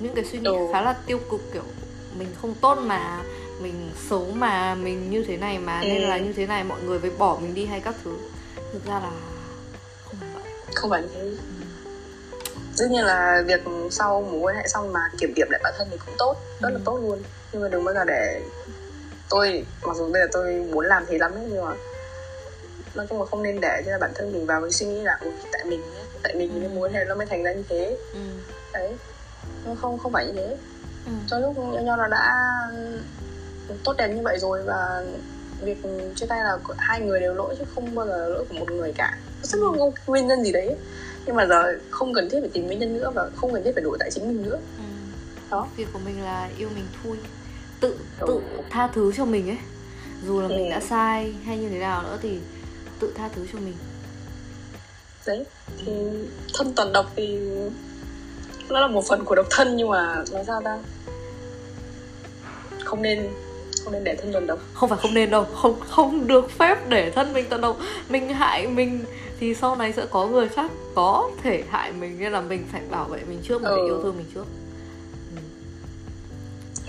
Những 0.00 0.14
cái 0.14 0.24
suy 0.24 0.38
nghĩ 0.38 0.44
Ừ. 0.46 0.66
khá 0.72 0.80
là 0.80 0.92
tiêu 1.06 1.18
cực 1.30 1.40
kiểu 1.52 1.62
mình 2.18 2.28
không 2.42 2.54
tốt 2.60 2.78
mà 2.78 3.22
mình 3.62 3.90
xấu 4.10 4.26
mà 4.34 4.74
mình 4.74 5.10
như 5.10 5.24
thế 5.28 5.36
này 5.36 5.58
mà 5.58 5.80
nên 5.82 6.02
Ừ. 6.02 6.08
là 6.08 6.18
như 6.18 6.32
thế 6.32 6.46
này 6.46 6.64
mọi 6.64 6.82
người 6.82 6.98
mới 6.98 7.10
bỏ 7.18 7.38
mình 7.42 7.54
đi 7.54 7.66
hay 7.66 7.80
các 7.80 7.94
thứ. 8.04 8.16
Thực 8.72 8.86
ra 8.86 8.94
là 9.00 9.10
không 10.04 10.16
phải 10.20 10.28
vậy. 10.34 10.52
Không 10.74 10.90
phải 10.90 11.02
như 11.02 11.08
thế 11.14 11.30
đương 12.78 12.92
nhiên 12.92 13.04
là 13.04 13.42
việc 13.46 13.60
sau 13.90 14.22
mối 14.22 14.40
quan 14.40 14.56
hệ 14.56 14.62
xong 14.68 14.92
mà 14.92 15.00
kiểm 15.18 15.34
điểm 15.34 15.46
lại 15.50 15.60
bản 15.64 15.74
thân 15.78 15.88
thì 15.90 15.96
cũng 16.06 16.14
tốt 16.18 16.36
rất 16.62 16.68
là 16.68 16.78
Ừ. 16.78 16.82
tốt 16.84 16.98
luôn 17.02 17.22
nhưng 17.52 17.62
mà 17.62 17.68
đừng 17.68 17.84
bao 17.84 17.94
giờ 17.94 18.04
để 18.06 18.40
tôi 19.30 19.66
mặc 19.86 19.96
dù 19.96 20.12
bây 20.12 20.22
giờ 20.22 20.28
tôi 20.32 20.52
muốn 20.72 20.86
làm 20.86 21.04
thế 21.08 21.18
lắm 21.18 21.32
ấy, 21.34 21.44
nhưng 21.52 21.64
mà 21.64 21.72
nói 22.94 23.06
chung 23.10 23.18
là 23.20 23.26
không 23.26 23.42
nên 23.42 23.60
để 23.60 23.82
cho 23.86 23.92
bản 24.00 24.12
thân 24.14 24.32
mình 24.32 24.46
vào 24.46 24.60
cái 24.60 24.70
suy 24.72 24.86
nghĩ 24.86 25.02
là 25.02 25.18
"Ôi, 25.24 25.32
tại 25.52 25.64
mình 25.64 25.82
tại 26.22 26.34
mình 26.34 26.50
Ừ. 26.54 26.58
nên 26.60 26.74
mối 26.74 26.88
quan 26.88 26.92
hệ 26.94 27.04
nó 27.04 27.14
mới 27.14 27.26
thành 27.26 27.42
ra 27.42 27.52
như 27.52 27.64
thế 27.68 27.96
ừ. 28.12 28.18
đấy 28.72 28.96
nó 29.64 29.74
không 29.74 29.98
không 29.98 30.12
phải 30.12 30.26
như 30.26 30.32
thế 30.36 30.56
Ừ. 31.06 31.12
cho 31.26 31.38
lúc 31.38 31.56
yêu 31.72 31.82
nhau 31.82 31.96
nó 31.96 32.06
đã 32.08 32.32
tốt 33.84 33.94
đẹp 33.98 34.08
như 34.08 34.22
vậy 34.22 34.38
rồi 34.38 34.62
và 34.62 35.02
việc 35.60 35.78
chia 36.16 36.26
tay 36.26 36.38
là 36.44 36.58
hai 36.78 37.00
người 37.00 37.20
đều 37.20 37.34
lỗi 37.34 37.54
chứ 37.58 37.64
không 37.74 37.94
bao 37.94 38.06
giờ 38.06 38.16
là 38.16 38.26
lỗi 38.28 38.44
của 38.48 38.54
một 38.54 38.70
người 38.70 38.92
cả 38.96 39.18
luôn 39.52 39.78
có 39.78 39.90
nguyên 40.06 40.26
nhân 40.26 40.42
gì 40.44 40.52
đấy 40.52 40.76
nhưng 41.26 41.36
mà 41.36 41.46
giờ 41.46 41.78
không 41.90 42.14
cần 42.14 42.28
thiết 42.30 42.40
phải 42.40 42.50
tìm 42.52 42.66
nguyên 42.66 42.78
nhân 42.78 42.94
nữa 42.94 43.10
và 43.14 43.30
không 43.36 43.52
cần 43.52 43.62
thiết 43.64 43.70
phải 43.74 43.82
đổ 43.84 43.96
tại 44.00 44.10
chính 44.10 44.28
mình 44.28 44.42
nữa. 44.42 44.58
Ừ. 44.78 44.82
đó. 45.50 45.66
Việc 45.76 45.88
của 45.92 45.98
mình 46.04 46.22
là 46.22 46.48
yêu 46.58 46.68
mình 46.74 46.84
thôi 47.04 47.16
tự 47.80 47.96
Ừ. 48.20 48.26
tự 48.26 48.40
tha 48.70 48.88
thứ 48.94 49.12
cho 49.16 49.24
mình 49.24 49.48
ấy. 49.50 49.58
Dù 50.26 50.40
là 50.40 50.48
mình 50.48 50.64
Ừ. 50.66 50.70
đã 50.70 50.80
sai 50.80 51.34
hay 51.46 51.58
như 51.58 51.68
thế 51.68 51.78
nào 51.78 52.02
nữa 52.02 52.18
thì 52.22 52.38
tự 53.00 53.12
tha 53.16 53.28
thứ 53.36 53.46
cho 53.52 53.58
mình. 53.58 53.74
Đấy 55.26 55.44
thì 55.86 55.92
thân 56.54 56.72
toàn 56.76 56.92
độc 56.92 57.12
thì 57.16 57.38
nó 58.68 58.80
là 58.80 58.86
một 58.86 59.04
phần 59.08 59.24
của 59.24 59.34
độc 59.34 59.46
thân 59.50 59.76
nhưng 59.76 59.88
mà 59.88 60.24
nói 60.32 60.44
sao 60.46 60.60
ta? 60.64 60.78
Không 62.84 63.02
nên 63.02 63.28
không 63.84 63.92
nên 63.92 64.04
để 64.04 64.16
thân 64.22 64.32
tuần 64.32 64.46
độc. 64.46 64.58
Không 64.74 64.88
phải 64.88 64.98
không 65.02 65.14
nên 65.14 65.30
đâu 65.30 65.44
không 65.54 65.80
không 65.88 66.26
được 66.26 66.50
phép 66.50 66.88
để 66.88 67.10
thân 67.10 67.32
mình 67.32 67.46
tuần 67.50 67.60
độc. 67.60 67.78
Mình 68.08 68.28
hại 68.28 68.66
mình 68.66 69.04
thì 69.40 69.54
sau 69.54 69.76
này 69.76 69.92
sẽ 69.92 70.06
có 70.10 70.26
người 70.26 70.48
khác 70.48 70.70
có 70.94 71.30
thể 71.42 71.64
hại 71.70 71.92
mình 71.92 72.16
nên 72.20 72.32
là 72.32 72.40
mình 72.40 72.64
phải 72.72 72.80
bảo 72.90 73.04
vệ 73.08 73.20
mình 73.28 73.38
trước 73.42 73.62
mình 73.62 73.70
phải 73.70 73.80
Ừ. 73.80 73.86
yêu 73.86 73.98
thương 74.02 74.16
mình 74.16 74.26
trước 74.34 74.44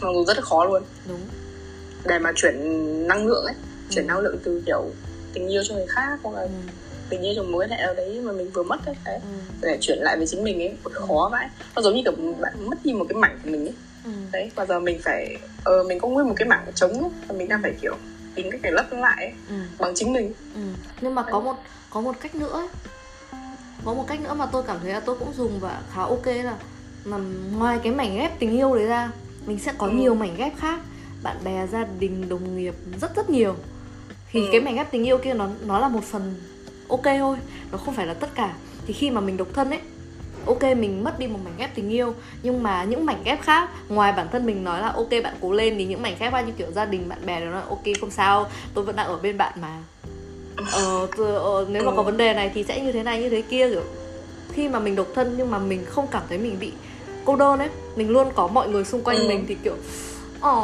mặc 0.01 0.09
dù 0.13 0.25
rất 0.25 0.37
là 0.37 0.41
khó 0.41 0.65
luôn 0.65 0.83
đúng 1.09 1.19
để 2.05 2.19
mà 2.19 2.31
chuyển 2.35 2.55
năng 3.07 3.27
lượng 3.27 3.45
ấy 3.45 3.55
chuyển 3.89 4.05
Ừ. 4.05 4.07
năng 4.07 4.19
lượng 4.19 4.37
từ 4.43 4.61
kiểu 4.65 4.83
tình 5.33 5.47
yêu 5.51 5.61
cho 5.67 5.75
người 5.75 5.87
khác 5.87 6.19
hoặc 6.23 6.35
là 6.35 6.41
ừ. 6.41 6.49
tình 7.09 7.21
yêu 7.25 7.33
trong 7.35 7.51
mối 7.51 7.63
quan 7.63 7.69
hệ 7.69 7.77
nào 7.85 7.93
đấy 7.93 8.21
mà 8.23 8.31
mình 8.31 8.51
vừa 8.51 8.63
mất 8.63 8.85
ấy 8.85 8.95
đấy 9.05 9.19
Ừ. 9.23 9.29
để 9.61 9.77
chuyển 9.81 9.97
lại 10.01 10.17
với 10.17 10.27
chính 10.27 10.43
mình 10.43 10.59
ấy 10.61 10.77
khó 10.93 11.29
vãi 11.31 11.49
nó 11.75 11.81
giống 11.81 11.95
như 11.95 12.01
kiểu 12.05 12.13
bạn 12.41 12.69
mất 12.69 12.77
đi 12.83 12.93
một 12.93 13.05
cái 13.09 13.15
mảnh 13.17 13.39
của 13.43 13.49
mình 13.49 13.65
ấy 13.65 13.73
Ừ. 14.03 14.11
đấy 14.31 14.51
và 14.55 14.65
giờ 14.65 14.79
mình 14.79 14.99
phải 15.03 15.37
ờ 15.63 15.83
mình 15.83 15.99
có 15.99 16.07
nguyên 16.07 16.27
một 16.27 16.33
cái 16.37 16.47
mảng 16.47 16.71
trống 16.75 16.91
ấy, 16.91 17.09
và 17.27 17.35
mình 17.37 17.49
đang 17.49 17.61
phải 17.61 17.73
kiểu 17.81 17.95
tìm 18.35 18.51
cách 18.51 18.61
để 18.63 18.71
lấp 18.71 18.85
lại 18.91 19.25
ấy, 19.25 19.33
Ừ. 19.49 19.55
bằng 19.79 19.91
chính 19.95 20.13
mình 20.13 20.33
Ừ. 20.55 20.61
nhưng 21.01 21.15
mà 21.15 21.23
có 21.31 21.39
một 21.39 21.55
có 21.95 22.01
một 22.01 22.15
cách 22.19 22.35
nữa 22.35 22.49
ấy. 22.51 22.67
có 23.85 23.93
một 23.93 24.05
cách 24.07 24.21
nữa 24.21 24.33
mà 24.33 24.45
tôi 24.45 24.63
cảm 24.67 24.77
thấy 24.81 24.93
là 24.93 24.99
tôi 24.99 25.15
cũng 25.19 25.33
dùng 25.33 25.59
và 25.59 25.81
khá 25.93 26.01
ok 26.01 26.25
là 26.25 26.55
mà 27.05 27.17
ngoài 27.57 27.79
cái 27.83 27.91
mảnh 27.93 28.15
ghép 28.17 28.39
tình 28.39 28.51
yêu 28.57 28.75
đấy 28.75 28.85
ra 28.85 29.11
mình 29.45 29.59
sẽ 29.59 29.73
có 29.77 29.87
Ừ. 29.87 29.91
nhiều 29.93 30.15
mảnh 30.15 30.35
ghép 30.37 30.57
khác 30.57 30.79
bạn 31.23 31.37
bè 31.43 31.67
gia 31.67 31.85
đình 31.99 32.29
đồng 32.29 32.57
nghiệp 32.57 32.73
rất 33.01 33.15
rất 33.15 33.29
nhiều 33.29 33.55
thì 34.31 34.39
Ừ. 34.39 34.47
cái 34.51 34.61
mảnh 34.61 34.75
ghép 34.75 34.91
tình 34.91 35.03
yêu 35.03 35.17
kia 35.17 35.33
nó 35.33 35.47
nó 35.65 35.79
là 35.79 35.87
một 35.87 36.03
phần 36.03 36.35
ok 36.89 37.03
thôi 37.03 37.37
nó 37.71 37.77
không 37.77 37.93
phải 37.93 38.07
là 38.07 38.13
tất 38.13 38.29
cả 38.35 38.53
thì 38.87 38.93
khi 38.93 39.09
mà 39.11 39.21
mình 39.21 39.37
độc 39.37 39.47
thân 39.53 39.69
ấy 39.69 39.79
ok 40.45 40.63
mình 40.63 41.03
mất 41.03 41.19
đi 41.19 41.27
một 41.27 41.39
mảnh 41.43 41.53
ghép 41.57 41.75
tình 41.75 41.89
yêu 41.89 42.13
nhưng 42.43 42.63
mà 42.63 42.83
những 42.83 43.05
mảnh 43.05 43.21
ghép 43.25 43.41
khác 43.41 43.69
ngoài 43.89 44.11
bản 44.17 44.27
thân 44.31 44.45
mình 44.45 44.63
nói 44.63 44.81
là 44.81 44.87
ok 44.91 45.09
bạn 45.23 45.35
cố 45.41 45.51
lên 45.51 45.75
thì 45.77 45.85
những 45.85 46.01
mảnh 46.01 46.15
ghép 46.19 46.31
khác 46.31 46.41
như 46.41 46.51
kiểu 46.57 46.71
gia 46.71 46.85
đình 46.85 47.09
bạn 47.09 47.25
bè 47.25 47.39
nó 47.39 47.51
nói 47.51 47.61
ok 47.69 47.83
không 48.01 48.11
sao 48.11 48.47
tôi 48.73 48.83
vẫn 48.85 48.95
đang 48.95 49.07
ở 49.07 49.17
bên 49.17 49.37
bạn 49.37 49.53
mà 49.61 49.77
ờ, 50.71 51.07
ờ, 51.17 51.65
nếu 51.69 51.83
mà 51.83 51.91
có 51.91 52.01
Ừ. 52.01 52.05
vấn 52.05 52.17
đề 52.17 52.33
này 52.33 52.51
thì 52.53 52.63
sẽ 52.63 52.79
như 52.81 52.91
thế 52.91 53.03
này 53.03 53.21
như 53.21 53.29
thế 53.29 53.41
kia 53.41 53.69
kiểu 53.69 53.83
khi 54.53 54.69
mà 54.69 54.79
mình 54.79 54.95
độc 54.95 55.07
thân 55.13 55.33
nhưng 55.37 55.51
mà 55.51 55.59
mình 55.59 55.85
không 55.85 56.07
cảm 56.11 56.23
thấy 56.29 56.37
mình 56.37 56.59
bị 56.59 56.71
cô 57.25 57.35
đơn 57.35 57.59
ấy 57.59 57.69
mình 57.95 58.09
luôn 58.09 58.31
có 58.35 58.47
mọi 58.47 58.67
người 58.69 58.83
xung 58.85 59.03
quanh 59.03 59.17
Ừ. 59.17 59.27
mình 59.27 59.45
thì 59.47 59.55
kiểu 59.63 59.75
ờ 60.41 60.61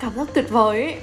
cảm 0.00 0.12
giác 0.16 0.28
tuyệt 0.34 0.50
vời 0.50 0.82
ấy 0.82 0.94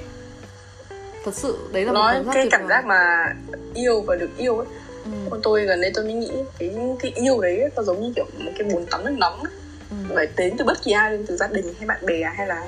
thật 1.24 1.34
sự 1.34 1.58
đấy 1.72 1.84
là 1.84 1.92
một 1.92 1.98
nói 1.98 2.14
cảm 2.14 2.24
giác 2.24 2.34
cái 2.34 2.48
cảm 2.50 2.60
vời 2.60 2.68
giác 2.68 2.86
mà 2.86 3.26
yêu 3.74 4.00
và 4.06 4.16
được 4.16 4.30
yêu 4.38 4.56
ấy 4.58 4.66
ừ, 5.04 5.10
con 5.30 5.40
tôi 5.42 5.64
gần 5.66 5.80
đây 5.80 5.90
tôi 5.94 6.04
mới 6.04 6.14
nghĩ 6.14 6.32
cái 6.58 6.76
cái 7.00 7.12
yêu 7.14 7.40
đấy 7.40 7.60
ấy, 7.60 7.70
nó 7.76 7.82
giống 7.82 8.00
như 8.00 8.12
kiểu 8.16 8.24
một 8.38 8.50
cái 8.58 8.68
bồn 8.74 8.86
tắm 8.90 9.04
nước 9.04 9.14
nóng 9.18 9.32
ấy. 9.42 9.52
ừ, 9.90 9.96
phải 10.16 10.26
đến 10.36 10.54
từ 10.58 10.64
bất 10.64 10.82
kỳ 10.84 10.92
ai 10.92 11.10
đến 11.10 11.24
từ 11.28 11.36
gia 11.36 11.46
đình 11.46 11.74
hay 11.78 11.86
bạn 11.86 12.06
bè 12.06 12.20
hay 12.36 12.46
là 12.46 12.62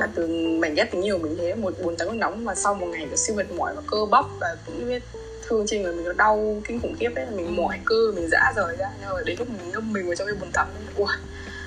là 0.00 0.08
từ 0.14 0.26
mảnh 0.60 0.74
ghép 0.74 0.92
yêu 1.02 1.18
mình 1.18 1.36
thế 1.38 1.54
một 1.54 1.74
bồn 1.82 1.96
tắm 1.96 2.08
nước 2.08 2.14
nóng 2.16 2.44
mà 2.44 2.54
sau 2.54 2.74
một 2.74 2.86
ngày 2.86 3.06
nó 3.10 3.16
siêu 3.16 3.36
mệt 3.36 3.50
mỏi 3.50 3.72
và 3.76 3.82
cơ 3.86 3.96
bắp 4.10 4.24
và 4.40 4.56
cũng 4.66 4.88
biết 4.88 5.02
thương 5.46 5.64
trên 5.66 5.82
người 5.82 5.92
mình 5.92 6.04
nó 6.04 6.12
đau 6.12 6.62
kinh 6.68 6.80
khủng 6.80 6.94
khiếp 7.00 7.10
ấy 7.16 7.26
mình 7.30 7.46
Ừ. 7.46 7.50
mỏi 7.50 7.78
cơ 7.84 7.94
mình 8.14 8.28
dã 8.28 8.52
rời 8.56 8.76
ra. 8.76 8.86
Nhưng 9.00 9.08
mà 9.14 9.20
đến 9.26 9.36
lúc 9.38 9.48
mình 9.48 9.70
ngâm 9.72 9.92
mình 9.92 10.06
vào 10.06 10.14
trong 10.14 10.26
cái 10.26 10.34
bồn 10.40 10.50
tắm 10.52 10.68
ui 10.94 11.06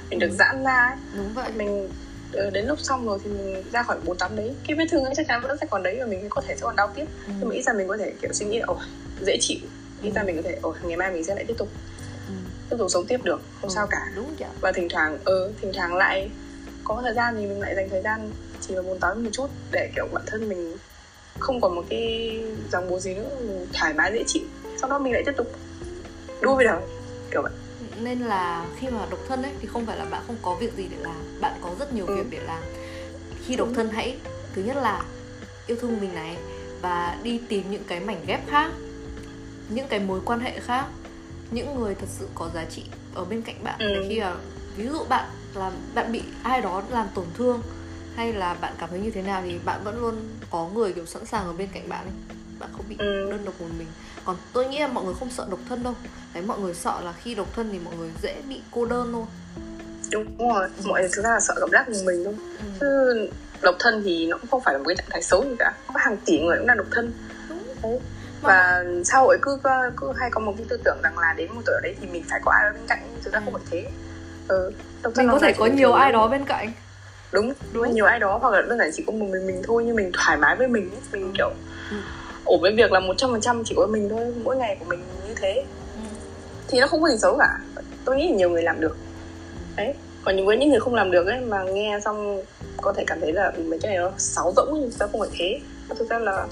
mình 0.10 0.20
được 0.20 0.28
Ừ. 0.32 0.36
giãn 0.40 0.64
ra 0.64 0.86
ấy. 0.88 0.96
đúng 1.18 1.34
vậy. 1.34 1.52
Mình 1.56 1.90
ờ, 2.34 2.50
đến 2.50 2.66
lúc 2.66 2.80
xong 2.80 3.06
rồi 3.06 3.20
thì 3.24 3.30
mình 3.30 3.64
ra 3.72 3.84
khỏi 3.84 3.98
bồn 4.06 4.18
tắm 4.18 4.36
đấy 4.36 4.56
cái 4.68 4.78
vết 4.78 4.86
thương 4.92 5.04
ấy 5.04 5.14
chắc 5.18 5.26
chắn 5.28 5.42
vẫn 5.42 5.58
sẽ 5.62 5.68
còn 5.70 5.84
đấy 5.84 5.98
và 6.00 6.06
mình 6.06 6.28
có 6.30 6.42
thể 6.42 6.56
sẽ 6.56 6.62
còn 6.62 6.76
đau 6.76 6.92
tiếp. 6.96 7.06
Ừ, 7.28 7.34
nhưng 7.40 7.50
mà 7.50 7.56
ít 7.56 7.62
ra 7.62 7.74
mình 7.74 7.88
có 7.88 7.98
thể 7.98 8.14
kiểu 8.22 8.34
suy 8.34 8.46
nghĩ 8.46 8.60
là 8.60 8.66
ồ 8.68 8.78
dễ 9.22 9.38
chịu. 9.42 9.60
Ít 10.02 10.12
ra 10.16 10.22
Ừ. 10.22 10.26
mình 10.26 10.36
có 10.36 10.42
thể 10.50 10.58
ồ 10.62 10.76
ngày 10.84 10.98
mai 10.98 11.12
mình 11.12 11.24
sẽ 11.24 11.36
lại 11.36 11.46
tiếp 11.48 11.54
tục 11.58 11.70
ừ, 12.28 12.34
tiếp 12.70 12.76
tục 12.80 12.88
sống 12.92 13.06
tiếp 13.08 13.20
được 13.24 13.42
không 13.62 13.70
ừ, 13.70 13.74
sao 13.76 13.88
cả. 13.92 14.02
đúng 14.16 14.36
vậy. 14.40 14.50
Và 14.62 14.72
thỉnh 14.72 14.88
thoảng 14.90 15.18
ờ 15.26 15.52
thỉnh 15.62 15.72
thoảng 15.74 15.96
lại 15.96 16.30
có 16.88 17.01
thời 17.03 17.13
gian 17.13 17.36
thì 17.38 17.46
mình 17.46 17.62
lại 17.62 17.75
dành 17.75 17.89
thời 17.89 18.01
gian 18.01 18.32
chỉ 18.62 18.74
vào 18.74 18.84
bồn 18.84 19.00
tắm 19.00 19.24
một 19.24 19.29
chút 19.34 19.48
để 19.72 19.89
kiểu 19.96 20.08
bản 20.13 20.24
thân 20.27 20.50
mình 20.50 20.77
không 21.39 21.62
còn 21.62 21.75
một 21.75 21.84
cái 21.89 22.41
ràng 22.72 22.89
buộc 22.89 23.00
gì 23.01 23.13
nữa 23.15 23.29
mình 23.39 23.67
thoải 23.74 23.94
mái 23.94 24.12
dễ 24.13 24.24
chịu 24.27 24.44
sau 24.82 24.89
đó 24.89 25.00
mình 25.00 25.13
lại 25.13 25.24
tiếp 25.25 25.32
tục 25.38 25.47
đua 26.41 26.56
với 26.56 26.65
đời 26.65 26.82
kiểu 27.32 27.41
vậy 27.41 27.52
nên 28.02 28.19
là 28.19 28.65
khi 28.80 28.88
mà 28.88 29.06
độc 29.10 29.19
thân 29.28 29.43
ấy 29.43 29.52
thì 29.62 29.67
không 29.67 29.86
phải 29.86 29.97
là 29.97 30.06
bạn 30.06 30.21
không 30.28 30.36
có 30.41 30.56
việc 30.56 30.73
gì 30.78 30.88
để 30.91 30.97
làm 31.02 31.41
bạn 31.41 31.54
có 31.62 31.69
rất 31.80 31.93
nhiều 31.93 32.06
Ừ. 32.08 32.15
việc 32.15 32.26
để 32.30 32.39
làm 32.39 32.63
khi 33.45 33.56
độc 33.56 33.67
Đúng. 33.67 33.76
thân 33.76 33.89
hãy 33.89 34.17
thứ 34.56 34.62
nhất 34.63 34.76
là 34.78 35.04
yêu 35.67 35.78
thương 35.82 35.97
mình 36.02 36.13
này 36.15 36.38
và 36.82 37.17
đi 37.23 37.41
tìm 37.50 37.71
những 37.71 37.84
cái 37.88 38.00
mảnh 38.00 38.21
ghép 38.28 38.47
khác 38.50 38.71
những 39.69 39.88
cái 39.88 40.00
mối 40.00 40.19
quan 40.26 40.39
hệ 40.39 40.60
khác 40.60 40.86
những 41.52 41.76
người 41.80 41.95
thật 41.95 42.08
sự 42.19 42.28
có 42.36 42.50
giá 42.54 42.65
trị 42.69 42.84
ở 43.15 43.26
bên 43.26 43.41
cạnh 43.41 43.63
bạn 43.63 43.76
Ừ. 43.80 43.88
để 43.93 44.06
khi 44.10 44.15
là 44.19 44.36
ví 44.78 44.88
dụ 44.88 45.04
bạn 45.10 45.30
làm 45.58 45.74
bạn 45.96 46.12
bị 46.12 46.24
ai 46.43 46.62
đó 46.62 46.84
làm 46.89 47.08
tổn 47.15 47.26
thương 47.38 47.62
hay 48.15 48.34
là 48.34 48.54
bạn 48.62 48.74
cảm 48.80 48.89
thấy 48.89 49.00
như 49.00 49.12
thế 49.12 49.22
nào 49.22 49.41
thì 49.46 49.60
bạn 49.65 49.84
vẫn 49.84 50.02
luôn 50.02 50.15
có 50.52 50.70
người 50.74 50.93
kiểu 50.93 51.06
sẵn 51.06 51.26
sàng 51.26 51.46
ở 51.46 51.54
bên 51.54 51.67
cạnh 51.74 51.89
bạn 51.89 52.06
ấy. 52.06 52.13
bạn 52.60 52.70
không 52.74 52.86
bị 52.89 52.96
Ừ. 53.00 53.28
đơn 53.32 53.46
độc 53.46 53.62
một 53.62 53.67
mình 53.78 53.88
còn 54.26 54.36
tôi 54.54 54.67
nghĩ 54.67 54.80
là 54.80 54.88
mọi 54.88 55.04
người 55.06 55.13
không 55.20 55.30
sợ 55.30 55.48
độc 55.50 55.60
thân 55.70 55.84
đâu 55.84 55.93
đấy 56.34 56.43
mọi 56.48 56.60
người 56.60 56.74
sợ 56.74 57.02
là 57.04 57.13
khi 57.24 57.36
độc 57.36 57.48
thân 57.56 57.70
thì 57.72 57.80
mọi 57.80 57.96
người 57.96 58.12
dễ 58.22 58.41
bị 58.50 58.62
cô 58.72 58.86
đơn 58.86 59.10
thôi 59.13 59.26
đúng 60.12 60.38
rồi 60.38 60.70
mọi 60.86 61.02
người 61.02 61.10
thực 61.13 61.22
ra 61.24 61.30
là 61.30 61.39
sợ 61.39 61.54
cảm 61.60 61.70
giác 61.72 61.86
của 61.88 62.00
mình 62.06 62.24
thôi 62.26 62.34
ừ. 62.60 62.65
chứ 62.80 63.30
độc 63.62 63.76
thân 63.80 64.02
thì 64.06 64.28
nó 64.28 64.38
cũng 64.38 64.50
không 64.52 64.62
phải 64.62 64.74
là 64.74 64.78
một 64.78 64.86
cái 64.88 64.96
trạng 64.96 65.08
thái 65.10 65.22
xấu 65.24 65.43
gì 65.43 65.56
cả 65.60 65.74
có 65.88 65.93
hàng 65.98 66.17
tỷ 66.26 66.39
người 66.39 66.58
cũng 66.58 66.67
đang 66.67 66.78
độc 66.78 66.88
thân 66.91 67.12
Đúng. 67.50 67.60
đấy 67.84 68.00
Mà- 68.41 68.50
và 68.50 68.84
xã 69.06 69.17
hội 69.17 69.38
cứ 69.41 69.60
cứ 69.98 70.12
hay 70.20 70.30
có 70.32 70.39
một 70.39 70.54
cái 70.58 70.65
tư 70.70 70.78
tưởng 70.86 70.98
rằng 71.04 71.17
là 71.17 71.34
đến 71.38 71.52
một 71.56 71.62
tuổi 71.65 71.76
ở 71.76 71.80
đấy 71.84 71.96
thì 72.02 72.08
mình 72.08 72.24
phải 72.30 72.39
có 72.46 72.52
ai 72.52 72.65
ở 72.67 72.74
bên 72.74 72.84
cạnh 72.88 73.00
thực 73.24 73.34
ra 73.34 73.39
Ừ. 73.39 73.43
không 73.46 73.54
phải 73.54 73.63
thế 73.72 73.89
ừ, 74.47 74.71
mình 75.17 75.27
có 75.31 75.39
thể 75.39 75.53
có 75.53 75.65
nhiều 75.65 75.93
ai 75.93 76.12
đó 76.12 76.27
bên 76.27 76.45
cạnh. 76.45 76.71
Đúng 77.31 77.53
đúng 77.73 77.93
nhiều 77.93 78.05
ai 78.05 78.19
đó 78.19 78.38
hoặc 78.41 78.53
là 78.53 78.62
đơn 78.62 78.77
giản 78.79 78.89
chỉ 78.93 79.03
có 79.07 79.12
một 79.13 79.25
mình 79.31 79.47
mình 79.47 79.62
thôi 79.67 79.83
nhưng 79.86 79.95
mình 79.95 80.12
thoải 80.13 80.38
mái 80.38 80.55
với 80.55 80.67
mình 80.67 80.89
mình 81.12 81.23
Ừ. 81.23 81.31
kiểu 81.38 81.49
Ừ. 81.91 81.97
ổn 82.43 82.62
với 82.62 82.75
việc 82.75 82.91
là 82.91 82.99
một 82.99 83.13
trăm 83.17 83.29
phần 83.31 83.41
trăm 83.41 83.62
chỉ 83.65 83.75
có 83.77 83.88
mình 83.88 84.10
thôi 84.10 84.33
mỗi 84.43 84.55
ngày 84.57 84.75
của 84.79 84.86
mình 84.89 84.99
như 85.27 85.33
thế. 85.41 85.63
Thì 86.67 86.79
nó 86.79 86.88
không 86.88 87.01
có 87.01 87.10
gì 87.10 87.17
xấu 87.17 87.38
cả. 87.39 87.81
Tôi 88.05 88.15
nghĩ 88.15 88.29
là 88.29 88.36
nhiều 88.38 88.49
người 88.49 88.63
làm 88.63 88.79
được. 88.81 88.97
Đấy. 89.77 89.93
Còn 90.25 90.36
những 90.36 90.45
với 90.45 90.57
những 90.57 90.69
người 90.69 90.79
không 90.79 90.95
làm 90.95 91.12
được 91.12 91.27
ấy 91.27 91.39
mà 91.41 91.63
nghe 91.63 91.99
xong 92.05 92.41
có 92.81 92.93
thể 92.97 93.03
cảm 93.07 93.17
thấy 93.21 93.33
là 93.33 93.51
"Ừ, 93.57 93.63
mấy 93.63 93.79
cái 93.79 93.89
này 93.89 93.97
nó 94.03 94.12
sáo 94.17 94.53
rỗng 94.55 94.67
nhưng 94.73 94.91
ra 94.91 95.07
không 95.12 95.21
phải 95.21 95.29
thế? 95.39 95.60
Thực 95.99 96.10
ra 96.10 96.19
là 96.19 96.47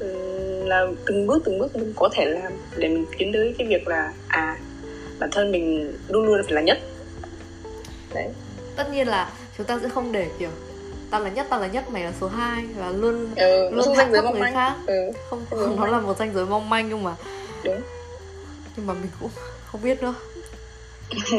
ừm, 0.00 0.66
là 0.66 0.86
từng 1.06 1.26
bước 1.26 1.42
từng 1.44 1.58
bước 1.58 1.76
mình 1.76 1.92
có 1.96 2.08
thể 2.12 2.24
làm 2.26 2.52
để 2.76 2.88
mình 2.88 3.06
tiến 3.18 3.30
tới 3.32 3.54
cái 3.58 3.66
việc 3.68 3.88
là 3.88 4.12
à 4.28 4.56
bản 5.18 5.30
thân 5.32 5.52
mình 5.52 5.92
luôn 6.08 6.26
luôn 6.26 6.42
phải 6.44 6.52
là 6.54 6.60
nhất 6.60 6.78
đấy. 8.14 8.28
Tất 8.76 8.90
nhiên 8.92 9.08
là 9.08 9.30
chúng 9.58 9.66
ta 9.66 9.78
sẽ 9.82 9.88
không 9.88 10.12
để 10.12 10.30
kiểu 10.38 10.50
tao 11.10 11.20
là 11.20 11.30
nhất 11.30 11.46
tao 11.50 11.60
là 11.60 11.66
nhất 11.66 11.90
mày 11.90 12.04
là 12.04 12.12
số 12.20 12.28
2 12.28 12.64
và 12.76 12.90
luôn 12.90 13.28
ừ, 13.36 13.70
luôn 13.70 13.84
không 13.84 13.94
hạ 13.96 14.08
thấp 14.14 14.24
mong 14.24 14.32
người 14.32 14.42
manh. 14.42 14.54
khác. 14.54 14.74
Ừ, 14.86 15.10
không 15.30 15.44
Ừ. 15.50 15.74
nó 15.76 15.86
là 15.86 16.00
một 16.00 16.18
ranh 16.18 16.34
giới 16.34 16.46
mong 16.46 16.70
manh 16.70 16.88
nhưng 16.88 17.02
mà 17.02 17.14
đúng. 17.64 17.80
nhưng 18.76 18.86
mà 18.86 18.94
mình 18.94 19.10
cũng 19.20 19.30
không 19.66 19.82
biết 19.82 20.02
nữa. 20.02 20.14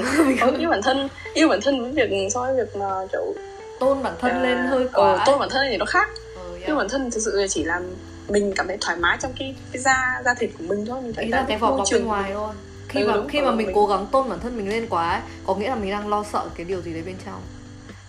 Ừ, 0.42 0.58
yêu 0.60 0.70
bản 0.70 0.82
thân 0.82 1.10
yêu 1.34 1.48
bản 1.48 1.62
thân 1.62 1.82
với 1.82 1.92
việc 2.08 2.30
so 2.34 2.42
với 2.42 2.56
việc 2.56 2.76
mà 2.76 2.86
kiểu 3.12 3.36
tôn 3.80 4.04
bản 4.04 4.14
thân 4.20 4.32
à, 4.32 4.40
lên 4.40 4.58
hơi 4.68 4.88
ờ, 4.92 5.16
quá. 5.18 5.24
tôn 5.26 5.40
bản 5.40 5.50
thân 5.50 5.62
thì 5.72 5.78
nó 5.78 5.86
khác. 5.86 6.10
Ừ, 6.36 6.42
yeah. 6.56 6.68
yêu 6.68 6.76
bản 6.76 6.90
thân 6.90 7.12
thực 7.12 7.20
sự 7.26 7.32
là 7.42 7.48
chỉ 7.48 7.64
là 7.64 7.82
mình 8.28 8.54
cảm 8.56 8.68
thấy 8.68 8.78
thoải 8.82 8.98
mái 8.98 9.18
trong 9.22 9.34
cái 9.40 9.56
cái 9.72 9.82
da 9.82 10.22
da 10.26 10.34
thịt 10.34 10.50
của 10.58 10.64
mình 10.68 10.86
thôi 10.86 11.02
mình 11.02 11.14
thấy 11.14 11.26
ý 11.26 11.32
là 11.32 11.46
cái 11.48 11.58
vỏ 11.58 11.78
bọc 11.78 11.88
bên 11.92 12.06
ngoài 12.06 12.32
thôi 12.34 12.54
khi 12.90 13.02
Ừ, 13.02 13.08
mà 13.08 13.14
đúng, 13.16 13.28
khi 13.28 13.42
mà 13.42 13.52
mình 13.52 13.68
mình. 13.68 13.76
cố 13.76 13.86
gắng 13.86 14.06
tôn 14.12 14.30
bản 14.30 14.40
thân 14.40 14.58
mình 14.58 14.70
lên 14.70 14.88
quá 14.90 15.12
ấy, 15.12 15.22
có 15.48 15.56
nghĩa 15.56 15.70
là 15.70 15.76
mình 15.76 15.92
đang 15.92 16.08
lo 16.08 16.24
sợ 16.34 16.46
cái 16.56 16.66
điều 16.66 16.82
gì 16.82 16.94
đấy 16.94 17.04
bên 17.06 17.16
trong 17.26 17.42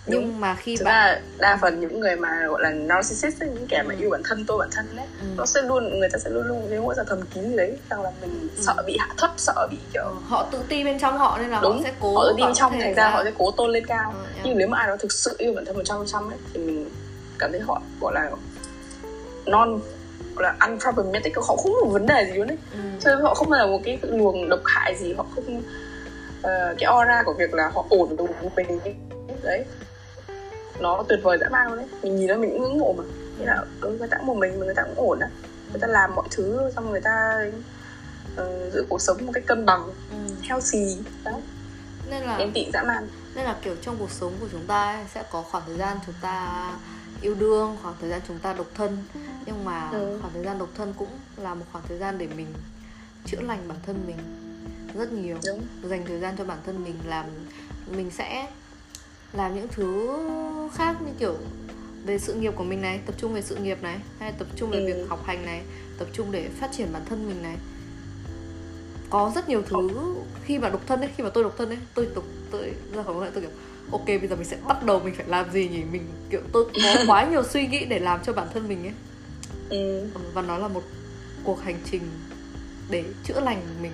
nhưng 0.05 0.21
Đúng. 0.21 0.41
mà 0.41 0.55
khi 0.55 0.77
thực 0.77 0.85
bạn 0.85 0.93
ra 1.15 1.21
đa 1.39 1.57
phần 1.61 1.79
những 1.79 1.99
người 1.99 2.15
mà 2.15 2.29
gọi 2.49 2.61
là 2.61 2.69
narcissist 2.69 3.39
ấy, 3.43 3.49
những 3.49 3.67
kẻ 3.67 3.83
mà 3.87 3.93
Ừ. 3.93 4.01
yêu 4.01 4.09
bản 4.09 4.21
thân 4.25 4.45
tôi 4.47 4.57
bản 4.57 4.69
thân 4.71 4.95
đấy 4.95 5.05
ừ, 5.19 5.25
nó 5.37 5.45
sẽ 5.45 5.61
luôn 5.61 5.99
người 5.99 6.09
ta 6.09 6.19
sẽ 6.19 6.29
luôn 6.29 6.47
luôn 6.47 6.67
cái 6.69 6.79
mỗi 6.79 6.95
ra 6.97 7.03
thầm 7.07 7.21
kín 7.33 7.55
đấy 7.55 7.77
rằng 7.89 8.01
là 8.01 8.11
mình 8.21 8.47
Ừ. 8.57 8.63
sợ 8.65 8.83
bị 8.87 8.97
hạ 8.99 9.07
thấp 9.17 9.31
sợ 9.37 9.67
bị 9.71 9.77
kiểu 9.93 10.03
ừ, 10.03 10.15
họ 10.27 10.47
tự 10.51 10.63
ti 10.69 10.83
bên 10.83 10.99
trong 10.99 11.17
họ 11.17 11.37
nên 11.41 11.49
là 11.49 11.57
họ 11.57 11.63
đúng 11.63 11.83
sẽ 11.83 11.91
cố 11.99 12.15
họ 12.15 12.23
tự 12.27 12.35
có 12.41 12.53
trong 12.55 12.71
thành 12.71 12.93
ra 12.95 13.09
họ 13.09 13.23
sẽ 13.23 13.31
cố 13.37 13.51
tôn 13.51 13.69
lên 13.71 13.85
cao 13.87 14.11
Ừ, 14.13 14.23
yeah. 14.35 14.45
nhưng 14.45 14.57
nếu 14.57 14.67
mà 14.67 14.77
ai 14.77 14.87
đó 14.87 14.95
thực 14.99 15.11
sự 15.11 15.35
yêu 15.37 15.53
bản 15.55 15.65
thân 15.65 15.75
một 15.75 15.83
trăm 15.85 15.97
phần 15.97 16.07
trăm 16.07 16.29
ấy 16.31 16.37
thì 16.53 16.59
mình 16.59 16.89
cảm 17.39 17.51
thấy 17.51 17.61
họ 17.61 17.81
gọi 18.01 18.13
là 18.13 18.31
non 19.45 19.79
là 20.37 20.55
unproblematic 20.67 21.37
họ 21.37 21.55
không 21.55 21.73
có 21.73 21.79
một 21.85 21.89
vấn 21.91 22.05
đề 22.05 22.25
gì 22.25 22.33
luôn 22.37 22.47
đấy 22.47 22.57
ừ. 22.71 22.79
cho 22.99 23.09
nên 23.15 23.21
họ 23.25 23.33
không 23.33 23.51
là 23.51 23.65
một 23.65 23.81
cái 23.85 23.99
luồng 24.01 24.49
độc 24.49 24.59
hại 24.65 24.95
gì 24.95 25.13
họ 25.13 25.25
không 25.35 25.61
ờ, 26.41 26.75
cái 26.79 26.87
aura 26.91 27.23
của 27.25 27.33
việc 27.33 27.53
là 27.53 27.71
họ 27.73 27.85
ổn 27.89 28.15
một 28.17 28.51
mình 28.55 28.79
ấy. 28.79 28.95
đấy. 29.43 29.65
Nó 30.79 31.03
tuyệt 31.09 31.19
vời 31.23 31.37
dã 31.41 31.49
man 31.49 31.67
luôn 31.67 31.77
đấy 31.77 31.85
mình 32.03 32.15
nhìn 32.15 32.27
nó 32.27 32.35
mình 32.35 32.49
cũng 32.51 32.61
ngưỡng 32.61 32.77
mộ 32.79 32.93
mà. 32.97 33.03
Thế 33.39 33.45
là 33.45 33.63
ừ, 33.81 33.89
người 33.99 34.07
ta 34.07 34.17
cũng 34.17 34.25
một 34.27 34.37
mình 34.37 34.59
mà 34.59 34.65
người 34.65 34.75
ta 34.75 34.83
cũng 34.83 35.07
ổn 35.09 35.19
á. 35.19 35.27
Người 35.71 35.79
ta 35.79 35.87
làm 35.87 36.15
mọi 36.15 36.27
thứ 36.31 36.71
xong 36.75 36.91
người 36.91 37.01
ta 37.01 37.45
ờ, 38.35 38.69
giữ 38.73 38.85
cuộc 38.89 39.01
sống 39.01 39.17
một 39.25 39.31
cách 39.35 39.43
cân 39.47 39.65
bằng 39.65 39.83
Ừ. 40.11 40.17
healthy. 40.43 40.97
Đó 41.23 41.31
nên 42.09 42.23
là 42.23 42.37
ghen 42.37 42.51
tị 42.53 42.71
dã 42.73 42.83
man. 42.83 43.07
nên 43.35 43.45
là 43.45 43.55
kiểu 43.61 43.75
trong 43.81 43.95
cuộc 43.99 44.11
sống 44.11 44.33
của 44.41 44.47
chúng 44.51 44.65
ta 44.67 44.93
ấy, 44.93 45.03
sẽ 45.13 45.23
có 45.31 45.41
khoảng 45.41 45.63
thời 45.67 45.77
gian 45.77 45.97
chúng 46.05 46.15
ta 46.21 46.69
yêu 47.21 47.35
đương 47.39 47.77
khoảng 47.81 47.95
thời 48.01 48.09
gian 48.09 48.21
chúng 48.27 48.39
ta 48.39 48.53
độc 48.53 48.67
thân. 48.75 48.97
Nhưng 49.45 49.65
mà 49.65 49.89
Ừ. 49.91 50.17
khoảng 50.21 50.33
thời 50.33 50.43
gian 50.43 50.59
độc 50.59 50.69
thân 50.77 50.93
cũng 50.97 51.09
là 51.37 51.53
một 51.53 51.65
khoảng 51.71 51.83
thời 51.87 51.97
gian 51.97 52.17
để 52.17 52.27
mình 52.37 52.47
chữa 53.25 53.41
lành 53.41 53.67
bản 53.67 53.77
thân 53.85 54.03
mình 54.07 54.17
rất 54.95 55.11
nhiều. 55.13 55.37
Đúng. 55.47 55.61
Dành 55.89 56.05
thời 56.07 56.19
gian 56.19 56.35
cho 56.37 56.43
bản 56.43 56.57
thân 56.65 56.83
mình 56.83 56.95
làm 57.05 57.25
mình 57.95 58.11
sẽ 58.11 58.47
làm 59.33 59.55
những 59.55 59.67
thứ 59.67 60.09
khác 60.73 60.95
như 61.01 61.11
kiểu 61.19 61.35
về 62.05 62.19
sự 62.19 62.33
nghiệp 62.33 62.53
của 62.55 62.63
mình 62.63 62.81
này 62.81 62.99
tập 63.05 63.15
trung 63.17 63.33
về 63.33 63.41
sự 63.41 63.55
nghiệp 63.55 63.83
này 63.83 63.99
hay 64.19 64.31
tập 64.31 64.47
trung 64.55 64.69
về 64.69 64.79
Ừ. 64.79 64.85
việc 64.85 65.09
học 65.09 65.23
hành 65.25 65.45
này 65.45 65.61
tập 65.99 66.07
trung 66.13 66.31
để 66.31 66.49
phát 66.59 66.69
triển 66.77 66.93
bản 66.93 67.01
thân 67.09 67.27
mình 67.27 67.43
này. 67.43 67.57
Có 69.09 69.31
rất 69.35 69.49
nhiều 69.49 69.61
thứ 69.67 70.15
khi 70.43 70.59
mà 70.59 70.69
độc 70.69 70.81
thân 70.87 70.99
ấy 71.01 71.09
khi 71.17 71.23
mà 71.23 71.29
tôi 71.29 71.43
độc 71.43 71.57
thân 71.57 71.69
ấy 71.69 71.77
tôi 71.93 72.07
độc 72.15 72.23
tôi 72.51 72.73
ra 72.93 73.03
khỏi 73.03 73.31
tôi 73.33 73.41
kiểu 73.41 73.51
ok 73.91 74.05
bây 74.05 74.27
giờ 74.27 74.35
mình 74.35 74.45
sẽ 74.45 74.57
bắt 74.67 74.83
đầu 74.85 74.99
mình 74.99 75.15
phải 75.15 75.25
làm 75.27 75.51
gì 75.51 75.69
nhỉ? 75.69 75.83
Mình 75.91 76.01
kiểu 76.29 76.41
tôi 76.51 76.65
có 76.83 76.95
quá 77.07 77.27
nhiều 77.31 77.43
suy 77.43 77.67
nghĩ 77.67 77.85
để 77.85 77.99
làm 77.99 78.19
cho 78.23 78.33
bản 78.33 78.47
thân 78.53 78.67
mình 78.67 78.83
ấy. 78.83 78.93
Ừ. 79.69 80.07
Và 80.33 80.41
nó 80.41 80.57
là 80.57 80.67
một 80.67 80.83
cuộc 81.43 81.61
hành 81.61 81.77
trình 81.91 82.01
để 82.89 83.03
chữa 83.23 83.39
lành 83.39 83.61
mình. 83.81 83.91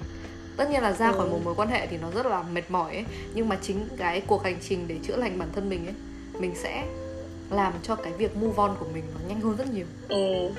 Tất 0.58 0.70
nhiên 0.72 0.82
là 0.82 0.94
ra 0.94 1.12
khỏi 1.12 1.28
Ừ. 1.28 1.32
một 1.32 1.40
mối 1.44 1.56
quan 1.56 1.70
hệ 1.70 1.88
thì 1.88 1.98
nó 1.98 2.12
rất 2.12 2.26
là 2.26 2.44
mệt 2.44 2.64
mỏi 2.72 2.94
ấy. 2.94 3.06
Nhưng 3.34 3.50
mà 3.50 3.58
chính 3.62 3.88
cái 3.98 4.22
cuộc 4.28 4.44
hành 4.44 4.58
trình 4.70 4.88
để 4.88 4.96
chữa 5.04 5.16
lành 5.16 5.40
bản 5.40 5.50
thân 5.56 5.70
mình 5.70 5.86
ấy 5.86 5.94
mình 6.40 6.52
sẽ 6.56 6.84
làm 7.52 7.74
cho 7.84 7.96
cái 7.96 8.14
việc 8.14 8.36
move 8.38 8.58
on 8.58 8.76
của 8.80 8.86
mình 8.94 9.04
nó 9.14 9.20
nhanh 9.28 9.42
hơn 9.42 9.56
rất 9.58 9.74
nhiều. 9.74 9.86
Ừ, 10.08 10.18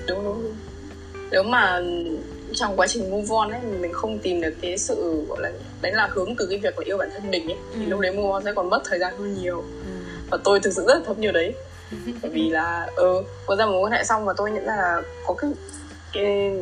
đúng 0.08 0.24
đúng 0.24 0.42
đúng. 0.42 0.54
Nếu 1.30 1.42
mà 1.42 1.80
trong 2.58 2.76
quá 2.76 2.86
trình 2.86 3.10
move 3.10 3.28
on 3.34 3.50
ấy 3.50 3.60
mình 3.80 3.92
không 3.92 4.18
tìm 4.18 4.40
được 4.40 4.54
cái 4.62 4.78
sự 4.78 5.24
gọi 5.28 5.38
là 5.40 5.50
đấy 5.82 5.92
là 5.92 6.08
hướng 6.12 6.36
từ 6.38 6.46
cái 6.50 6.58
việc 6.58 6.78
là 6.78 6.84
yêu 6.84 6.96
bản 6.98 7.08
thân 7.12 7.30
mình 7.30 7.48
ấy 7.48 7.56
thì 7.72 7.84
Ừ. 7.84 7.88
lúc 7.90 8.00
đấy 8.00 8.12
move 8.12 8.30
on 8.30 8.44
sẽ 8.44 8.52
còn 8.56 8.70
mất 8.70 8.80
thời 8.84 8.98
gian 8.98 9.14
hơn 9.18 9.34
nhiều 9.42 9.56
ừ. 9.60 9.90
và 10.30 10.38
tôi 10.44 10.60
thực 10.60 10.70
sự 10.76 10.84
rất 10.86 10.94
là 10.94 11.00
thấm 11.06 11.20
nhiều 11.20 11.32
đấy 11.32 11.54
bởi 12.22 12.30
vì 12.30 12.50
là 12.50 12.86
ừ 12.96 13.22
vừa 13.46 13.56
ra 13.56 13.66
mối 13.66 13.80
quan 13.80 13.92
hệ 13.92 14.04
xong 14.04 14.24
và 14.24 14.32
tôi 14.36 14.50
nhận 14.50 14.64
ra 14.66 14.76
là 14.76 15.02
có 15.26 15.34
cái, 15.34 15.50
cái 16.12 16.52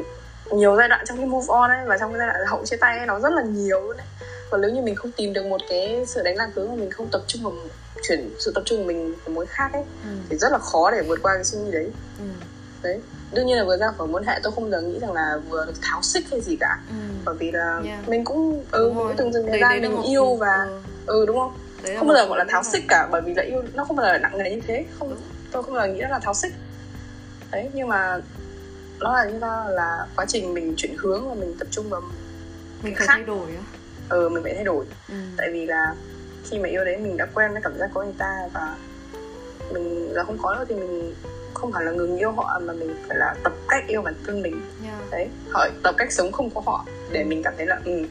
nhiều 0.53 0.77
giai 0.77 0.89
đoạn 0.89 1.05
trong 1.09 1.17
cái 1.17 1.27
move 1.27 1.47
on 1.49 1.71
ấy 1.71 1.87
và 1.87 1.97
trong 2.01 2.13
cái 2.13 2.19
giai 2.19 2.27
đoạn 2.29 2.41
hậu 2.51 2.65
chia 2.67 2.77
tay 2.77 2.99
ấy 2.99 3.07
nó 3.07 3.21
rất 3.21 3.33
là 3.33 3.43
nhiều 3.43 3.81
luôn 3.83 3.97
đấy 3.97 4.07
và 4.51 4.59
nếu 4.59 4.71
như 4.71 4.83
mình 4.83 4.95
không 4.95 5.13
tìm 5.17 5.33
được 5.33 5.47
một 5.47 5.61
cái 5.69 6.05
sự 6.07 6.23
đánh 6.25 6.37
lạc 6.37 6.49
hướng 6.55 6.69
mà 6.69 6.75
mình 6.75 6.91
không 6.91 7.09
tập 7.13 7.21
trung 7.27 7.43
vào 7.43 7.53
chuyển 8.09 8.31
sự 8.39 8.53
tập 8.55 8.63
trung 8.67 8.79
của 8.79 8.85
mình 8.85 9.15
vào 9.25 9.35
mối 9.35 9.47
khác 9.47 9.71
ấy 9.73 9.83
Ừ. 10.03 10.09
thì 10.31 10.37
rất 10.37 10.53
là 10.53 10.59
khó 10.59 10.91
để 10.91 11.03
vượt 11.09 11.19
qua 11.23 11.35
cái 11.35 11.45
suy 11.45 11.59
nghĩ 11.59 11.71
đấy 11.73 11.91
Ừ. 12.19 12.25
đấy 12.87 13.01
đương 13.33 13.47
nhiên 13.47 13.57
là 13.59 13.65
vừa 13.65 13.77
ra 13.77 13.87
khỏi 13.99 14.07
mối 14.07 14.21
quan 14.21 14.27
hệ 14.29 14.41
tôi 14.43 14.53
không 14.53 14.71
bao 14.71 14.81
giờ 14.81 14.87
nghĩ 14.89 14.99
rằng 14.99 15.13
là 15.13 15.39
vừa 15.49 15.67
được 15.67 15.73
tháo 15.83 16.03
xích 16.03 16.25
hay 16.31 16.41
gì 16.41 16.57
cả 16.61 16.79
Ừ. 16.89 16.95
bởi 17.25 17.35
vì 17.39 17.51
là 17.53 17.81
Yeah. 17.85 18.09
mình 18.09 18.25
cũng 18.25 18.65
ừ 18.71 18.89
mình 18.89 18.97
cũng 19.07 19.17
từng 19.17 19.33
dừng 19.33 19.47
thời 19.47 19.61
gian 19.61 19.83
là 19.83 19.89
mình 19.89 19.97
một- 19.97 20.03
yêu 20.09 20.35
và 20.35 20.57
ừ. 20.69 20.81
ừ 21.07 21.27
đúng 21.27 21.37
không 21.39 21.53
Đấy 21.83 21.93
là 21.93 21.99
không 21.99 22.09
bao 22.09 22.17
giờ 22.17 22.27
gọi 22.29 22.39
là 22.39 22.45
tháo 22.49 22.63
xích 22.63 22.85
cả 22.89 23.09
bởi 23.13 23.23
vì 23.25 23.35
là 23.35 23.43
yêu 23.43 23.63
nó 23.75 23.85
không 23.85 23.97
bao 23.97 24.07
giờ 24.07 24.13
là 24.13 24.19
nặng 24.19 24.39
nề 24.39 24.51
như 24.51 24.61
thế 24.67 24.85
không 24.99 25.11
Đúng. 25.11 25.19
tôi 25.53 25.63
không 25.63 25.75
bao 25.75 25.87
giờ 25.87 25.93
nghĩ 25.93 26.01
đó 26.01 26.09
là 26.09 26.19
tháo 26.19 26.35
xích 26.35 26.53
đấy 27.53 27.71
nhưng 27.75 27.89
mà 27.89 28.19
nó 29.01 29.15
là 29.17 29.25
như 29.31 29.39
ta 29.41 29.65
là 29.71 30.07
quá 30.17 30.25
trình 30.29 30.55
mình 30.55 30.75
chuyển 30.77 30.97
hướng 30.99 31.29
và 31.29 31.35
mình 31.35 31.55
tập 31.59 31.69
trung 31.71 31.91
vào 31.91 32.01
mình 32.83 32.95
phải 32.97 33.07
khác. 33.07 33.13
thay 33.17 33.23
đổi 33.23 33.51
á 33.57 33.63
ừ 34.09 34.29
mình 34.29 34.43
phải 34.43 34.55
thay 34.55 34.65
đổi 34.65 34.85
ừ. 35.09 35.15
tại 35.37 35.49
vì 35.53 35.67
là 35.67 35.95
khi 36.51 36.59
mà 36.59 36.69
yêu 36.69 36.85
đấy 36.85 36.97
mình 36.97 37.17
đã 37.17 37.27
quen 37.35 37.53
với 37.53 37.63
cảm 37.63 37.79
giác 37.79 37.91
có 37.95 38.03
người 38.05 38.15
ta 38.19 38.49
và 38.55 38.77
mình 39.73 40.13
là 40.13 40.25
không 40.25 40.39
có 40.43 40.55
nữa 40.55 40.65
thì 40.69 40.75
mình 40.75 41.15
không 41.57 41.73
phải 41.73 41.85
là 41.85 41.93
ngừng 41.93 42.17
yêu 42.17 42.31
họ 42.33 42.61
mà 42.65 42.73
mình 42.73 42.95
phải 43.09 43.17
là 43.17 43.35
tập 43.45 43.53
cách 43.69 43.85
yêu 43.89 44.03
bản 44.03 44.15
thân 44.27 44.43
mình. 44.43 44.61
Yeah. 44.85 45.11
đấy 45.11 45.29
hỏi 45.53 45.71
tập 45.83 45.95
cách 45.99 46.13
sống 46.13 46.33
không 46.33 46.51
có 46.55 46.61
họ 46.67 46.87
để 47.13 47.25
mình 47.25 47.43
cảm 47.43 47.55
thấy 47.57 47.67
là 47.67 47.81
ừ 47.85 48.05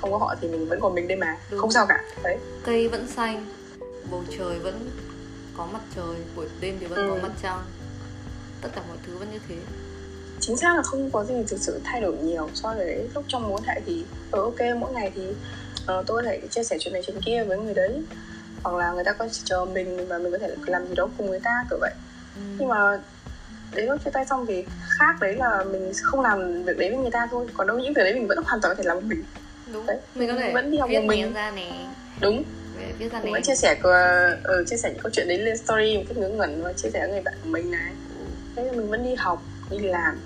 không 0.00 0.12
có 0.12 0.18
họ 0.18 0.34
thì 0.40 0.48
mình 0.48 0.68
vẫn 0.68 0.80
còn 0.80 0.94
mình 0.94 1.08
đây 1.08 1.16
mà 1.18 1.36
Đúng. 1.50 1.60
không 1.60 1.70
sao 1.70 1.86
cả. 1.88 2.04
Đấy. 2.22 2.36
Cây 2.64 2.88
vẫn 2.88 3.06
xanh 3.08 3.46
bầu 4.10 4.24
trời 4.38 4.58
vẫn 4.58 4.90
có 5.56 5.66
mặt 5.72 5.80
trời 5.96 6.16
buổi 6.36 6.46
đêm 6.60 6.76
thì 6.80 6.86
vẫn 6.86 6.98
Ừ. 6.98 7.08
có 7.14 7.28
mặt 7.28 7.32
trăng. 7.42 7.62
Tất 8.62 8.68
cả 8.74 8.82
mọi 8.88 8.96
thứ 9.06 9.16
vẫn 9.18 9.30
như 9.32 9.38
thế. 9.48 9.54
Chính 10.40 10.56
xác 10.56 10.76
là 10.76 10.82
không 10.82 11.10
có 11.10 11.24
gì 11.24 11.34
thực 11.48 11.60
sự 11.60 11.80
thay 11.84 12.00
đổi 12.00 12.16
nhiều 12.16 12.48
so 12.54 12.74
với 12.74 13.08
lúc 13.14 13.24
trong 13.28 13.48
mối 13.48 13.60
hệ 13.66 13.80
thì 13.86 14.04
ừ, 14.30 14.40
ok 14.42 14.60
mỗi 14.80 14.92
ngày 14.92 15.12
thì 15.14 15.22
ờ, 15.86 16.04
tôi 16.06 16.22
có 16.22 16.28
thể 16.30 16.40
chia 16.50 16.62
sẻ 16.64 16.76
chuyện 16.80 16.92
này 16.94 17.02
chuyện 17.06 17.20
kia 17.26 17.44
với 17.44 17.58
người 17.58 17.74
đấy. 17.74 18.02
Hoặc 18.62 18.76
là 18.76 18.92
người 18.92 19.04
ta 19.04 19.12
có 19.12 19.28
chờ 19.44 19.64
mình 19.64 20.08
và 20.08 20.18
mình 20.18 20.32
có 20.32 20.38
thể 20.38 20.48
làm 20.66 20.86
gì 20.88 20.94
đó 20.94 21.08
cùng 21.18 21.26
người 21.30 21.40
ta 21.40 21.50
kiểu 21.70 21.78
vậy 21.80 21.92
ừ. 22.38 22.56
nhưng 22.58 22.68
mà 22.68 22.98
đến 23.74 23.86
lúc 23.86 24.04
chia 24.04 24.10
tay 24.10 24.24
xong 24.24 24.46
thì 24.46 24.64
khác 24.88 25.16
đấy 25.20 25.34
là 25.34 25.64
mình 25.64 25.92
không 26.02 26.20
làm 26.20 26.64
việc 26.64 26.78
đấy 26.78 26.90
với 26.90 26.98
người 26.98 27.10
ta 27.10 27.28
thôi. 27.30 27.46
Còn 27.54 27.66
đâu 27.66 27.78
những 27.78 27.94
việc 27.94 28.02
đấy 28.02 28.14
mình 28.14 28.26
vẫn 28.26 28.38
hoàn 28.44 28.60
toàn 28.60 28.76
có 28.76 28.82
thể 28.82 28.88
làm 28.88 28.96
một 28.96 29.04
mình. 29.04 29.24
Đúng. 29.72 29.86
Đấy, 29.86 29.98
mình 30.14 30.28
có 30.28 30.34
thể 30.34 30.52
vẫn 30.54 30.70
đi 30.70 30.78
học 30.78 30.90
một 30.90 31.04
mình. 31.04 31.32
ra 31.32 31.50
nè. 31.50 31.70
Đúng. 32.20 32.42
Về 32.78 32.92
viết 32.98 33.12
ra 33.12 33.20
mình 33.20 33.32
vẫn 33.32 33.42
chia 33.42 33.54
sẻ 33.54 33.76
của 33.82 33.96
ừ, 34.44 34.64
chia 34.66 34.76
sẻ 34.76 34.90
những 34.90 35.02
câu 35.02 35.10
chuyện 35.12 35.28
đấy 35.28 35.38
lên 35.38 35.56
story 35.56 35.96
một 35.96 36.04
cách 36.08 36.18
ngớ 36.18 36.28
ngẩn 36.28 36.62
và 36.62 36.72
chia 36.72 36.90
sẻ 36.90 37.00
với 37.00 37.10
người 37.10 37.20
bạn 37.20 37.34
của 37.42 37.48
mình 37.48 37.70
này. 37.70 37.92
Thế 38.56 38.64
là 38.64 38.72
mình 38.72 38.90
vẫn 38.90 39.04
đi 39.04 39.14
học 39.14 39.42
đi 39.70 39.78
làm. 39.78 40.18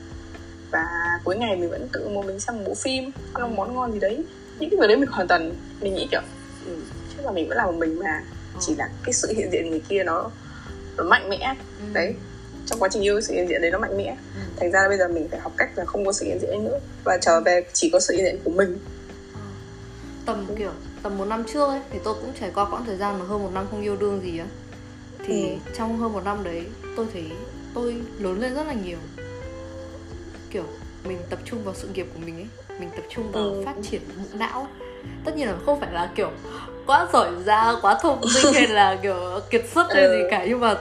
Và 0.71 0.85
cuối 1.25 1.37
ngày 1.37 1.57
mình 1.57 1.71
vẫn 1.71 1.89
tự 1.93 2.09
một 2.09 2.27
mình 2.27 2.41
xem 2.41 2.57
một 2.57 2.63
bộ 2.67 2.75
phim 2.75 3.11
ăn 3.33 3.43
một 3.43 3.57
món 3.57 3.75
ngon 3.75 3.93
gì 3.93 4.01
đấy. 4.01 4.25
Những 4.59 4.71
cái 4.71 4.79
việc 4.81 4.87
đấy 4.87 4.97
mình 4.97 5.09
hoàn 5.09 5.29
toàn 5.29 5.55
mình 5.81 5.95
nghĩ 5.95 6.09
kiểu 6.11 6.21
ừ, 6.67 6.77
chứ 7.17 7.23
là 7.23 7.33
mình 7.33 7.49
vẫn 7.49 7.59
làm 7.59 7.67
một 7.67 7.77
mình 7.79 7.99
mà. 7.99 8.23
Ờ. 8.55 8.61
chỉ 8.61 8.75
là 8.75 8.89
cái 9.05 9.13
sự 9.13 9.33
hiện 9.37 9.51
diện 9.53 9.71
người 9.71 9.83
kia 9.89 10.05
nó, 10.05 10.31
nó 10.97 11.05
mạnh 11.05 11.29
mẽ 11.29 11.55
Ừ. 11.81 11.85
đấy 11.93 12.15
trong 12.67 12.79
quá 12.79 12.89
trình 12.93 13.03
yêu 13.03 13.21
sự 13.21 13.35
hiện 13.35 13.49
diện 13.49 13.63
đấy 13.63 13.71
nó 13.71 13.79
mạnh 13.79 13.97
mẽ 13.97 14.17
Ừ. 14.35 14.41
thành 14.57 14.73
ra 14.73 14.83
là 14.83 14.89
bây 14.89 14.99
giờ 14.99 15.09
mình 15.09 15.29
phải 15.31 15.41
học 15.41 15.53
cách 15.57 15.71
là 15.77 15.85
không 15.85 16.07
có 16.07 16.13
sự 16.13 16.25
hiện 16.27 16.39
diện 16.41 16.51
ấy 16.51 16.59
nữa 16.59 16.79
và 17.05 17.19
trở 17.23 17.41
về 17.41 17.65
chỉ 17.73 17.91
có 17.91 18.01
sự 18.01 18.15
hiện 18.15 18.25
diện 18.25 18.39
của 18.45 18.51
mình 18.51 18.79
Ờ. 19.35 19.41
tầm 20.27 20.47
kiểu 20.59 20.71
tầm 21.03 21.19
một 21.19 21.25
năm 21.25 21.45
trước 21.53 21.69
ấy 21.69 21.81
thì 21.91 21.99
tôi 22.05 22.15
cũng 22.15 22.33
trải 22.41 22.51
qua 22.55 22.65
quãng 22.71 22.85
thời 22.87 22.97
gian 22.97 23.19
mà 23.19 23.25
hơn 23.25 23.43
một 23.43 23.51
năm 23.55 23.67
không 23.71 23.83
yêu 23.83 23.97
đương 23.97 24.21
gì 24.23 24.39
á 24.39 24.47
thì 25.27 25.43
Ừ. 25.51 25.57
trong 25.77 25.99
hơn 25.99 26.13
một 26.13 26.25
năm 26.25 26.45
đấy 26.45 26.65
tôi 26.97 27.07
thấy 27.13 27.25
tôi 27.75 27.97
lớn 28.19 28.41
lên 28.41 28.55
rất 28.55 28.67
là 28.67 28.73
nhiều 28.73 28.99
kiểu 30.51 30.65
mình 31.05 31.19
tập 31.31 31.39
trung 31.45 31.65
vào 31.65 31.75
sự 31.75 31.89
nghiệp 31.95 32.07
của 32.15 32.21
mình 32.27 32.35
ấy 32.37 32.79
mình 32.81 32.91
tập 32.97 33.03
trung 33.09 33.33
vào 33.33 33.43
Ừ. 33.43 33.63
phát 33.67 33.75
triển 33.91 34.01
bộ 34.19 34.25
não 34.39 34.69
tất 35.25 35.37
nhiên 35.37 35.47
là 35.47 35.57
không 35.67 35.81
phải 35.81 35.93
là 35.93 36.13
kiểu 36.17 36.31
quá 36.87 37.09
giỏi 37.13 37.31
ra 37.45 37.75
quá 37.83 37.99
thông 38.03 38.21
minh 38.21 38.55
hay 38.55 38.67
là 38.69 38.99
kiểu 39.03 39.41
kiệt 39.51 39.65
xuất 39.75 39.87
hay 39.95 40.03
Ừ. 40.03 40.13
gì 40.13 40.23
cả. 40.31 40.45
Nhưng 40.49 40.61
mà 40.61 40.75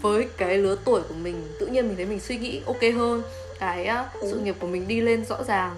với 0.00 0.26
cái 0.36 0.58
lứa 0.58 0.76
tuổi 0.84 1.00
của 1.08 1.14
mình 1.14 1.48
tự 1.60 1.66
nhiên 1.66 1.86
mình 1.88 1.96
thấy 1.96 2.06
mình 2.06 2.20
suy 2.20 2.36
nghĩ 2.38 2.60
ok 2.66 2.82
hơn. 2.96 3.22
Cái 3.58 3.86
Ừ. 4.20 4.28
sự 4.30 4.38
nghiệp 4.38 4.56
của 4.60 4.66
mình 4.66 4.88
đi 4.88 5.00
lên 5.00 5.24
rõ 5.24 5.36
ràng. 5.48 5.76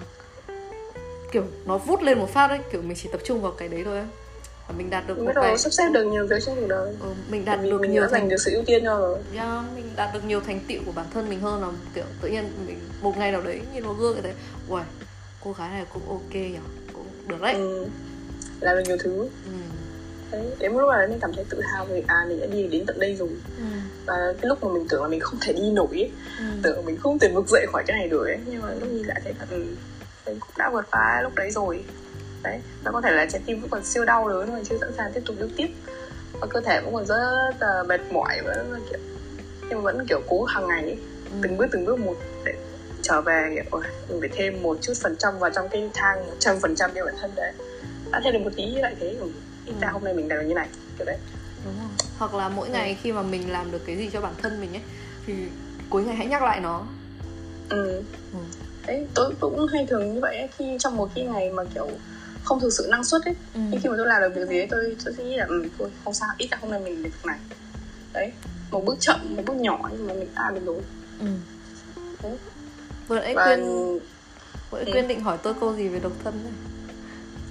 Kiểu 1.31 1.43
nó 1.65 1.77
vút 1.77 2.01
lên 2.03 2.19
một 2.19 2.29
phát 2.33 2.49
ấy 2.49 2.59
kiểu 2.71 2.81
mình 2.81 2.97
chỉ 3.01 3.09
tập 3.11 3.21
trung 3.23 3.41
vào 3.41 3.51
cái 3.51 3.67
đấy 3.67 3.81
thôi 3.85 3.97
á. 3.97 4.05
Và 4.67 4.73
mình 4.77 4.89
đạt 4.89 5.07
được 5.07 5.17
mình 5.17 5.25
một 5.25 5.31
cái 5.35 5.57
sắp 5.57 5.69
xếp 5.69 5.89
được 5.93 6.03
nhiều 6.03 6.27
việc 6.27 6.35
trong 6.45 6.55
cuộc 6.59 6.67
đời. 6.67 6.93
Ừ, 7.01 7.07
mình 7.29 7.45
đạt 7.45 7.59
được 7.63 7.81
mình 7.81 7.91
nhiều 7.91 8.07
thành 8.11 8.29
được 8.29 8.37
sự 8.37 8.51
ưu 8.53 8.63
tiên 8.65 8.81
cho 8.85 8.97
rồi. 8.99 9.17
Yeah, 9.35 9.63
mình 9.75 9.89
đạt 9.95 10.13
được 10.13 10.25
nhiều 10.25 10.41
thành 10.41 10.59
tựu 10.67 10.79
của 10.85 10.91
bản 10.91 11.05
thân 11.13 11.29
mình 11.29 11.39
hơn 11.39 11.61
là 11.61 11.67
kiểu 11.95 12.03
tự 12.21 12.29
nhiên 12.29 12.43
mình 12.67 12.79
một 13.01 13.17
ngày 13.17 13.31
nào 13.31 13.41
đấy 13.41 13.61
nhìn 13.73 13.83
vào 13.83 13.93
gương 13.93 14.13
cái 14.13 14.21
thấy 14.21 14.33
uầy 14.69 14.83
cô 15.43 15.51
gái 15.53 15.69
này 15.69 15.85
cũng 15.93 16.09
ok 16.09 16.33
nhỉ 16.33 16.55
cũng 16.93 17.05
được 17.27 17.41
đấy. 17.41 17.53
Ừ. 17.53 17.85
làm 18.61 18.75
được 18.77 18.83
nhiều 18.87 18.97
thứ 19.03 19.29
ừ. 19.45 19.51
đấy 20.31 20.55
đến 20.59 20.71
lúc 20.71 20.89
này 20.89 21.07
mình 21.07 21.19
cảm 21.21 21.31
thấy 21.35 21.45
tự 21.49 21.61
hào 21.73 21.85
về 21.85 22.03
à 22.07 22.15
mình 22.29 22.39
đã 22.39 22.45
đi 22.47 22.67
đến 22.67 22.83
tận 22.87 22.99
đây 22.99 23.15
rồi 23.15 23.29
Ừ. 23.57 23.63
và 24.05 24.13
cái 24.41 24.49
lúc 24.49 24.63
mà 24.63 24.69
mình 24.73 24.85
tưởng 24.89 25.01
là 25.01 25.07
mình 25.07 25.19
không 25.19 25.39
thể 25.41 25.53
đi 25.53 25.71
nổi 25.71 25.87
ấy, 25.91 26.11
Ừ. 26.39 26.43
tưởng 26.63 26.75
là 26.75 26.81
mình 26.85 26.97
không 26.97 27.19
thể 27.19 27.29
vực 27.33 27.47
dậy 27.47 27.65
khỏi 27.71 27.83
cái 27.87 27.97
này 27.97 28.07
được 28.07 28.23
ấy 28.25 28.37
nhưng 28.45 28.61
mà 28.61 28.67
lúc 28.79 28.89
nhìn 28.91 29.05
lại 29.07 29.21
thấy 29.23 29.33
là 29.39 29.45
ừ 29.49 29.65
mình 30.25 30.39
cũng 30.39 30.49
đã 30.57 30.69
vượt 30.73 30.85
qua 30.91 31.19
lúc 31.23 31.35
đấy 31.35 31.51
rồi 31.51 31.83
đấy 32.43 32.59
nó 32.83 32.91
có 32.91 33.01
thể 33.01 33.11
là 33.11 33.25
trái 33.31 33.41
tim 33.45 33.61
vẫn 33.61 33.69
còn 33.69 33.83
siêu 33.85 34.05
đau 34.05 34.29
đớn 34.29 34.53
mà 34.53 34.59
chưa 34.63 34.77
sẵn 34.81 34.89
sàng 34.97 35.11
tiếp 35.13 35.21
tục 35.25 35.35
yêu 35.39 35.49
tiếp 35.57 35.67
và 36.41 36.47
cơ 36.49 36.61
thể 36.65 36.81
vẫn 36.83 36.93
còn 36.93 37.05
rất 37.05 37.15
là 37.59 37.83
mệt 37.87 38.01
mỏi 38.11 38.37
vẫn 38.45 38.83
kiểu 38.89 38.99
nhưng 39.69 39.81
vẫn 39.81 40.05
kiểu 40.09 40.21
cố 40.29 40.43
hàng 40.43 40.67
ngày 40.67 40.81
ấy, 40.83 40.97
Ừ. 41.31 41.37
từng 41.43 41.57
bước 41.57 41.65
từng 41.71 41.85
bước 41.85 41.99
một 41.99 42.15
để 42.45 42.53
trở 43.01 43.21
về 43.21 43.49
kiểu 43.55 43.63
"Ôi, 43.71 43.81
mình 44.09 44.19
phải 44.19 44.29
thêm 44.33 44.63
một 44.63 44.77
chút 44.81 44.93
phần 45.03 45.15
trăm 45.19 45.39
vào 45.39 45.49
trong 45.55 45.69
cái 45.69 45.89
thang 45.93 46.27
một 46.27 46.33
trăm 46.39 46.55
phần 46.61 46.75
trăm 46.75 46.91
cho 46.95 47.05
bản 47.05 47.15
thân 47.21 47.31
đấy 47.35 47.51
đã 48.11 48.21
thêm 48.23 48.33
được 48.33 48.39
một 48.43 48.51
tí 48.55 48.65
lại 48.75 48.95
thế 48.99 49.15
ừ, 49.19 49.27
ít 49.65 49.73
ra 49.81 49.87
Ừ. 49.87 49.91
hôm 49.93 50.03
nay 50.03 50.13
mình 50.13 50.27
đạt 50.27 50.39
được 50.39 50.45
như 50.47 50.53
này 50.53 50.67
kiểu 50.97 51.05
đấy 51.05 51.17
đúng 51.65 51.73
rồi 51.79 51.89
hoặc 52.17 52.33
là 52.33 52.49
mỗi 52.49 52.69
ngày 52.69 52.97
khi 53.03 53.11
mà 53.11 53.21
mình 53.21 53.51
làm 53.51 53.71
được 53.71 53.81
cái 53.85 53.97
gì 53.97 54.09
cho 54.13 54.21
bản 54.21 54.33
thân 54.41 54.61
mình 54.61 54.73
ấy 54.73 54.81
thì 55.25 55.33
cuối 55.89 56.03
ngày 56.03 56.15
hãy 56.15 56.27
nhắc 56.27 56.43
lại 56.43 56.59
nó 56.59 56.87
ừ. 57.69 58.03
Ừ. 58.33 58.39
đấy 58.87 59.07
tôi 59.15 59.35
cũng 59.39 59.67
hay 59.73 59.85
thường 59.85 60.13
như 60.13 60.19
vậy 60.21 60.37
ấy. 60.37 60.47
khi 60.57 60.77
trong 60.79 60.95
một 60.97 61.09
cái 61.15 61.25
ngày 61.25 61.51
mà 61.51 61.63
kiểu 61.73 61.89
không 62.43 62.59
thực 62.59 62.69
sự 62.77 62.87
năng 62.91 63.03
suất 63.03 63.21
ấy 63.25 63.35
ừ. 63.53 63.59
khi 63.83 63.89
mà 63.89 63.95
tôi 63.97 64.07
làm 64.07 64.21
được 64.21 64.31
việc 64.35 64.47
gì 64.47 64.57
ấy 64.59 64.67
tôi 64.71 64.95
tôi 65.05 65.13
sẽ 65.17 65.23
nghĩ 65.23 65.37
là 65.37 65.45
ừ 65.49 65.63
thôi 65.79 65.89
không 66.03 66.13
sao 66.13 66.29
ít 66.37 66.47
ra 66.51 66.57
hôm 66.61 66.71
nay 66.71 66.79
mình 66.79 67.03
được 67.03 67.09
việc 67.09 67.25
này 67.25 67.39
đấy 68.13 68.31
một 68.71 68.85
bước 68.85 68.95
chậm 68.99 69.35
một 69.35 69.43
bước 69.45 69.55
nhỏ 69.55 69.89
nhưng 69.91 70.07
mà 70.07 70.13
mình 70.13 70.29
đã 70.35 70.51
được 70.55 70.61
rồi 70.65 70.81
Ừ. 71.19 71.25
Đấy. 72.23 72.37
vừa 73.07 73.19
nãy 73.19 73.35
và 73.35 73.45
quyên 73.45 73.59
vừa 74.71 74.77
nãy 74.77 74.85
Ừ. 74.85 74.91
quyên 74.91 75.07
định 75.07 75.21
hỏi 75.21 75.37
tôi 75.43 75.53
câu 75.59 75.75
gì 75.75 75.87
về 75.87 75.99
độc 75.99 76.11
thân 76.23 76.43
này 76.43 76.53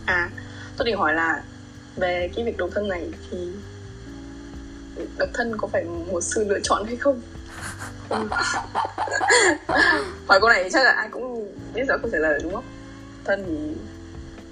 à 0.07 0.31
tôi 0.80 0.86
định 0.86 0.96
hỏi 0.96 1.14
là 1.14 1.42
về 1.96 2.30
cái 2.36 2.44
việc 2.44 2.56
độc 2.56 2.70
thân 2.74 2.88
này 2.88 3.08
thì 3.30 3.38
độc 5.18 5.28
thân 5.34 5.56
có 5.56 5.68
phải 5.68 5.84
một 5.84 6.20
sự 6.20 6.44
lựa 6.48 6.60
chọn 6.62 6.84
hay 6.86 6.96
không 6.96 7.20
Ừ. 8.08 8.16
hỏi 10.28 10.40
câu 10.40 10.48
này 10.48 10.70
chắc 10.72 10.84
là 10.84 10.90
ai 10.90 11.08
cũng 11.10 11.52
biết 11.74 11.82
rõ 11.88 11.94
câu 12.02 12.10
trả 12.12 12.18
lời 12.18 12.40
đúng 12.42 12.54
không 12.54 12.64
thân 13.24 13.44
thì 13.48 13.76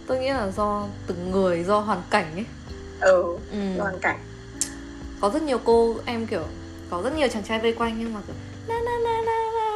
tôi 0.07 0.19
nghĩ 0.19 0.29
là 0.29 0.51
do 0.57 0.87
từng 1.07 1.31
người 1.31 1.65
do 1.65 1.79
hoàn 1.81 2.03
cảnh 2.11 2.33
ấy 2.35 2.45
ờ 3.01 3.23
ừ. 3.53 3.77
do 3.79 3.83
hoàn 3.83 3.99
cảnh 3.99 4.19
có 5.21 5.31
rất 5.31 5.43
nhiều 5.43 5.59
cô 5.65 5.97
em 6.05 6.27
kiểu 6.27 6.45
có 6.91 7.03
rất 7.03 7.17
nhiều 7.17 7.29
chàng 7.29 7.43
trai 7.45 7.59
vây 7.59 7.73
quanh 7.73 7.97
nhưng 7.99 8.15
mà 8.15 8.21
kiểu 8.27 8.37
na 8.69 8.75
na 8.85 8.93
na 9.05 9.23
na 9.27 9.51
na 9.55 9.68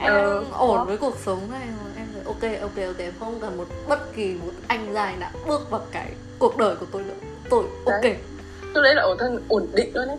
em 0.00 0.12
Ờ, 0.12 0.44
ổn 0.52 0.78
có. 0.78 0.84
với 0.84 0.96
cuộc 0.96 1.16
sống 1.24 1.50
này 1.50 1.68
em 1.96 2.06
thấy 2.12 2.22
ok 2.24 2.60
ok 2.62 2.86
ok. 2.86 2.98
Em 2.98 3.12
không 3.20 3.40
cần 3.40 3.56
một 3.56 3.68
bất 3.88 4.14
kỳ 4.16 4.34
một 4.34 4.52
anh 4.68 4.92
dài 4.94 5.16
nào 5.16 5.30
bước 5.46 5.70
vào 5.70 5.80
cái 5.92 6.12
cuộc 6.38 6.56
đời 6.56 6.76
của 6.76 6.86
tôi 6.92 7.02
nữa. 7.02 7.14
Tôi 7.50 7.64
ok. 7.84 8.02
Đấy. 8.02 8.16
lúc 8.62 8.82
đấy 8.84 8.94
là 8.94 9.02
ổn 9.02 9.16
thân 9.18 9.42
ổn 9.48 9.66
định 9.72 9.90
luôn 9.94 10.06
đấy. 10.08 10.16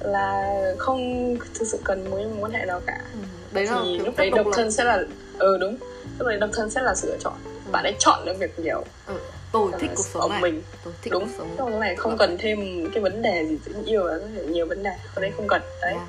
Là 0.00 0.52
không 0.78 1.36
thực 1.54 1.66
sự 1.66 1.78
cần 1.84 2.10
mối 2.10 2.24
quan 2.40 2.52
hệ 2.52 2.64
nào 2.64 2.80
cả. 2.86 2.98
Ừ. 3.12 3.18
đấy 3.52 3.66
là 3.66 3.80
thì 3.84 3.98
lúc 3.98 4.14
đấy 4.16 4.30
độc 4.30 4.46
thân 4.52 4.70
sẽ 4.72 4.84
là 4.84 5.02
ừ 5.38 5.58
đúng. 5.60 5.76
Lúc 6.18 6.28
đấy 6.28 6.38
độc 6.40 6.50
thân 6.52 6.70
sẽ 6.70 6.80
là 6.82 6.94
sự 6.94 7.08
lựa 7.08 7.18
chọn. 7.20 7.34
Ừ. 7.44 7.70
bạn 7.72 7.84
ấy 7.84 7.94
chọn 7.98 8.24
được 8.24 8.38
việc 8.38 8.58
nhiều. 8.58 8.84
Ừ. 9.06 9.14
tôi 9.52 9.70
thích 9.80 9.90
cuộc 9.96 10.06
sống 10.06 10.30
này. 10.30 10.42
mình. 10.42 10.62
Tôi 10.84 10.94
thích 11.02 11.12
đúng. 11.12 11.24
cuộc 11.38 11.44
sống 11.58 11.80
này 11.80 11.96
không 11.96 12.18
cần 12.18 12.36
thêm 12.38 12.90
cái 12.94 13.02
vấn 13.02 13.22
đề 13.22 13.46
gì 13.48 13.58
tình 13.64 13.84
yêu 13.84 14.04
là 14.04 14.18
nhiều 14.48 14.66
vấn 14.66 14.82
đề. 14.82 14.90
Ở 15.14 15.22
đây 15.22 15.30
không 15.36 15.48
cần 15.48 15.62
đấy. 15.82 15.92
Yeah. 15.92 16.06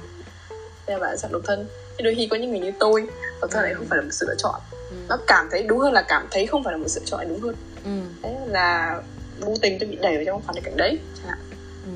Nên 0.90 1.00
là 1.00 1.08
bạn 1.08 1.18
chọn 1.18 1.32
độc 1.32 1.42
thân. 1.46 1.66
Thì 1.98 2.04
đôi 2.04 2.16
khi 2.16 2.28
có 2.28 2.38
những 2.38 2.52
người 2.52 2.60
như 2.60 2.72
tôi 2.80 3.08
độc 3.42 3.52
thân 3.52 3.64
này 3.64 3.74
không 3.74 3.86
phải 3.90 3.98
là 3.98 4.04
một 4.04 4.12
sự 4.12 4.26
lựa 4.30 4.36
chọn. 4.38 4.60
Ừ. 4.90 4.96
nó 5.10 5.18
cảm 5.28 5.48
thấy 5.52 5.64
đúng 5.64 5.80
hơn 5.80 5.94
là 5.94 6.02
cảm 6.02 6.28
thấy 6.32 6.46
không 6.46 6.64
phải 6.64 6.74
là 6.74 6.78
một 6.78 6.88
sự 6.88 7.02
chọn 7.06 7.26
đúng 7.30 7.40
hơn. 7.40 7.56
Ừ. 7.86 7.92
đấy 8.22 8.34
là 8.48 9.02
vô 9.40 9.54
tình 9.62 9.80
tôi 9.80 9.90
bị 9.90 9.98
đẩy 10.02 10.16
vào 10.16 10.26
trong 10.26 10.42
hoàn 10.46 10.64
cảnh 10.64 10.78
đấy. 10.78 11.00
Chẳng 11.18 11.28
hạn 11.28 11.40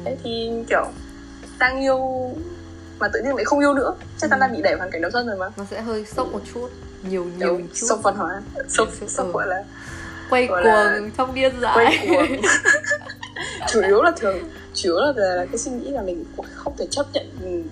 ừ. 0.06 0.12
thì 0.24 0.52
kiểu 0.70 0.86
đang 1.60 1.82
yêu 1.82 2.30
mà 3.00 3.08
tự 3.08 3.22
nhiên 3.22 3.36
lại 3.36 3.46
không 3.46 3.60
yêu 3.60 3.74
nữa. 3.74 3.96
Chắc 4.18 4.30
chắn 4.30 4.40
ừ. 4.40 4.44
là 4.44 4.48
bị 4.48 4.62
đẩy 4.62 4.76
hoàn 4.76 4.92
cảnh 4.92 5.02
độc 5.02 5.12
thân 5.14 5.28
rồi 5.28 5.38
mà. 5.38 5.50
Nó 5.58 5.66
sẽ 5.72 5.82
hơi 5.82 6.06
sốc 6.06 6.32
một 6.32 6.42
chút 6.54 6.70
nhiều 7.10 7.26
nhiều 7.38 7.48
Đúng, 7.48 7.68
chút. 7.68 7.86
sốc 7.90 8.00
văn 8.04 8.16
hóa. 8.16 8.42
Sốc 8.70 8.88
sốc 9.08 9.26
ừ. 9.26 9.32
gọi 9.32 9.48
là 9.48 9.64
quay 10.30 10.48
cuồng 10.48 10.64
là... 10.64 11.00
trong 11.18 11.36
điên 11.36 11.54
dại 11.62 11.76
quay 11.76 12.08
cuồng. 12.10 12.42
Chủ 13.68 13.82
yếu 13.82 14.02
là 14.02 14.12
thường 14.18 14.38
chủ 14.74 14.90
yếu 14.90 15.14
là, 15.16 15.36
là 15.36 15.46
cái 15.46 15.58
suy 15.58 15.72
nghĩ 15.72 15.90
là 15.90 16.02
mình 16.02 16.26
không 16.54 16.74
thể 16.78 16.88
chấp 16.92 17.06
nhận 17.14 17.26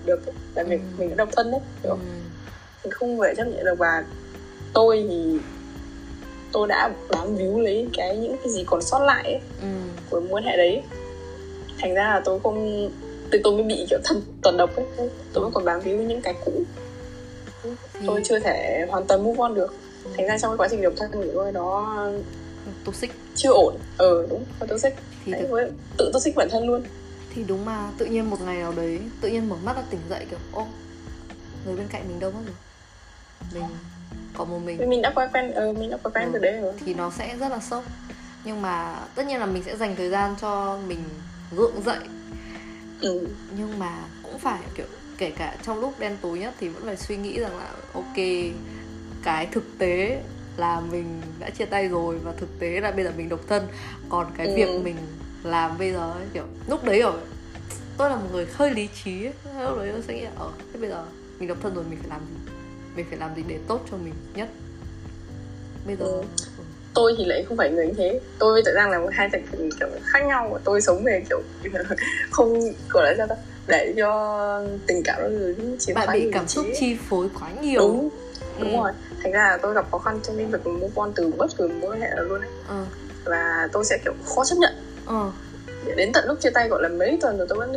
được 0.04 0.20
là 0.54 0.62
việc 0.62 0.80
ừ. 0.80 0.86
mình 0.98 1.16
độc 1.16 1.28
thân 1.32 1.50
đấy 1.50 1.60
hiểu 1.82 1.92
ừ. 1.92 1.98
mình 2.84 2.90
không 2.90 3.20
thể 3.20 3.34
chấp 3.36 3.44
nhận 3.44 3.64
được. 3.64 3.78
Và 3.78 4.04
tôi 4.74 5.06
thì 5.08 5.38
tôi 6.52 6.68
đã 6.68 6.90
bám 7.10 7.36
víu 7.36 7.60
lấy 7.60 7.88
cái 7.96 8.16
những 8.16 8.36
cái 8.44 8.52
gì 8.52 8.64
còn 8.66 8.82
sót 8.82 8.98
lại 8.98 9.22
ấy, 9.24 9.40
ừ. 9.62 9.68
của 10.10 10.20
mối 10.20 10.42
hệ 10.42 10.56
đấy. 10.56 10.82
Thành 11.78 11.94
ra 11.94 12.04
là 12.04 12.22
tôi 12.24 12.40
không 12.42 12.90
thì 13.32 13.38
tôi 13.44 13.52
mới 13.52 13.62
bị 13.62 13.86
kiểu 13.90 13.98
thân 14.04 14.22
tuần 14.42 14.56
độc 14.56 14.76
ấy. 14.76 14.86
Tôi 15.32 15.44
vẫn 15.44 15.52
còn 15.54 15.64
bám 15.64 15.80
víu 15.80 15.96
những 15.96 16.22
cái 16.22 16.34
cũ. 16.44 16.52
Thì... 17.62 18.00
tôi 18.06 18.20
chưa 18.24 18.38
thể 18.38 18.86
hoàn 18.88 19.06
toàn 19.06 19.24
move 19.24 19.38
on 19.38 19.54
được. 19.54 19.74
Thành 20.16 20.26
ra 20.26 20.38
trong 20.38 20.50
cái 20.50 20.56
quá 20.56 20.68
trình 20.70 20.82
độc 20.82 20.92
thân 20.96 21.10
của 21.12 21.24
tôi 21.34 21.52
nó 21.52 21.96
toxic. 22.84 23.10
Chưa 23.34 23.50
ổn. 23.50 23.78
Ờ 23.98 24.26
đúng 24.30 24.44
nó 24.60 24.66
toxic. 24.66 24.92
Thì 25.24 25.32
đấy, 25.32 25.46
thực... 25.48 25.70
tự 25.98 26.10
toxic 26.12 26.36
bản 26.36 26.48
thân 26.50 26.66
luôn. 26.66 26.82
Thì 27.34 27.44
đúng 27.48 27.64
mà 27.64 27.90
tự 27.98 28.06
nhiên 28.06 28.30
một 28.30 28.40
ngày 28.40 28.56
nào 28.56 28.72
đấy 28.76 29.00
tự 29.20 29.28
nhiên 29.28 29.48
mở 29.48 29.56
mắt 29.64 29.76
là 29.76 29.82
tỉnh 29.90 30.00
dậy 30.10 30.26
kiểu 30.30 30.38
ô 30.52 30.66
người 31.66 31.76
bên 31.76 31.86
cạnh 31.88 32.08
mình 32.08 32.20
đâu 32.20 32.30
mất 32.30 32.40
rồi 32.44 32.54
mình 33.62 33.70
có 34.34 34.44
một 34.44 34.58
mình. 34.58 34.88
Mình 34.88 35.02
đã 35.02 35.12
quen 35.14 35.28
quen 35.32 35.52
ờ 35.52 35.72
mình 35.72 35.90
đã 35.90 35.96
quen 35.96 36.12
quen 36.14 36.24
ừ. 36.24 36.30
từ 36.32 36.38
đấy 36.38 36.60
rồi. 36.60 36.72
Thì 36.84 36.94
nó 36.94 37.10
sẽ 37.10 37.36
rất 37.40 37.48
là 37.48 37.60
sốc. 37.60 37.84
Nhưng 38.44 38.62
mà 38.62 39.00
tất 39.14 39.26
nhiên 39.26 39.40
là 39.40 39.46
mình 39.46 39.62
sẽ 39.62 39.76
dành 39.76 39.96
thời 39.96 40.10
gian 40.10 40.34
cho 40.40 40.78
mình 40.86 41.04
gượng 41.56 41.82
dậy. 41.86 41.98
Ừ. 43.00 43.26
nhưng 43.56 43.78
mà 43.78 44.04
cũng 44.22 44.38
phải 44.38 44.60
kiểu 44.76 44.86
kể 45.18 45.30
cả 45.30 45.56
trong 45.62 45.80
lúc 45.80 45.94
đen 45.98 46.16
tối 46.22 46.38
nhất 46.38 46.54
thì 46.60 46.68
vẫn 46.68 46.82
phải 46.84 46.96
suy 46.96 47.16
nghĩ 47.16 47.40
rằng 47.40 47.56
là 47.58 47.70
ok 47.94 48.16
cái 49.22 49.46
thực 49.46 49.78
tế 49.78 50.22
là 50.56 50.80
mình 50.80 51.20
đã 51.38 51.50
chia 51.50 51.64
tay 51.64 51.88
rồi 51.88 52.18
và 52.18 52.32
thực 52.32 52.58
tế 52.58 52.80
là 52.80 52.90
bây 52.90 53.04
giờ 53.04 53.12
mình 53.16 53.28
độc 53.28 53.40
thân. 53.48 53.66
Còn 54.08 54.26
cái 54.36 54.46
ừ. 54.46 54.54
việc 54.56 54.68
mình 54.84 54.96
làm 55.44 55.78
bây 55.78 55.92
giờ 55.92 56.12
ấy, 56.12 56.26
kiểu 56.34 56.44
lúc 56.68 56.84
đấy 56.84 57.02
rồi 57.02 57.20
tôi 57.98 58.10
là 58.10 58.16
một 58.16 58.28
người 58.32 58.46
hơi 58.52 58.70
lý 58.70 58.88
trí 59.04 59.24
ấy. 59.24 59.32
lúc 59.68 59.78
đấy 59.78 59.88
tôi 59.92 60.02
sẽ 60.08 60.14
nghĩ 60.14 60.24
ở 60.38 60.50
thế 60.72 60.80
bây 60.80 60.90
giờ 60.90 61.04
mình 61.38 61.48
độc 61.48 61.58
thân 61.62 61.74
rồi 61.74 61.84
mình 61.90 61.98
phải 61.98 62.08
làm 62.08 62.20
gì? 62.20 62.52
Mình 62.96 63.06
phải 63.08 63.18
làm 63.18 63.34
gì 63.36 63.42
để 63.48 63.58
tốt 63.68 63.80
cho 63.90 63.96
mình 63.96 64.14
nhất? 64.34 64.48
Bây 65.86 65.96
giờ 65.96 66.04
ừ. 66.04 66.22
tôi 66.94 67.14
thì 67.18 67.24
lại 67.24 67.44
không 67.48 67.56
phải 67.56 67.70
người 67.70 67.86
như 67.86 67.94
thế. 67.96 68.20
Tôi 68.38 68.52
với 68.52 68.62
tự 68.64 68.72
rằng 68.74 68.90
là 68.90 68.98
một 68.98 69.08
hai 69.12 69.28
thành 69.32 69.46
kiểu 69.50 69.88
khác 70.02 70.20
nhau. 70.26 70.50
Và 70.52 70.60
tôi 70.64 70.80
sống 70.80 71.04
về 71.04 71.24
kiểu 71.28 71.42
không 72.30 72.60
gọi 72.90 73.04
là 73.04 73.14
sao 73.18 73.26
ta? 73.26 73.34
Để 73.66 73.94
cho 73.96 74.62
tình 74.86 75.02
cảm 75.04 75.20
nó 75.22 75.52
chiếm 75.78 75.94
bạn 75.94 76.08
bị 76.12 76.30
cảm 76.32 76.48
xúc 76.48 76.66
chi 76.80 76.96
phối 77.08 77.28
quá 77.40 77.50
nhiều. 77.62 77.80
Đúng. 77.80 78.08
Đúng 78.60 78.70
ừ. 78.70 78.76
rồi 78.76 78.92
thành 79.22 79.32
ra 79.32 79.50
là 79.50 79.58
tôi 79.62 79.74
gặp 79.74 79.90
khó 79.90 79.98
khăn 79.98 80.20
trong 80.22 80.36
lĩnh 80.36 80.50
vực 80.50 80.66
move 80.66 80.92
on 80.94 81.12
từ 81.16 81.32
bất 81.38 81.50
cứ 81.56 81.68
mối 81.68 81.98
hệ 82.00 82.08
nào 82.16 82.24
luôn 82.24 82.40
ấy 82.40 82.50
ừ. 82.68 82.84
và 83.24 83.68
tôi 83.72 83.84
sẽ 83.84 83.98
kiểu 84.04 84.12
khó 84.26 84.44
chấp 84.44 84.56
nhận 84.58 84.72
ừ. 85.06 85.30
đến 85.96 86.12
tận 86.12 86.24
lúc 86.28 86.40
chia 86.40 86.50
tay 86.50 86.68
gọi 86.68 86.82
là 86.82 86.88
mấy 86.88 87.18
tuần 87.20 87.38
rồi 87.38 87.46
tôi 87.50 87.58
vẫn 87.58 87.76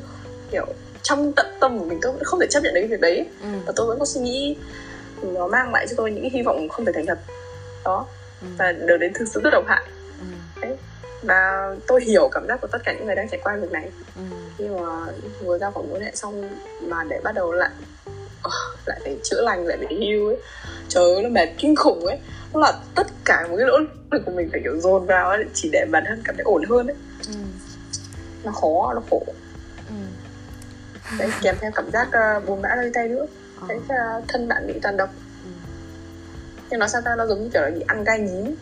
kiểu 0.52 0.66
trong 1.04 1.34
tận 1.34 1.46
tâm 1.60 1.80
của 1.80 1.86
mình 1.86 2.00
tôi 2.02 2.12
vẫn 2.12 2.24
không 2.24 2.40
thể 2.40 2.48
chấp 2.50 2.64
nhận 2.64 2.74
được 2.74 2.82
cái 2.82 2.88
việc 2.88 3.02
đấy 3.02 3.26
ừ. 3.42 3.48
và 3.66 3.74
tôi 3.76 3.88
vẫn 3.88 4.00
có 4.00 4.06
suy 4.06 4.22
nghĩ 4.22 4.58
nó 5.24 5.48
mang 5.48 5.74
lại 5.74 5.88
cho 5.90 5.94
tôi 5.98 6.12
những 6.12 6.30
hy 6.30 6.42
vọng 6.42 6.70
không 6.70 6.86
thể 6.86 6.92
thành 6.92 7.06
thật 7.06 7.20
đó 7.86 8.06
ừ. 8.42 8.48
và 8.58 8.72
được 8.72 8.98
đến 8.98 9.14
thực 9.14 9.28
sự 9.28 9.42
rất 9.44 9.50
độc 9.50 9.64
hại 9.68 9.84
ừ. 10.20 10.26
đấy 10.62 10.78
và 11.24 11.76
tôi 11.88 12.04
hiểu 12.04 12.30
cảm 12.32 12.48
giác 12.48 12.62
của 12.62 12.68
tất 12.68 12.80
cả 12.86 12.94
những 12.94 13.06
người 13.06 13.16
đang 13.16 13.30
trải 13.30 13.40
qua 13.44 13.56
việc 13.56 13.72
này 13.72 13.90
ừ. 14.16 14.22
khi 14.58 14.68
mà 14.70 15.06
vừa 15.44 15.58
ra 15.58 15.72
khỏi 15.72 15.84
mối 15.90 16.04
hệ 16.04 16.12
xong 16.14 16.50
mà 16.82 17.04
để 17.04 17.20
bắt 17.24 17.36
đầu 17.36 17.52
lại 17.52 17.70
lại 18.86 19.00
phải 19.04 19.18
chữa 19.24 19.42
lành 19.42 19.68
lại 19.68 19.78
phải 19.78 19.88
heal 19.88 20.28
ấy 20.28 20.38
trời 20.90 21.14
ơi 21.14 21.24
nó 21.24 21.30
mệt 21.30 21.50
kinh 21.58 21.76
khủng 21.76 22.06
ấy 22.06 22.20
nó 22.54 22.60
là 22.60 22.74
tất 22.96 23.08
cả 23.26 23.48
một 23.50 23.56
cái 23.58 23.68
nỗ 23.68 23.78
lực 24.12 24.22
của 24.26 24.32
mình 24.32 24.50
phải 24.52 24.62
kiểu 24.64 24.80
dồn 24.80 25.06
vào 25.06 25.30
ấy, 25.30 25.46
chỉ 25.54 25.70
để 25.72 25.86
bản 25.92 26.04
thân 26.08 26.22
cảm 26.24 26.36
thấy 26.36 26.44
ổn 26.44 26.64
hơn 26.70 26.88
ấy 26.88 26.96
ừ. 27.28 27.34
nó 28.44 28.52
khó 28.52 28.94
nó 28.94 29.02
khổ 29.10 29.26
ừ. 29.90 29.96
đấy 31.20 31.30
kèm 31.42 31.56
theo 31.62 31.72
cảm 31.76 31.92
giác 31.92 32.08
uh, 32.08 32.48
buồn 32.48 32.62
bã 32.62 32.70
nơi 32.76 32.92
tay 32.94 33.08
nữa 33.08 33.26
ờ. 33.62 33.68
đấy 33.70 33.78
uh, 33.78 34.24
thân 34.28 34.48
bạn 34.48 34.68
bị 34.68 34.74
tàn 34.82 34.98
độc 34.98 35.10
ừ. 35.44 35.50
nhưng 36.70 36.80
nó 36.80 36.88
sao 36.88 37.02
ta 37.06 37.16
nó 37.18 37.26
giống 37.26 37.44
như 37.44 37.50
kiểu 37.54 37.62
là 37.62 37.70
bị 37.70 37.82
ăn 37.88 38.04
gai 38.04 38.20
nhím 38.20 38.56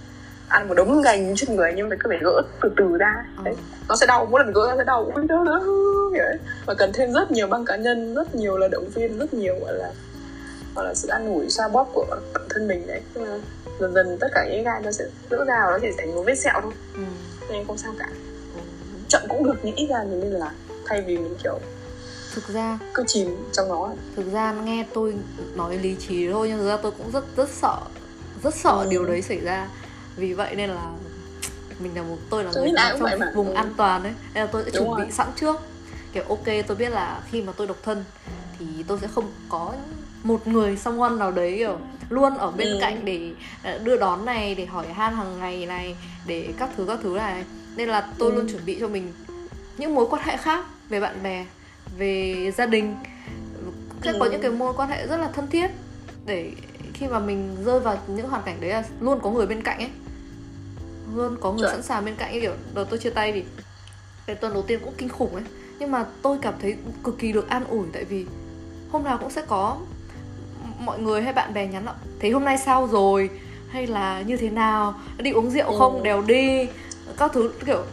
ăn 0.53 0.67
một 0.67 0.73
đống 0.73 1.01
nhím 1.01 1.35
trên 1.35 1.55
người 1.55 1.73
nhưng 1.75 1.89
mà 1.89 1.95
cứ 1.99 2.09
phải 2.09 2.17
gỡ 2.21 2.41
từ 2.61 2.71
từ 2.77 2.97
ra. 2.97 3.25
Ừ. 3.37 3.41
đấy. 3.45 3.55
Nó 3.89 3.95
sẽ 3.95 4.05
đau 4.05 4.25
mỗi 4.25 4.43
lần 4.43 4.53
gỡ 4.53 4.67
ra 4.67 4.75
sẽ 4.77 4.83
đau. 4.83 5.11
Ui 5.15 6.19
và 6.65 6.73
cần 6.73 6.91
thêm 6.93 7.13
rất 7.13 7.31
nhiều 7.31 7.47
băng 7.47 7.65
cá 7.65 7.75
nhân 7.75 8.15
rất 8.15 8.35
nhiều 8.35 8.57
là 8.57 8.67
động 8.67 8.89
viên 8.89 9.19
rất 9.19 9.33
nhiều 9.33 9.55
gọi 9.61 9.73
là 9.73 9.91
gọi 10.75 10.85
là 10.85 10.93
sự 10.93 11.07
an 11.07 11.33
ủi 11.33 11.49
xoa 11.49 11.67
bóp 11.67 11.89
của 11.93 12.05
bản 12.33 12.43
thân 12.49 12.67
mình 12.67 12.87
đấy. 12.87 13.01
Dần 13.79 13.93
dần 13.93 14.17
tất 14.19 14.27
cả 14.33 14.45
những 14.51 14.63
gai 14.63 14.81
nó 14.83 14.91
sẽ 14.91 15.05
vỡ 15.29 15.45
ra 15.47 15.63
và 15.65 15.71
nó 15.71 15.79
chỉ 15.81 15.87
thành 15.97 16.15
một 16.15 16.23
vết 16.25 16.35
sẹo 16.35 16.61
thôi. 16.61 16.73
Ừ. 16.95 17.01
nên 17.49 17.67
không 17.67 17.77
sao 17.77 17.93
cả. 17.99 18.09
Ừ. 18.55 18.61
chậm 19.07 19.21
cũng 19.29 19.43
được 19.43 19.59
nhưng 19.63 19.75
ít 19.75 19.87
ra 19.89 20.03
thì 20.09 20.15
nên 20.15 20.31
là 20.31 20.51
thay 20.85 21.01
vì 21.01 21.17
mình 21.17 21.35
kiểu 21.43 21.59
thực 22.35 22.47
ra 22.47 22.79
cứ 22.93 23.03
chìm 23.07 23.35
trong 23.51 23.69
nó. 23.69 23.89
thực 24.15 24.33
ra 24.33 24.53
nghe 24.53 24.85
tôi 24.93 25.15
nói 25.55 25.77
lý 25.77 25.95
trí 25.99 26.31
thôi 26.31 26.47
nhưng 26.49 26.57
thực 26.57 26.67
ra 26.67 26.77
tôi 26.77 26.91
cũng 26.91 27.11
rất 27.11 27.23
rất 27.37 27.49
sợ 27.49 27.77
rất 28.43 28.55
sợ 28.55 28.79
ừ. 28.83 28.87
điều 28.89 29.05
đấy 29.05 29.21
xảy 29.21 29.39
ra 29.39 29.67
vì 30.15 30.33
vậy 30.33 30.55
nên 30.55 30.69
là 30.69 30.91
mình 31.79 31.95
là 31.95 32.01
một 32.01 32.17
tôi 32.29 32.43
là 32.43 32.51
tôi 32.53 32.63
người 32.63 32.73
trong 33.19 33.33
vùng 33.35 33.47
ừ. 33.47 33.53
an 33.53 33.73
toàn 33.77 34.03
đấy 34.03 34.13
nên 34.33 34.45
là 34.45 34.49
tôi 34.51 34.63
sẽ 34.63 34.71
Đúng 34.73 34.85
chuẩn 34.85 34.97
rồi. 34.97 35.05
bị 35.05 35.11
sẵn 35.11 35.27
trước 35.35 35.55
kiểu 36.13 36.23
ok 36.23 36.45
tôi 36.67 36.77
biết 36.77 36.89
là 36.89 37.21
khi 37.31 37.41
mà 37.41 37.53
tôi 37.57 37.67
độc 37.67 37.77
thân 37.83 38.03
thì 38.59 38.65
tôi 38.87 38.99
sẽ 39.01 39.07
không 39.07 39.31
có 39.49 39.73
một 40.23 40.47
người 40.47 40.77
someone 40.77 41.15
nào 41.15 41.31
đấy 41.31 41.55
kiểu 41.57 41.77
luôn 42.09 42.37
ở 42.37 42.51
bên 42.51 42.67
ừ. 42.67 42.77
cạnh 42.81 43.05
để 43.05 43.31
ờ, 43.63 43.77
đưa 43.77 43.97
đón 43.97 44.25
này 44.25 44.55
để 44.55 44.65
hỏi 44.65 44.87
han 44.93 45.15
hàng 45.15 45.39
ngày 45.39 45.65
này 45.65 45.95
để 46.27 46.53
các 46.57 46.69
thứ 46.77 46.85
các 46.87 46.99
thứ 47.03 47.15
này 47.17 47.45
nên 47.75 47.89
là 47.89 48.09
tôi 48.17 48.31
ừ. 48.31 48.35
luôn 48.35 48.47
chuẩn 48.51 48.65
bị 48.65 48.77
cho 48.79 48.87
mình 48.87 49.13
những 49.77 49.95
mối 49.95 50.07
quan 50.09 50.23
hệ 50.25 50.37
khác 50.37 50.65
về 50.89 50.99
bạn 50.99 51.23
bè 51.23 51.45
về 51.97 52.51
gia 52.57 52.65
đình 52.65 52.95
sẽ 54.03 54.11
ừ. 54.11 54.17
có 54.19 54.25
những 54.25 54.41
cái 54.41 54.51
mối 54.51 54.73
quan 54.77 54.89
hệ 54.89 55.07
rất 55.07 55.17
là 55.17 55.29
thân 55.33 55.47
thiết 55.47 55.67
để 56.25 56.51
khi 56.93 57.07
mà 57.07 57.19
mình 57.19 57.57
rơi 57.65 57.79
vào 57.79 57.97
những 58.07 58.29
hoàn 58.29 58.43
cảnh 58.43 58.57
đấy 58.61 58.69
là 58.69 58.83
luôn 58.99 59.19
có 59.23 59.31
người 59.31 59.45
bên 59.45 59.61
cạnh 59.61 59.79
ấy 59.79 59.89
luôn 61.15 61.37
có 61.41 61.51
người 61.51 61.69
sẵn 61.71 61.83
sàng 61.83 62.05
bên 62.05 62.15
cạnh 62.15 62.31
ấy 62.31 62.41
kiểu 62.41 62.53
đợt 62.73 62.85
tôi 62.89 62.99
chia 62.99 63.09
tay 63.09 63.31
thì 63.31 63.43
cái 64.27 64.35
tuần 64.35 64.53
đầu 64.53 64.61
tiên 64.61 64.79
cũng 64.83 64.93
kinh 64.97 65.09
khủng 65.09 65.35
ấy. 65.35 65.43
Nhưng 65.79 65.91
mà 65.91 66.05
tôi 66.21 66.37
cảm 66.41 66.53
thấy 66.61 66.75
cực 67.03 67.19
kỳ 67.19 67.31
được 67.31 67.49
an 67.49 67.65
ủi 67.65 67.85
tại 67.93 68.03
vì 68.03 68.25
hôm 68.91 69.03
nào 69.03 69.17
cũng 69.17 69.29
sẽ 69.29 69.41
có 69.47 69.77
mọi 70.79 70.99
người 70.99 71.21
hay 71.21 71.33
bạn 71.33 71.53
bè 71.53 71.67
nhắn 71.67 71.85
lại 71.85 71.95
thấy 72.19 72.31
hôm 72.31 72.45
nay 72.45 72.57
sao 72.57 72.87
rồi? 72.87 73.29
Hay 73.69 73.87
là 73.87 74.21
như 74.21 74.37
thế 74.37 74.49
nào? 74.49 74.93
Đi 75.17 75.31
uống 75.31 75.49
rượu 75.49 75.65
ừ. 75.67 75.75
không? 75.77 76.03
Đều 76.03 76.21
đi. 76.21 76.67
Các 77.17 77.31
thứ 77.33 77.51
kiểu 77.65 77.83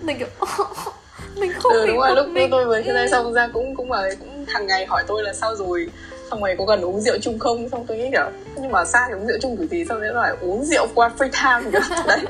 mình 0.00 0.18
kiểu 0.18 0.28
mình 1.36 1.52
không 1.58 1.72
ừ, 1.72 1.86
đúng 1.86 1.98
rồi 1.98 2.14
lúc 2.16 2.28
mình... 2.28 2.50
tôi 2.50 2.66
vừa 2.66 2.82
chia 2.82 2.92
tay 2.94 3.08
xong 3.08 3.32
ra 3.32 3.48
cũng 3.52 3.74
cũng 3.74 3.88
mà 3.88 4.02
cũng 4.20 4.44
hàng 4.48 4.66
ngày 4.66 4.86
hỏi 4.86 5.04
tôi 5.06 5.22
là 5.22 5.32
sao 5.32 5.56
rồi? 5.56 5.90
Xong 6.30 6.40
rồi 6.40 6.54
có 6.58 6.66
cần 6.66 6.80
uống 6.80 7.00
rượu 7.00 7.18
chung 7.22 7.38
không? 7.38 7.68
Xong 7.68 7.86
tôi 7.86 7.96
nghĩ 7.96 8.08
kiểu 8.12 8.30
nhưng 8.56 8.72
mà 8.72 8.84
xa 8.84 9.04
thì 9.08 9.14
uống 9.14 9.26
rượu 9.26 9.38
chung 9.42 9.56
kiểu 9.56 9.66
gì? 9.66 9.84
Xong 9.84 10.00
rồi 10.00 10.14
lại 10.14 10.36
uống 10.40 10.64
rượu 10.64 10.86
qua 10.94 11.10
free 11.18 11.30
time? 11.60 11.70
Kiểu 11.72 11.96
đấy 12.06 12.20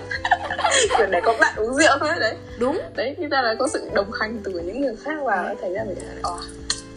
kiểu 0.99 1.07
để 1.11 1.21
có 1.25 1.35
bạn 1.41 1.55
uống 1.57 1.75
rượu 1.75 1.93
thôi 2.01 2.09
đấy. 2.21 2.35
Đúng. 2.59 2.81
Đấy 2.95 3.17
như 3.19 3.29
ra 3.29 3.43
là 3.43 3.55
có 3.59 3.69
sự 3.73 3.91
đồng 3.95 4.13
hành 4.21 4.41
từ 4.45 4.53
những 4.53 4.81
người 4.81 4.97
khác 5.05 5.17
và 5.25 5.55
thành 5.61 5.73
ra 5.73 5.85
mình 5.85 5.97
ờ 6.23 6.39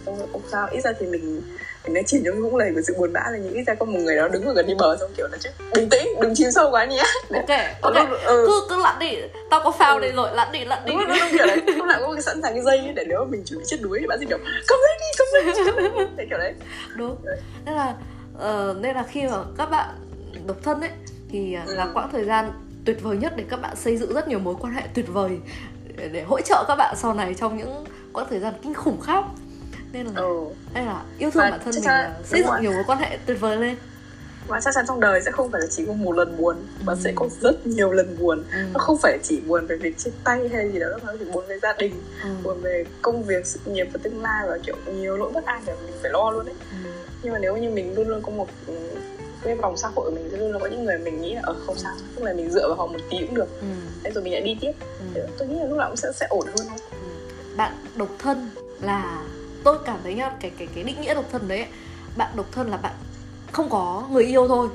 không, 0.05 0.17
không 0.31 0.41
sao. 0.51 0.67
Ít 0.71 0.81
ra 0.81 0.91
thì 0.99 1.05
mình 1.05 1.41
mình 1.85 1.93
đã 1.93 2.01
chìm 2.05 2.21
trong 2.25 2.41
vũng 2.41 2.55
lầy 2.55 2.71
của 2.75 2.81
sự 2.81 2.95
buồn 2.97 3.13
bã 3.13 3.21
là 3.31 3.37
những 3.37 3.53
ít 3.53 3.63
ra 3.67 3.73
có 3.73 3.85
một 3.85 3.99
người 3.99 4.15
đó 4.15 4.27
đứng 4.27 4.45
ở 4.45 4.53
gần 4.53 4.67
đi 4.67 4.73
bờ 4.77 4.97
xong 4.99 5.11
kiểu 5.17 5.27
là 5.31 5.37
chứ 5.41 5.49
bình 5.75 5.89
tĩnh 5.89 6.07
đừng 6.21 6.35
chìm 6.35 6.51
sâu 6.51 6.71
quá 6.71 6.85
nhé. 6.85 7.03
Ok 7.33 7.59
ok. 7.81 7.95
Lúc, 7.95 8.19
ừ. 8.25 8.43
cứ 8.47 8.65
cứ 8.69 8.81
lặn 8.81 8.99
đi. 8.99 9.17
Tao 9.49 9.61
có 9.63 9.71
phao 9.71 9.95
ừ. 9.95 10.01
đây 10.01 10.11
rồi 10.11 10.29
lặn 10.33 10.51
đi 10.51 10.65
lặn 10.65 10.85
đi. 10.85 10.91
Đúng, 10.91 11.07
đúng, 11.07 11.17
đúng, 11.19 11.29
kiểu 11.37 11.47
đấy 11.47 11.61
lúc 11.77 11.85
nào 11.85 11.99
cũng 12.05 12.21
sẵn 12.21 12.41
sàng 12.41 12.53
cái 12.53 12.63
dây 12.63 12.93
để 12.95 13.03
nếu 13.07 13.19
mà 13.19 13.25
mình 13.29 13.43
chuẩn 13.45 13.59
bị 13.59 13.65
chết 13.67 13.77
đuối 13.81 13.97
thì 14.01 14.07
bạn 14.07 14.19
sẽ 14.19 14.25
kiểu 14.29 14.37
come 14.67 14.81
lên 14.87 14.97
đi 14.99 15.55
come 15.65 15.81
lên 15.81 15.91
đi. 16.17 16.25
Kiểu 16.29 16.37
đấy. 16.37 16.53
Đúng. 16.95 17.15
Nên 17.65 17.75
là 17.75 17.93
uh, 18.35 18.77
nên 18.77 18.95
là 18.95 19.03
khi 19.11 19.21
mà 19.21 19.37
các 19.57 19.65
bạn 19.65 19.89
độc 20.47 20.57
thân 20.63 20.81
ấy 20.81 20.91
thì 21.31 21.55
ừ. 21.67 21.75
là 21.75 21.87
quãng 21.93 22.09
thời 22.11 22.23
gian 22.23 22.51
tuyệt 22.85 22.97
vời 23.01 23.17
nhất 23.17 23.33
để 23.35 23.43
các 23.49 23.61
bạn 23.61 23.75
xây 23.75 23.97
dựng 23.97 24.13
rất 24.13 24.27
nhiều 24.27 24.39
mối 24.39 24.55
quan 24.59 24.73
hệ 24.73 24.81
tuyệt 24.93 25.05
vời 25.07 25.39
để, 25.97 26.09
để 26.09 26.23
hỗ 26.23 26.41
trợ 26.41 26.65
các 26.67 26.75
bạn 26.75 26.95
sau 26.97 27.13
này 27.13 27.33
trong 27.33 27.57
những 27.57 27.85
quãng 28.13 28.27
thời 28.29 28.39
gian 28.39 28.53
kinh 28.63 28.73
khủng 28.73 29.01
khiếp 29.01 29.21
nên 29.91 30.05
là 30.05 30.11
ừ. 30.21 30.39
hay 30.73 30.85
là 30.85 31.03
yêu 31.17 31.31
thương 31.31 31.43
Và 31.43 31.49
bản 31.51 31.59
thân 31.65 31.73
mình 31.75 31.85
là 31.85 32.15
xây 32.23 32.39
dựng 32.41 32.49
rồi. 32.51 32.61
nhiều 32.61 32.71
mối 32.71 32.83
quan 32.87 32.99
hệ 32.99 33.17
tuyệt 33.25 33.39
vời 33.39 33.57
lên 33.57 33.75
và 34.47 34.61
chắc 34.61 34.73
chắn 34.73 34.85
trong 34.87 34.99
đời 34.99 35.21
sẽ 35.25 35.31
không 35.31 35.51
phải 35.51 35.61
là 35.61 35.67
chỉ 35.69 35.85
có 35.85 35.93
một 35.93 36.11
lần 36.11 36.37
buồn 36.37 36.55
mà 36.85 36.93
Ừ. 36.93 36.99
sẽ 37.03 37.11
có 37.15 37.27
rất 37.41 37.67
nhiều 37.67 37.91
lần 37.91 38.17
buồn 38.19 38.43
ừ. 38.51 38.57
nó 38.73 38.79
không 38.79 38.97
phải 38.97 39.17
chỉ 39.23 39.39
buồn 39.47 39.65
về 39.67 39.75
việc 39.75 39.97
chia 39.97 40.11
tay 40.23 40.49
hay 40.53 40.71
gì 40.71 40.79
đó 40.79 40.87
nó 41.05 41.13
chỉ 41.19 41.25
buồn 41.25 41.43
về 41.47 41.59
gia 41.61 41.73
đình 41.73 41.93
Ừ. 42.23 42.29
buồn 42.43 42.61
về 42.61 42.85
công 43.01 43.23
việc 43.23 43.45
sự 43.45 43.59
nghiệp 43.65 43.87
và 43.93 43.99
tương 44.03 44.21
lai 44.21 44.43
và 44.49 44.57
kiểu 44.65 44.75
nhiều 44.95 45.17
nỗi 45.17 45.31
bất 45.31 45.45
an 45.45 45.61
để 45.65 45.73
mình 45.85 45.93
phải 46.01 46.11
lo 46.11 46.31
luôn 46.31 46.45
ấy 46.45 46.55
Ừ. 46.83 46.89
nhưng 47.23 47.33
mà 47.33 47.39
nếu 47.39 47.57
như 47.57 47.69
mình 47.69 47.95
luôn 47.95 48.07
luôn 48.07 48.21
có 48.21 48.31
một 48.31 48.47
cái 49.43 49.55
vòng 49.55 49.77
xã 49.77 49.87
hội 49.87 50.05
của 50.11 50.15
mình 50.15 50.39
luôn 50.39 50.51
luôn 50.51 50.61
có 50.61 50.67
những 50.67 50.85
người 50.85 50.97
mình 50.97 51.21
nghĩ 51.21 51.33
là 51.35 51.41
ở 51.43 51.55
không 51.65 51.75
sao 51.77 51.93
lúc 52.15 52.23
này 52.23 52.33
mình 52.33 52.51
dựa 52.51 52.67
vào 52.67 52.75
họ 52.77 52.85
một 52.87 52.99
tí 53.09 53.17
cũng 53.19 53.35
được 53.35 53.61
Ừ. 53.61 53.67
thế 54.03 54.11
rồi 54.11 54.23
mình 54.23 54.33
lại 54.33 54.41
đi 54.41 54.57
tiếp 54.61 54.71
Ừ. 55.15 55.21
tôi 55.37 55.47
nghĩ 55.47 55.59
là 55.59 55.65
lúc 55.65 55.77
nào 55.77 55.87
cũng 55.89 55.97
sẽ 55.97 56.11
sẽ 56.15 56.25
ổn 56.29 56.45
hơn 56.47 56.67
thôi 56.69 56.77
bạn 57.57 57.73
độc 57.95 58.09
thân 58.19 58.49
là 58.81 59.23
tôi 59.63 59.77
cảm 59.85 59.99
thấy 60.03 60.13
nhá 60.13 60.31
cái 60.41 60.51
cái 60.57 60.67
cái 60.75 60.83
định 60.83 61.01
nghĩa 61.01 61.13
độc 61.13 61.25
thân 61.31 61.47
đấy 61.47 61.57
ấy, 61.57 61.67
bạn 62.17 62.31
độc 62.35 62.45
thân 62.51 62.67
là 62.69 62.77
bạn 62.77 62.93
không 63.51 63.69
có 63.69 64.07
người 64.11 64.23
yêu 64.23 64.47
thôi 64.47 64.67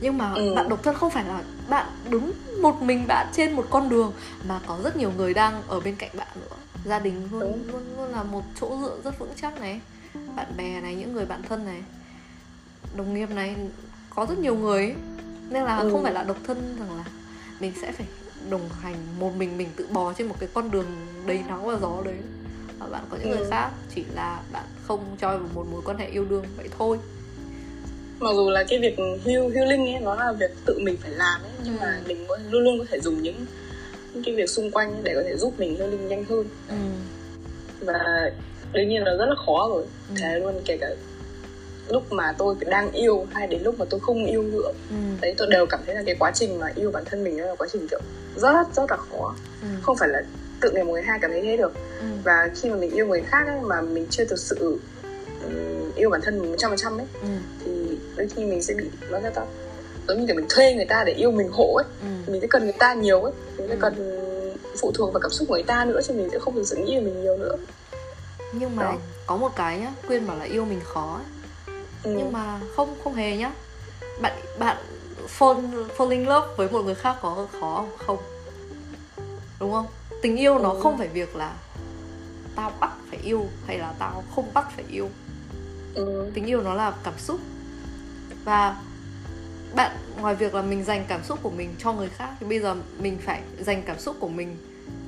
nhưng 0.00 0.18
mà 0.18 0.32
Ừ. 0.34 0.54
bạn 0.54 0.68
độc 0.68 0.82
thân 0.82 0.94
không 0.94 1.10
phải 1.10 1.24
là 1.24 1.42
bạn 1.68 1.86
đứng 2.10 2.32
một 2.62 2.82
mình 2.82 3.04
bạn 3.08 3.26
trên 3.32 3.52
một 3.52 3.66
con 3.70 3.88
đường 3.88 4.12
mà 4.48 4.60
có 4.66 4.78
rất 4.84 4.96
nhiều 4.96 5.12
người 5.16 5.34
đang 5.34 5.62
ở 5.68 5.80
bên 5.80 5.96
cạnh 5.96 6.10
bạn 6.16 6.28
nữa 6.40 6.56
gia 6.84 6.98
đình 6.98 7.28
luôn 7.32 7.40
Đúng. 7.40 7.62
luôn 7.72 7.82
luôn 7.96 8.10
là 8.12 8.22
một 8.22 8.42
chỗ 8.60 8.78
dựa 8.82 8.96
rất 9.04 9.18
vững 9.18 9.32
chắc 9.40 9.60
này 9.60 9.80
bạn 10.36 10.46
bè 10.56 10.80
này 10.80 10.94
những 10.94 11.12
người 11.12 11.24
bạn 11.26 11.42
thân 11.48 11.64
này 11.66 11.82
đồng 12.96 13.14
nghiệp 13.14 13.30
này 13.30 13.56
có 14.16 14.26
rất 14.28 14.38
nhiều 14.38 14.54
người 14.56 14.78
ấy. 14.78 14.94
nên 15.50 15.64
là 15.64 15.76
Ừ. 15.78 15.90
không 15.92 16.02
phải 16.02 16.12
là 16.12 16.22
độc 16.22 16.36
thân 16.46 16.76
rằng 16.78 16.96
là 16.96 17.04
mình 17.60 17.72
sẽ 17.82 17.92
phải 17.92 18.06
đồng 18.50 18.68
hành 18.80 18.94
một 19.18 19.30
mình 19.38 19.58
mình 19.58 19.68
tự 19.76 19.86
bò 19.92 20.12
trên 20.12 20.26
một 20.26 20.34
cái 20.40 20.48
con 20.54 20.70
đường 20.70 20.86
đầy 21.26 21.40
nắng 21.48 21.66
và 21.66 21.76
gió 21.80 22.02
đấy 22.04 22.14
và 22.78 22.86
bạn 22.86 23.02
có 23.10 23.16
những 23.16 23.30
Ừ. 23.32 23.36
người 23.36 23.46
khác 23.50 23.70
chỉ 23.94 24.04
là 24.14 24.40
bạn 24.52 24.64
không 24.86 25.00
choi 25.20 25.38
vào 25.38 25.48
một 25.54 25.66
mối 25.72 25.80
quan 25.84 25.98
hệ 25.98 26.06
yêu 26.06 26.24
đương 26.24 26.44
vậy 26.56 26.68
thôi 26.78 26.98
mặc 28.20 28.30
dù 28.34 28.50
là 28.50 28.64
cái 28.68 28.78
việc 28.78 28.96
heal 29.24 29.54
healing 29.54 29.94
ấy 29.94 30.00
nó 30.00 30.14
là 30.14 30.32
việc 30.32 30.50
tự 30.64 30.78
mình 30.82 30.96
phải 31.02 31.10
làm 31.10 31.40
ấy 31.42 31.50
nhưng 31.64 31.76
mà 31.80 31.86
Ừ. 32.04 32.08
mình 32.08 32.24
có- 32.28 32.38
luôn 32.50 32.62
luôn 32.64 32.78
có 32.78 32.84
thể 32.88 33.00
dùng 33.00 33.22
những 33.22 33.46
những 34.14 34.24
cái 34.24 34.34
việc 34.34 34.50
xung 34.50 34.70
quanh 34.70 35.00
để 35.02 35.14
có 35.14 35.22
thể 35.22 35.36
giúp 35.36 35.54
mình 35.58 35.76
healing 35.78 36.08
nhanh 36.08 36.24
hơn 36.24 36.44
ừ. 36.68 36.74
và 37.80 37.94
đương 38.72 38.88
nhiên 38.88 39.02
là 39.04 39.14
rất 39.18 39.26
là 39.26 39.34
khó 39.46 39.68
rồi 39.68 39.84
Ừ. 40.08 40.14
thế 40.20 40.38
luôn 40.40 40.54
kể 40.64 40.76
cả 40.80 40.86
lúc 41.88 42.12
mà 42.12 42.34
tôi 42.38 42.54
đang 42.66 42.92
yêu 42.92 43.26
hay 43.34 43.46
đến 43.46 43.62
lúc 43.62 43.78
mà 43.78 43.84
tôi 43.90 44.00
không 44.00 44.24
yêu 44.26 44.42
nữa 44.42 44.72
Ừ. 44.90 44.96
đấy 45.20 45.34
tôi 45.38 45.48
đều 45.50 45.66
cảm 45.66 45.80
thấy 45.86 45.94
là 45.94 46.02
cái 46.06 46.14
quá 46.18 46.30
trình 46.34 46.58
mà 46.58 46.66
yêu 46.74 46.90
bản 46.90 47.04
thân 47.06 47.24
mình 47.24 47.40
là 47.42 47.54
quá 47.58 47.68
trình 47.72 47.86
kiểu 47.90 48.00
rất 48.36 48.52
rất 48.74 48.90
là 48.90 48.96
khó 48.96 49.34
Ừ. 49.62 49.68
không 49.82 49.96
phải 49.96 50.08
là 50.08 50.22
tự 50.60 50.70
ngày 50.70 50.84
một 50.84 50.92
ngày 50.92 51.02
hai 51.02 51.18
cảm 51.22 51.30
thấy 51.30 51.42
thế 51.42 51.56
được 51.56 51.72
Ừ. 52.00 52.06
và 52.24 52.50
khi 52.54 52.70
mà 52.70 52.76
mình 52.76 52.90
yêu 52.90 53.06
người 53.06 53.22
khác 53.22 53.46
ấy, 53.46 53.60
mà 53.60 53.80
mình 53.80 54.06
chưa 54.10 54.24
thực 54.24 54.38
sự 54.38 54.78
ừm, 55.42 55.92
yêu 55.94 56.10
bản 56.10 56.20
thân 56.24 56.40
mình 56.40 56.50
một 56.50 56.56
trăm 56.58 56.70
phần 56.70 56.78
trăm 56.78 56.98
ấy 56.98 57.06
Ừ. 57.22 57.28
thì 57.64 57.98
đôi 58.16 58.28
khi 58.36 58.44
mình 58.44 58.62
sẽ 58.62 58.74
bị 58.74 58.84
nó 59.10 59.18
sao 59.22 59.30
ta 59.30 59.42
giống 60.08 60.18
như 60.20 60.26
kiểu 60.26 60.36
mình 60.36 60.46
thuê 60.48 60.74
người 60.74 60.84
ta 60.88 61.04
để 61.06 61.12
yêu 61.12 61.30
mình 61.30 61.48
hộ 61.52 61.74
ấy 61.74 61.84
Ừ. 62.26 62.32
mình 62.32 62.40
sẽ 62.40 62.46
cần 62.50 62.64
người 62.64 62.72
ta 62.78 62.94
nhiều 62.94 63.22
ấy 63.22 63.32
mình 63.58 63.68
sẽ 63.68 63.74
Ừ. 63.74 63.78
cần 63.80 63.94
phụ 64.80 64.92
thuộc 64.94 65.12
vào 65.12 65.20
cảm 65.20 65.30
xúc 65.30 65.48
của 65.48 65.54
người 65.54 65.62
ta 65.62 65.84
nữa 65.84 66.00
chứ 66.08 66.14
mình 66.14 66.28
sẽ 66.32 66.38
không 66.38 66.54
thực 66.54 66.66
sự 66.66 66.76
nghĩ 66.76 66.96
về 66.96 67.00
mình 67.04 67.22
nhiều 67.22 67.36
nữa 67.36 67.56
nhưng 68.52 68.76
mà 68.76 68.82
Đó. 68.82 68.94
có 69.26 69.36
một 69.36 69.48
cái 69.56 69.78
nhá 69.78 69.92
quyên 70.06 70.26
bảo 70.26 70.36
là 70.38 70.44
yêu 70.44 70.64
mình 70.64 70.80
khó 70.84 71.14
ấy. 71.14 71.24
Ừ. 72.06 72.14
nhưng 72.18 72.32
mà 72.32 72.60
không 72.76 72.96
không 73.04 73.14
hề 73.14 73.36
nhá 73.36 73.52
bạn 74.20 74.32
bạn 74.58 74.76
fall 75.38 75.86
fall 75.96 76.08
in 76.10 76.24
love 76.24 76.46
với 76.56 76.70
một 76.70 76.82
người 76.84 76.94
khác 76.94 77.16
có 77.22 77.46
khó 77.60 77.84
không 77.98 78.06
không 78.06 78.18
đúng 79.60 79.72
không 79.72 79.86
tình 80.22 80.36
yêu 80.36 80.58
nó 80.58 80.70
Ừ. 80.70 80.80
không 80.82 80.98
phải 80.98 81.08
việc 81.08 81.36
là 81.36 81.54
tao 82.56 82.72
bắt 82.80 82.90
phải 83.10 83.18
yêu 83.24 83.46
hay 83.66 83.78
là 83.78 83.94
tao 83.98 84.24
không 84.34 84.54
bắt 84.54 84.66
phải 84.76 84.84
yêu 84.90 85.08
Ừ. 85.94 86.30
tình 86.34 86.46
yêu 86.46 86.60
nó 86.62 86.74
là 86.74 86.92
cảm 87.04 87.14
xúc 87.18 87.40
và 88.44 88.76
bạn 89.74 89.96
ngoài 90.20 90.34
việc 90.34 90.54
là 90.54 90.62
mình 90.62 90.84
dành 90.84 91.04
cảm 91.08 91.24
xúc 91.24 91.38
của 91.42 91.50
mình 91.50 91.74
cho 91.78 91.92
người 91.92 92.08
khác 92.08 92.30
thì 92.40 92.46
bây 92.46 92.60
giờ 92.60 92.74
mình 92.98 93.18
phải 93.26 93.42
dành 93.60 93.82
cảm 93.86 93.98
xúc 93.98 94.16
của 94.20 94.28
mình 94.28 94.56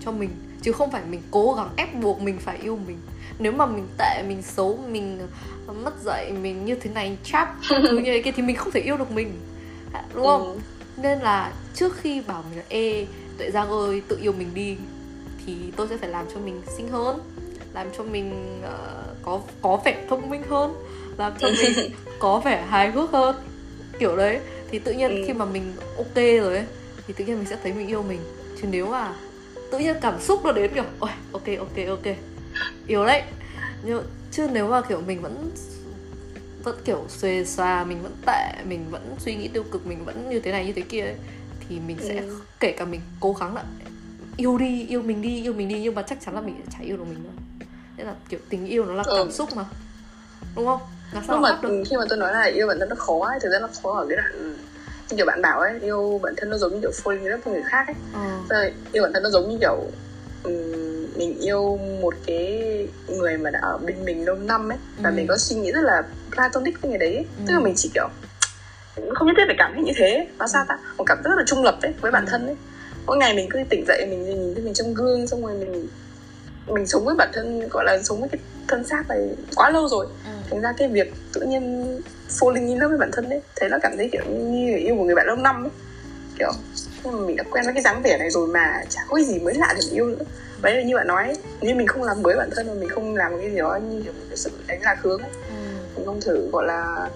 cho 0.04 0.12
mình 0.12 0.30
chứ 0.62 0.72
không 0.72 0.90
phải 0.90 1.02
mình 1.10 1.22
cố 1.30 1.54
gắng 1.54 1.68
ép 1.76 1.94
buộc 1.94 2.20
mình 2.20 2.38
phải 2.38 2.58
yêu 2.62 2.78
mình. 2.86 2.98
Nếu 3.38 3.52
mà 3.52 3.66
mình 3.66 3.86
tệ 3.98 4.22
mình 4.28 4.42
xấu 4.42 4.78
mình 4.90 5.18
mất 5.84 5.94
dạy 6.04 6.32
mình 6.32 6.64
như 6.64 6.74
thế 6.74 6.90
này 6.90 7.16
thứ 7.68 7.98
như 7.98 8.04
thế 8.12 8.22
kia 8.24 8.32
thì 8.36 8.42
mình 8.42 8.56
không 8.56 8.70
thể 8.72 8.80
yêu 8.80 8.96
được 8.96 9.10
mình. 9.10 9.32
Đúng 10.14 10.26
không? 10.26 10.42
Ừ. 10.52 10.58
nên 10.96 11.18
là 11.18 11.52
trước 11.74 11.96
khi 11.96 12.20
bảo 12.20 12.44
mình 12.50 12.58
là 12.58 12.64
ê 12.68 13.06
tuệ 13.38 13.50
giang 13.50 13.70
ơi 13.70 14.02
tự 14.08 14.18
yêu 14.22 14.32
mình 14.32 14.48
đi 14.54 14.76
thì 15.46 15.56
tôi 15.76 15.88
sẽ 15.88 15.96
phải 15.96 16.08
làm 16.08 16.26
cho 16.34 16.40
mình 16.40 16.62
xinh 16.76 16.88
hơn 16.88 17.18
làm 17.74 17.86
cho 17.98 18.04
mình 18.04 18.60
ờ, 18.62 19.04
có 19.22 19.40
có 19.62 19.80
vẻ 19.84 20.04
thông 20.08 20.30
minh 20.30 20.42
hơn 20.48 20.74
làm 21.16 21.32
cho 21.38 21.48
mình 21.48 21.90
có 22.18 22.40
vẻ 22.44 22.64
hài 22.68 22.90
hước 22.90 23.10
hơn. 23.10 23.36
Kiểu 23.98 24.16
đấy. 24.16 24.40
Thì 24.70 24.78
tự 24.78 24.92
nhiên 24.92 25.10
Ừ. 25.10 25.24
khi 25.26 25.32
mà 25.32 25.44
mình 25.44 25.72
ok 25.96 26.14
rồi 26.16 26.56
ấy 26.56 26.64
thì 27.06 27.14
tự 27.16 27.24
nhiên 27.24 27.36
mình 27.38 27.46
sẽ 27.50 27.56
thấy 27.62 27.72
mình 27.72 27.86
yêu 27.88 28.02
mình. 28.02 28.20
Chứ 28.62 28.68
nếu 28.70 28.86
mà 28.86 29.14
tự 29.70 29.78
nhiên 29.78 29.96
cảm 30.00 30.20
xúc 30.20 30.40
nó 30.44 30.52
đến 30.52 30.70
kiểu 30.74 30.84
ôi 31.00 31.10
ok 31.32 31.42
ok 31.58 31.88
ok. 31.88 32.16
Yêu 32.86 33.06
đấy. 33.06 33.22
Nhưng 33.82 34.02
chứ 34.32 34.48
nếu 34.52 34.68
mà 34.68 34.80
kiểu 34.80 35.00
mình 35.00 35.22
vẫn 35.22 35.50
vẫn 36.62 36.76
kiểu 36.84 37.04
xuề 37.08 37.44
xòa 37.44 37.84
mình 37.84 38.02
vẫn 38.02 38.12
tệ 38.26 38.52
mình 38.68 38.86
vẫn 38.90 39.14
suy 39.18 39.34
nghĩ 39.34 39.48
tiêu 39.48 39.62
cực 39.72 39.86
mình 39.86 40.04
vẫn 40.04 40.30
như 40.30 40.40
thế 40.40 40.52
này 40.52 40.66
như 40.66 40.72
thế 40.72 40.82
kia 40.82 41.00
ấy, 41.02 41.14
thì 41.68 41.80
mình 41.86 41.96
sẽ 42.00 42.16
Ừ. 42.16 42.40
kể 42.60 42.72
cả 42.72 42.84
mình 42.84 43.00
cố 43.20 43.32
gắng 43.32 43.54
là 43.54 43.64
yêu 44.36 44.58
đi 44.58 44.86
yêu 44.86 45.02
mình 45.02 45.22
đi 45.22 45.42
yêu 45.42 45.52
mình 45.52 45.68
đi 45.68 45.80
nhưng 45.80 45.94
mà 45.94 46.02
chắc 46.02 46.18
chắn 46.24 46.34
là 46.34 46.40
mình 46.40 46.54
sẽ 46.58 46.72
chả 46.78 46.84
yêu 46.84 46.96
được 46.96 47.04
mình 47.08 47.22
nữa. 47.24 47.66
Nên 47.96 48.06
là 48.06 48.14
kiểu 48.28 48.40
tình 48.48 48.66
yêu 48.66 48.84
nó 48.84 48.94
là 48.94 49.02
Ừ. 49.06 49.14
cảm 49.18 49.32
xúc 49.32 49.48
mà. 49.56 49.64
Đúng 50.56 50.66
không? 50.66 50.80
Làm 51.12 51.24
sao 51.26 51.36
lúc 51.36 51.42
mà 51.42 51.68
khi 51.90 51.96
mà 51.96 52.04
tôi 52.08 52.18
nói 52.18 52.32
là 52.32 52.42
yêu 52.44 52.66
bản 52.66 52.78
thân 52.80 52.88
nó 52.88 52.96
khó 52.98 53.20
ấy 53.26 53.38
thực 53.42 53.50
ra 53.52 53.58
nó 53.58 53.68
khó 53.82 53.92
ở 53.92 54.06
cái 54.08 54.16
đoạn 54.16 54.54
kiểu 55.16 55.26
bạn 55.26 55.42
bảo 55.42 55.60
ấy 55.60 55.72
yêu 55.82 56.20
bản 56.22 56.34
thân 56.36 56.50
nó 56.50 56.56
giống 56.58 56.74
như 56.74 56.80
kiểu 56.80 56.90
falling 56.90 57.20
in 57.22 57.30
love 57.30 57.42
với 57.44 57.54
người 57.54 57.62
khác 57.70 57.84
ấy 57.86 57.94
ờ 58.12 58.20
rồi 58.50 58.72
yêu 58.92 59.02
bản 59.02 59.12
thân 59.14 59.22
nó 59.22 59.30
giống 59.30 59.48
như 59.48 59.56
kiểu 59.60 59.90
ừm, 60.42 61.06
mình 61.16 61.38
yêu 61.38 61.76
một 62.02 62.14
cái 62.26 62.62
người 63.08 63.36
mà 63.38 63.50
đã 63.50 63.58
ở 63.62 63.78
bên 63.78 64.04
mình 64.04 64.24
lâu 64.26 64.34
năm 64.36 64.68
ấy 64.72 64.78
và 64.96 65.10
Ừ. 65.10 65.14
mình 65.16 65.26
có 65.28 65.36
suy 65.36 65.56
nghĩ 65.56 65.72
rất 65.72 65.80
là 65.84 66.02
platonic 66.36 66.82
với 66.82 66.90
người 66.90 66.98
đấy 66.98 67.14
ấy. 67.14 67.24
Ừ. 67.36 67.42
tức 67.46 67.54
là 67.54 67.60
mình 67.60 67.74
chỉ 67.76 67.90
kiểu 67.94 68.08
không 69.14 69.26
nhất 69.26 69.34
thiết 69.36 69.44
phải 69.46 69.56
cảm 69.58 69.72
thấy 69.74 69.82
như 69.82 69.92
thế 69.96 70.28
nó 70.38 70.46
sao 70.46 70.64
ta 70.68 70.74
một 70.98 71.04
cảm 71.06 71.18
giác 71.24 71.30
rất 71.30 71.36
là 71.38 71.42
trung 71.46 71.64
lập 71.64 71.78
ấy 71.82 71.92
với 72.00 72.10
bản 72.10 72.24
Ừ. 72.26 72.30
thân 72.30 72.46
ấy 72.46 72.56
mỗi 73.06 73.16
ngày 73.16 73.34
mình 73.34 73.48
cứ 73.50 73.58
tỉnh 73.70 73.84
dậy 73.88 74.06
mình 74.10 74.24
nhìn 74.24 74.54
thấy 74.54 74.64
mình 74.64 74.74
trong 74.74 74.94
gương 74.94 75.26
xong 75.26 75.46
rồi 75.46 75.54
mình 75.54 75.88
mình 76.74 76.86
sống 76.86 77.04
với 77.04 77.14
bản 77.14 77.30
thân 77.32 77.68
gọi 77.68 77.84
là 77.84 78.02
sống 78.02 78.20
với 78.20 78.28
cái 78.28 78.40
thân 78.68 78.84
xác 78.84 79.08
này 79.08 79.28
quá 79.56 79.70
lâu 79.70 79.88
rồi. 79.88 80.06
Ừ. 80.24 80.30
thành 80.50 80.60
ra 80.60 80.72
cái 80.78 80.88
việc 80.88 81.12
tự 81.32 81.40
nhiên 81.40 81.84
falling 82.28 82.68
in 82.68 82.78
love 82.78 82.88
với 82.88 82.98
bản 82.98 83.10
thân 83.12 83.30
ấy 83.30 83.40
thấy 83.56 83.68
nó 83.68 83.78
cảm 83.82 83.92
thấy 83.96 84.08
kiểu 84.12 84.22
như 84.26 84.76
yêu 84.76 84.94
một 84.94 85.04
người 85.04 85.14
bạn 85.14 85.26
lâu 85.26 85.36
năm 85.36 85.64
ấy. 85.64 85.70
Kiểu 86.38 86.52
mà 87.04 87.10
mình 87.26 87.36
đã 87.36 87.44
quen 87.50 87.64
với 87.64 87.74
cái 87.74 87.82
dáng 87.82 88.02
vẻ 88.02 88.18
này 88.18 88.30
rồi 88.30 88.48
mà 88.48 88.84
chả 88.88 89.00
có 89.08 89.16
cái 89.16 89.24
gì 89.24 89.38
mới 89.38 89.54
lạ 89.54 89.74
để 89.74 89.80
mình 89.86 89.94
yêu 89.94 90.06
nữa. 90.06 90.24
Đấy 90.62 90.76
là 90.76 90.82
như 90.82 90.96
bạn 90.96 91.06
nói 91.06 91.36
nếu 91.60 91.76
mình 91.76 91.86
không 91.86 92.02
làm 92.02 92.22
mới 92.22 92.36
bản 92.36 92.50
thân 92.56 92.66
mà 92.66 92.74
mình 92.74 92.88
không 92.88 93.16
làm 93.16 93.32
một 93.32 93.38
cái 93.40 93.50
gì 93.50 93.58
đó 93.58 93.78
như 93.90 94.02
kiểu 94.02 94.12
một 94.12 94.24
cái 94.28 94.36
sự 94.36 94.50
đánh 94.66 94.82
lạc 94.82 94.96
hướng 95.02 95.22
ấy. 95.22 95.30
Ừ. 95.48 95.54
mình 95.96 96.06
không 96.06 96.20
thử 96.20 96.48
gọi 96.52 96.66
là 96.66 97.08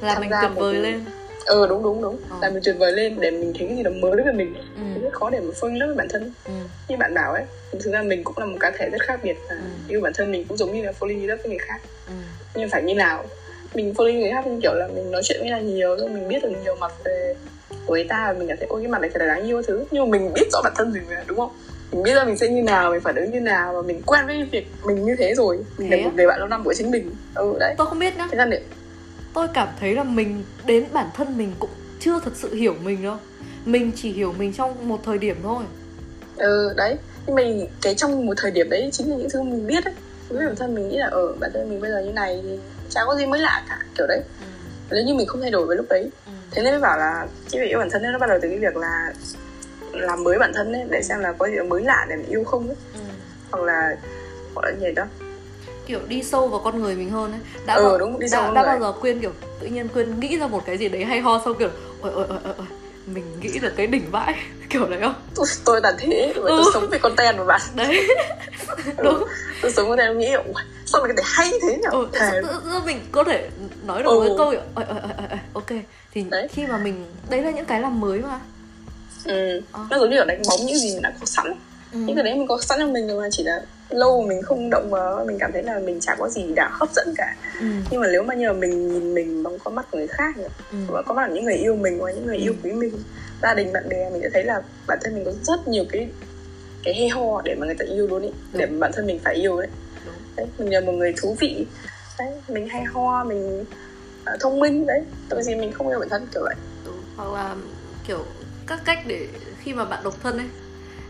là 0.00 0.18
mình 0.18 0.30
tuyệt 0.40 0.50
vời 0.54 0.74
lên 0.74 1.04
ờ 1.46 1.66
đúng 1.66 1.82
đúng 1.82 2.02
đúng. 2.02 2.16
Ờ. 2.30 2.36
là 2.42 2.50
mình 2.50 2.62
tuyệt 2.64 2.74
vời 2.78 2.92
lên 2.92 3.16
để 3.20 3.30
mình 3.30 3.52
thấy 3.58 3.66
cái 3.68 3.76
gì 3.76 3.82
đó 3.82 3.90
mới 4.02 4.22
với 4.24 4.32
mình. 4.32 4.54
Ừ. 4.76 5.02
rất 5.02 5.12
khó 5.12 5.30
để 5.30 5.40
mà 5.40 5.50
in 5.62 5.74
love 5.74 5.86
với 5.86 5.96
bản 5.96 6.08
thân. 6.10 6.32
Ừ. 6.44 6.52
như 6.88 6.96
bạn 6.96 7.14
bảo 7.14 7.32
ấy 7.32 7.42
thực 7.72 7.92
ra 7.92 8.02
mình 8.02 8.24
cũng 8.24 8.38
là 8.38 8.46
một 8.46 8.56
cá 8.60 8.70
thể 8.78 8.88
rất 8.90 9.02
khác 9.02 9.20
biệt 9.22 9.36
Ừ. 9.48 9.56
yêu 9.88 10.00
bản 10.00 10.12
thân 10.16 10.32
mình 10.32 10.44
cũng 10.48 10.56
giống 10.56 10.72
như 10.72 10.82
là 10.84 10.92
in 11.08 11.20
love 11.26 11.36
với 11.42 11.48
người 11.48 11.58
khác. 11.58 11.80
Ừ. 12.06 12.12
nhưng 12.54 12.68
phải 12.70 12.82
như 12.82 12.94
nào? 12.94 13.24
Mình 13.74 13.92
falling 13.96 14.20
người 14.20 14.30
khác 14.30 14.44
kiểu 14.62 14.72
là 14.74 14.88
mình 14.94 15.10
nói 15.10 15.22
chuyện 15.24 15.40
với 15.40 15.50
là 15.50 15.60
nhiều 15.60 15.96
rồi 15.96 16.08
mình 16.08 16.28
biết 16.28 16.42
được 16.42 16.50
nhiều 16.64 16.76
mặt 16.80 16.92
về 17.04 17.34
của 17.86 17.94
người 17.94 18.06
ta 18.08 18.24
và 18.32 18.38
mình 18.38 18.48
cảm 18.48 18.56
thấy 18.56 18.66
ôi 18.70 18.80
cái 18.82 18.88
mặt 18.88 19.00
này 19.00 19.10
thật 19.14 19.20
là 19.20 19.26
đáng 19.34 19.46
yêu 19.46 19.62
thứ. 19.62 19.84
Nhưng 19.90 20.10
mà 20.10 20.18
mình 20.18 20.32
biết 20.34 20.48
rõ 20.52 20.60
bản 20.64 20.72
thân 20.76 20.92
mình 20.92 21.02
mà 21.10 21.24
đúng 21.26 21.38
không? 21.38 21.50
Mình 21.92 22.02
biết 22.02 22.14
là 22.14 22.24
mình 22.24 22.36
sẽ 22.36 22.48
như 22.48 22.62
nào 22.62 22.90
mình 22.90 23.00
phản 23.00 23.14
ứng 23.16 23.30
như 23.30 23.40
nào 23.40 23.74
và 23.74 23.82
mình 23.82 24.02
quen 24.06 24.26
với 24.26 24.44
việc 24.52 24.66
mình 24.86 25.04
như 25.04 25.16
thế 25.18 25.34
rồi. 25.34 25.58
Mình 25.78 25.90
Thế 25.90 25.96
là 25.96 26.04
một 26.04 26.10
người 26.16 26.26
bạn 26.26 26.38
lâu 26.38 26.48
năm 26.48 26.64
của 26.64 26.74
chính 26.74 26.90
mình. 26.90 27.10
Ừ 27.34 27.56
đấy. 27.60 27.74
Tôi 27.78 27.86
không 27.86 27.98
biết 27.98 28.16
nhá. 28.16 28.28
Thế 28.32 28.38
để 28.50 28.60
tôi 29.34 29.48
cảm 29.54 29.68
thấy 29.80 29.94
là 29.94 30.04
mình 30.04 30.44
đến 30.66 30.84
bản 30.92 31.06
thân 31.14 31.38
mình 31.38 31.52
cũng 31.58 31.70
chưa 32.00 32.20
thật 32.24 32.32
sự 32.34 32.54
hiểu 32.54 32.74
mình 32.82 33.02
đâu. 33.02 33.16
Mình 33.64 33.92
chỉ 33.96 34.12
hiểu 34.12 34.34
mình 34.38 34.52
trong 34.52 34.88
một 34.88 35.00
thời 35.04 35.18
điểm 35.18 35.36
thôi. 35.42 35.64
Ừ 36.36 36.74
đấy. 36.76 36.96
Nhưng 37.26 37.36
mà 37.36 37.42
cái 37.82 37.94
trong 37.94 38.26
một 38.26 38.34
thời 38.36 38.50
điểm 38.50 38.70
đấy 38.70 38.88
chính 38.92 39.10
là 39.10 39.16
những 39.16 39.30
thứ 39.30 39.42
mình 39.42 39.66
biết 39.66 39.84
ấy 39.84 39.94
với 40.28 40.46
bản 40.46 40.56
thân 40.56 40.74
mình 40.74 40.88
nghĩ 40.88 40.96
là 40.98 41.06
ở 41.06 41.32
bản 41.40 41.50
thân 41.54 41.70
mình 41.70 41.80
bây 41.80 41.90
giờ 41.90 42.00
như 42.00 42.12
này 42.12 42.40
thì 42.42 42.58
chả 42.90 43.00
có 43.06 43.16
gì 43.16 43.26
mới 43.26 43.40
lạ 43.40 43.64
cả 43.68 43.78
kiểu 43.98 44.06
đấy. 44.06 44.20
Ừ. 44.40 44.46
nếu 44.90 45.04
như 45.04 45.14
mình 45.14 45.26
không 45.26 45.40
thay 45.40 45.50
đổi 45.50 45.66
với 45.66 45.76
lúc 45.76 45.86
đấy. 45.90 46.10
Ừ. 46.26 46.32
thế 46.50 46.62
nên 46.62 46.72
mới 46.72 46.80
bảo 46.80 46.98
là 46.98 47.26
cái 47.52 47.60
việc 47.62 47.68
yêu 47.68 47.78
bản 47.78 47.90
thân 47.90 48.02
ấy, 48.02 48.12
nó 48.12 48.18
bắt 48.18 48.26
đầu 48.26 48.38
từ 48.42 48.48
cái 48.48 48.58
việc 48.58 48.76
là 48.76 49.12
làm 49.92 50.24
mới 50.24 50.38
bản 50.38 50.52
thân 50.54 50.72
ấy 50.72 50.82
để 50.90 51.02
xem 51.02 51.20
là 51.20 51.32
có 51.32 51.48
gì 51.48 51.54
mới 51.68 51.82
lạ 51.82 52.06
để 52.08 52.16
mình 52.16 52.26
yêu 52.26 52.44
không 52.44 52.66
ấy. 52.66 52.76
Ừ. 52.94 53.00
hoặc 53.50 53.62
là 53.64 53.96
gọi 54.54 54.72
là 54.72 54.78
gì 54.80 54.92
đó 54.92 55.04
kiểu 55.86 56.00
đi 56.08 56.22
sâu 56.22 56.48
vào 56.48 56.60
con 56.64 56.82
người 56.82 56.94
mình 56.96 57.10
hơn 57.10 57.32
ấy 57.32 57.40
đã 57.66 57.74
Ừ, 57.74 57.82
bao, 57.84 57.98
đúng, 57.98 58.18
đi 58.20 58.26
đã, 58.30 58.38
sâu 58.38 58.54
đã 58.54 58.62
bao 58.62 58.80
giờ 58.80 58.92
quyên 59.00 59.20
kiểu 59.20 59.32
tự 59.60 59.66
nhiên 59.66 59.88
quyên 59.88 60.20
nghĩ 60.20 60.38
ra 60.38 60.46
một 60.46 60.62
cái 60.66 60.78
gì 60.78 60.88
đấy 60.88 61.04
hay 61.04 61.20
ho 61.20 61.42
xong 61.44 61.58
kiểu 61.58 61.68
ôi 62.00 62.12
ôi 62.14 62.26
ôi 62.28 62.38
ôi 62.58 62.66
mình 63.06 63.24
nghĩ 63.40 63.58
được 63.58 63.72
cái 63.76 63.86
đỉnh 63.86 64.10
vãi 64.10 64.34
kiểu 64.70 64.86
đấy 64.86 64.98
không 65.02 65.14
tôi, 65.34 65.46
tôi 65.64 65.80
là 65.82 65.92
thế 65.98 66.32
mà 66.36 66.42
tôi 66.48 66.58
Ừ. 66.64 66.70
sống 66.74 66.86
với 66.90 66.98
content 66.98 67.38
mà 67.38 67.44
bạn 67.44 67.60
đấy 67.74 68.06
đúng 69.02 69.24
tôi 69.62 69.72
sống 69.72 69.88
với 69.88 69.96
content 69.96 70.18
nghĩ 70.18 70.32
"Ủa, 70.32 70.52
sao 70.86 71.02
mà 71.02 71.08
cái 71.08 71.14
này 71.16 71.24
hay 71.26 71.50
thế 71.62 71.76
nhỉ 71.76 71.88
ừ, 71.92 72.08
Thề. 72.12 72.40
mình 72.86 73.00
có 73.12 73.24
thể 73.24 73.48
nói 73.86 74.02
được 74.02 74.08
Ừ. 74.08 74.20
cái 74.26 74.34
câu 74.38 74.50
kiểu 74.50 74.60
"Ôi, 74.74 74.84
ôi, 74.88 74.98
ôi, 75.02 75.26
ôi, 75.30 75.38
ok 75.54 75.66
thì 76.12 76.24
Đấy. 76.30 76.48
khi 76.52 76.66
mà 76.66 76.78
mình 76.78 77.06
đấy 77.30 77.42
là 77.42 77.50
những 77.50 77.64
cái 77.66 77.80
làm 77.80 78.00
mới 78.00 78.18
mà 78.18 78.40
ừ. 79.24 79.60
Ờ. 79.72 79.86
nó 79.90 79.98
giống 79.98 80.10
như 80.10 80.16
là 80.16 80.24
đánh 80.24 80.42
bóng 80.48 80.66
những 80.66 80.78
gì 80.78 80.92
mình 80.92 81.02
đã 81.02 81.12
có 81.20 81.26
sẵn 81.26 81.54
ừ. 81.94 81.98
những 82.06 82.16
cái 82.16 82.24
đấy 82.24 82.34
mình 82.34 82.46
có 82.46 82.58
sẵn 82.62 82.78
trong 82.78 82.92
mình 82.92 83.06
rồi 83.08 83.20
mà 83.22 83.28
chỉ 83.30 83.42
là 83.42 83.60
lâu 83.90 84.22
mình 84.22 84.42
không 84.42 84.70
động 84.70 84.90
vào 84.90 85.24
mình 85.26 85.36
cảm 85.40 85.52
thấy 85.52 85.62
là 85.62 85.78
mình 85.78 86.00
chả 86.00 86.14
có 86.18 86.28
gì 86.28 86.52
đã 86.54 86.70
hấp 86.72 86.88
dẫn 86.94 87.14
cả 87.16 87.36
Ừ. 87.60 87.66
nhưng 87.90 88.00
mà 88.00 88.06
nếu 88.12 88.22
mà 88.22 88.34
như 88.34 88.46
là 88.46 88.52
mình 88.52 88.88
nhìn 88.92 89.14
mình 89.14 89.42
bằng 89.42 89.58
con 89.64 89.74
mắt 89.74 89.86
của 89.90 89.98
người 89.98 90.06
khác 90.06 90.36
nhỉ 90.36 90.44
Ừ. 90.72 90.78
và 90.88 91.02
có 91.02 91.14
mắt 91.14 91.26
của 91.28 91.34
những 91.34 91.44
người 91.44 91.54
yêu 91.54 91.76
mình 91.76 91.98
hoặc 91.98 92.12
những 92.14 92.26
người 92.26 92.36
yêu 92.36 92.54
quý 92.64 92.72
mình 92.72 92.92
gia 93.42 93.54
đình 93.54 93.72
bạn 93.72 93.88
bè 93.88 94.10
mình 94.10 94.22
sẽ 94.22 94.30
thấy 94.32 94.44
là 94.44 94.62
bản 94.86 94.98
thân 95.02 95.14
mình 95.14 95.24
có 95.24 95.32
rất 95.42 95.68
nhiều 95.68 95.84
cái 95.92 96.08
cái 96.84 96.94
hay 96.94 97.08
ho 97.08 97.40
để 97.44 97.54
mà 97.54 97.66
người 97.66 97.74
ta 97.78 97.84
yêu 97.84 98.06
luôn 98.06 98.22
ý 98.22 98.30
để 98.52 98.66
mà 98.66 98.78
bản 98.78 98.90
thân 98.94 99.06
mình 99.06 99.18
phải 99.24 99.34
yêu 99.34 99.56
đấy 99.58 99.68
Đúng. 100.06 100.14
đấy 100.36 100.46
mình 100.58 100.72
là 100.74 100.80
một 100.80 100.92
người 100.92 101.14
thú 101.22 101.36
vị 101.40 101.66
đấy 102.18 102.28
mình 102.48 102.68
hay 102.68 102.82
ho 102.84 103.24
mình 103.24 103.64
à, 104.24 104.36
thông 104.40 104.60
minh 104.60 104.86
đấy 104.86 105.00
tại 105.28 105.40
vì 105.46 105.54
mình 105.54 105.72
không 105.72 105.88
yêu 105.88 105.98
bản 105.98 106.08
thân 106.08 106.26
kiểu 106.34 106.42
vậy 106.42 106.54
Đúng. 106.86 106.94
hoặc 107.16 107.32
là 107.34 107.54
kiểu 108.08 108.24
các 108.66 108.80
cách 108.84 108.98
để 109.06 109.26
khi 109.62 109.72
mà 109.74 109.84
bạn 109.84 110.04
độc 110.04 110.14
thân 110.22 110.38
ấy 110.38 110.46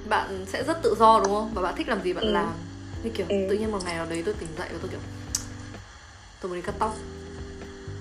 bạn 0.08 0.44
sẽ 0.52 0.62
rất 0.64 0.82
tự 0.82 0.94
do 0.98 1.20
đúng 1.24 1.34
không? 1.34 1.50
Và 1.54 1.62
bạn 1.62 1.74
thích 1.76 1.88
làm 1.88 2.02
gì 2.02 2.12
bạn 2.12 2.24
Ừ. 2.24 2.30
làm. 2.32 2.52
Như 3.02 3.10
kiểu 3.14 3.26
Ừ. 3.28 3.36
tự 3.50 3.56
nhiên 3.56 3.72
một 3.72 3.78
ngày 3.84 3.94
nào 3.94 4.06
đấy 4.10 4.22
tôi 4.24 4.34
tỉnh 4.40 4.48
dậy 4.58 4.68
và 4.72 4.78
tôi 4.82 4.90
kiểu 4.90 5.00
tôi 6.40 6.48
muốn 6.48 6.56
đi 6.60 6.62
cắt 6.66 6.74
tóc. 6.78 6.96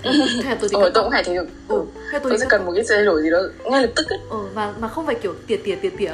Thế, 0.04 0.12
là 0.50 0.58
tôi 0.62 0.70
đi 0.70 0.76
ừ, 0.76 0.80
cắt 0.80 0.80
tôi 0.82 0.92
tóc. 0.94 1.04
cũng 1.04 1.12
hay 1.12 1.24
thấy 1.24 1.36
được 1.36 1.48
ừ, 1.68 1.86
thế 2.12 2.20
tôi 2.20 2.32
tôi 2.32 2.40
sẽ 2.40 2.46
cần 2.50 2.60
tóc. 2.62 2.68
một 2.68 2.74
cái 2.76 2.86
thay 2.90 3.06
đổi 3.06 3.22
gì 3.22 3.30
đó 3.30 3.40
ngay 3.72 3.82
lập 3.82 3.92
tức 3.96 4.10
ấy. 4.10 4.20
Ừ, 4.30 4.38
và 4.54 4.74
mà 4.80 4.88
không 4.88 5.06
phải 5.06 5.16
kiểu 5.16 5.36
tỉa 5.48 5.58
tỉa 5.64 5.76
tỉa 5.76 5.90
tỉa. 5.98 6.12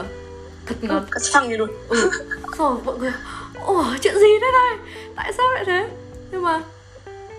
Thật 0.65 0.75
ngắn 0.81 1.05
cắt 1.11 1.21
phăng 1.31 1.49
đi 1.49 1.57
luôn. 1.57 1.69
Ừ. 1.89 2.09
Rồi 2.57 2.77
mọi 2.85 2.97
người 2.99 3.11
ủa 3.65 3.85
chuyện 4.01 4.13
gì 4.15 4.27
thế 4.41 4.47
này? 4.53 4.77
Tại 5.15 5.33
sao 5.37 5.45
lại 5.53 5.63
thế? 5.65 5.89
Nhưng 6.31 6.43
mà 6.43 6.63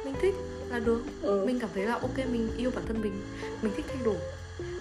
mình 0.05 0.15
thích 0.23 0.35
là 0.71 0.79
được. 0.79 1.01
Ừ. 1.23 1.45
mình 1.47 1.61
cảm 1.61 1.71
thấy 1.75 1.85
là 1.85 1.93
ok 1.93 2.17
mình 2.19 2.49
yêu 2.57 2.71
bản 2.75 2.85
thân 2.89 3.01
mình. 3.03 3.21
Mình 3.63 3.73
thích 3.77 3.85
thay 3.89 3.97
đổi. 4.05 4.15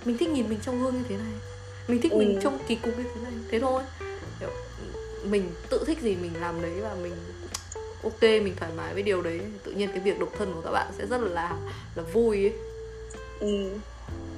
Mình 0.06 0.18
thích 0.18 0.30
nhìn 0.30 0.50
mình 0.50 0.60
trong 0.66 0.84
gương 0.84 0.94
như 0.94 1.04
thế 1.10 1.16
này 1.16 1.34
mình 1.90 2.02
thích 2.02 2.12
Ừ. 2.12 2.18
mình 2.18 2.40
trông 2.44 2.58
kỳ 2.68 2.76
cục 2.76 2.98
như 2.98 3.04
thế 3.16 3.22
này 3.24 3.34
thế 3.52 3.60
thôi 3.60 3.82
Kiểu, 4.40 4.50
mình 5.24 5.50
tự 5.70 5.84
thích 5.88 5.98
gì 6.02 6.16
mình 6.16 6.32
làm 6.42 6.62
đấy 6.62 6.72
và 6.82 6.96
mình 7.04 7.14
ok 8.04 8.22
mình 8.22 8.54
thoải 8.60 8.72
mái 8.78 8.94
với 8.94 9.04
điều 9.04 9.22
đấy 9.22 9.40
tự 9.64 9.72
nhiên 9.72 9.90
cái 9.90 10.00
việc 10.00 10.20
độc 10.20 10.30
thân 10.38 10.54
của 10.54 10.62
các 10.62 10.72
bạn 10.72 10.88
sẽ 10.98 11.06
rất 11.08 11.22
là 11.22 11.56
là 11.96 12.04
vui 12.14 12.38
ấy 12.38 12.54
Ừ. 13.40 13.48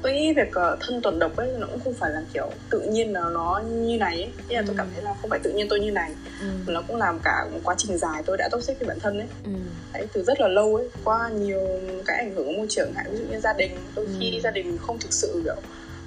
Tôi 0.02 0.14
nghĩ 0.14 0.34
việc 0.34 0.52
ờ, 0.54 0.78
thân 0.82 1.02
tuần 1.02 1.20
độc 1.20 1.36
ấy 1.36 1.50
nó 1.60 1.68
cũng 1.68 1.80
không 1.84 1.94
phải 1.94 2.12
là 2.12 2.22
kiểu 2.34 2.52
tự 2.70 2.80
nhiên 2.82 3.14
là 3.14 3.22
nó 3.34 3.62
như 3.72 3.98
này 3.98 4.16
ấy. 4.16 4.32
Thế 4.50 4.56
là 4.56 4.62
tôi 4.62 4.76
Ừ. 4.76 4.78
cảm 4.78 4.88
thấy 4.94 5.04
là 5.04 5.14
không 5.22 5.30
phải 5.30 5.40
tự 5.44 5.52
nhiên 5.52 5.68
tôi 5.70 5.80
như 5.80 5.92
này 5.92 6.12
ừ. 6.42 6.46
mà 6.68 6.74
nó 6.74 6.82
cũng 6.88 6.96
làm 6.98 7.20
cả 7.24 7.48
một 7.54 7.60
quá 7.64 7.76
trình 7.78 7.98
dài 7.98 8.24
tôi 8.26 8.38
đã 8.38 8.50
toxic 8.52 8.80
với 8.80 8.88
bản 8.88 9.00
thân 9.00 9.20
ấy 9.20 9.28
Ừ. 9.44 9.52
đấy, 9.94 10.08
từ 10.14 10.24
rất 10.24 10.42
là 10.42 10.48
lâu 10.48 10.76
ấy 10.76 10.90
qua 11.04 11.30
nhiều 11.30 11.68
cái 12.06 12.18
ảnh 12.18 12.36
hưởng 12.36 12.46
của 12.46 12.52
môi 12.52 12.68
trường 12.70 12.94
hạn 12.94 13.06
ví 13.12 13.18
dụ 13.18 13.24
như 13.32 13.40
gia 13.40 13.54
đình 13.54 13.72
đôi 13.96 14.08
khi 14.20 14.32
Ừ. 14.36 14.40
gia 14.44 14.52
đình 14.52 14.78
không 14.78 15.00
thực 15.00 15.14
sự 15.14 15.42
kiểu 15.44 15.56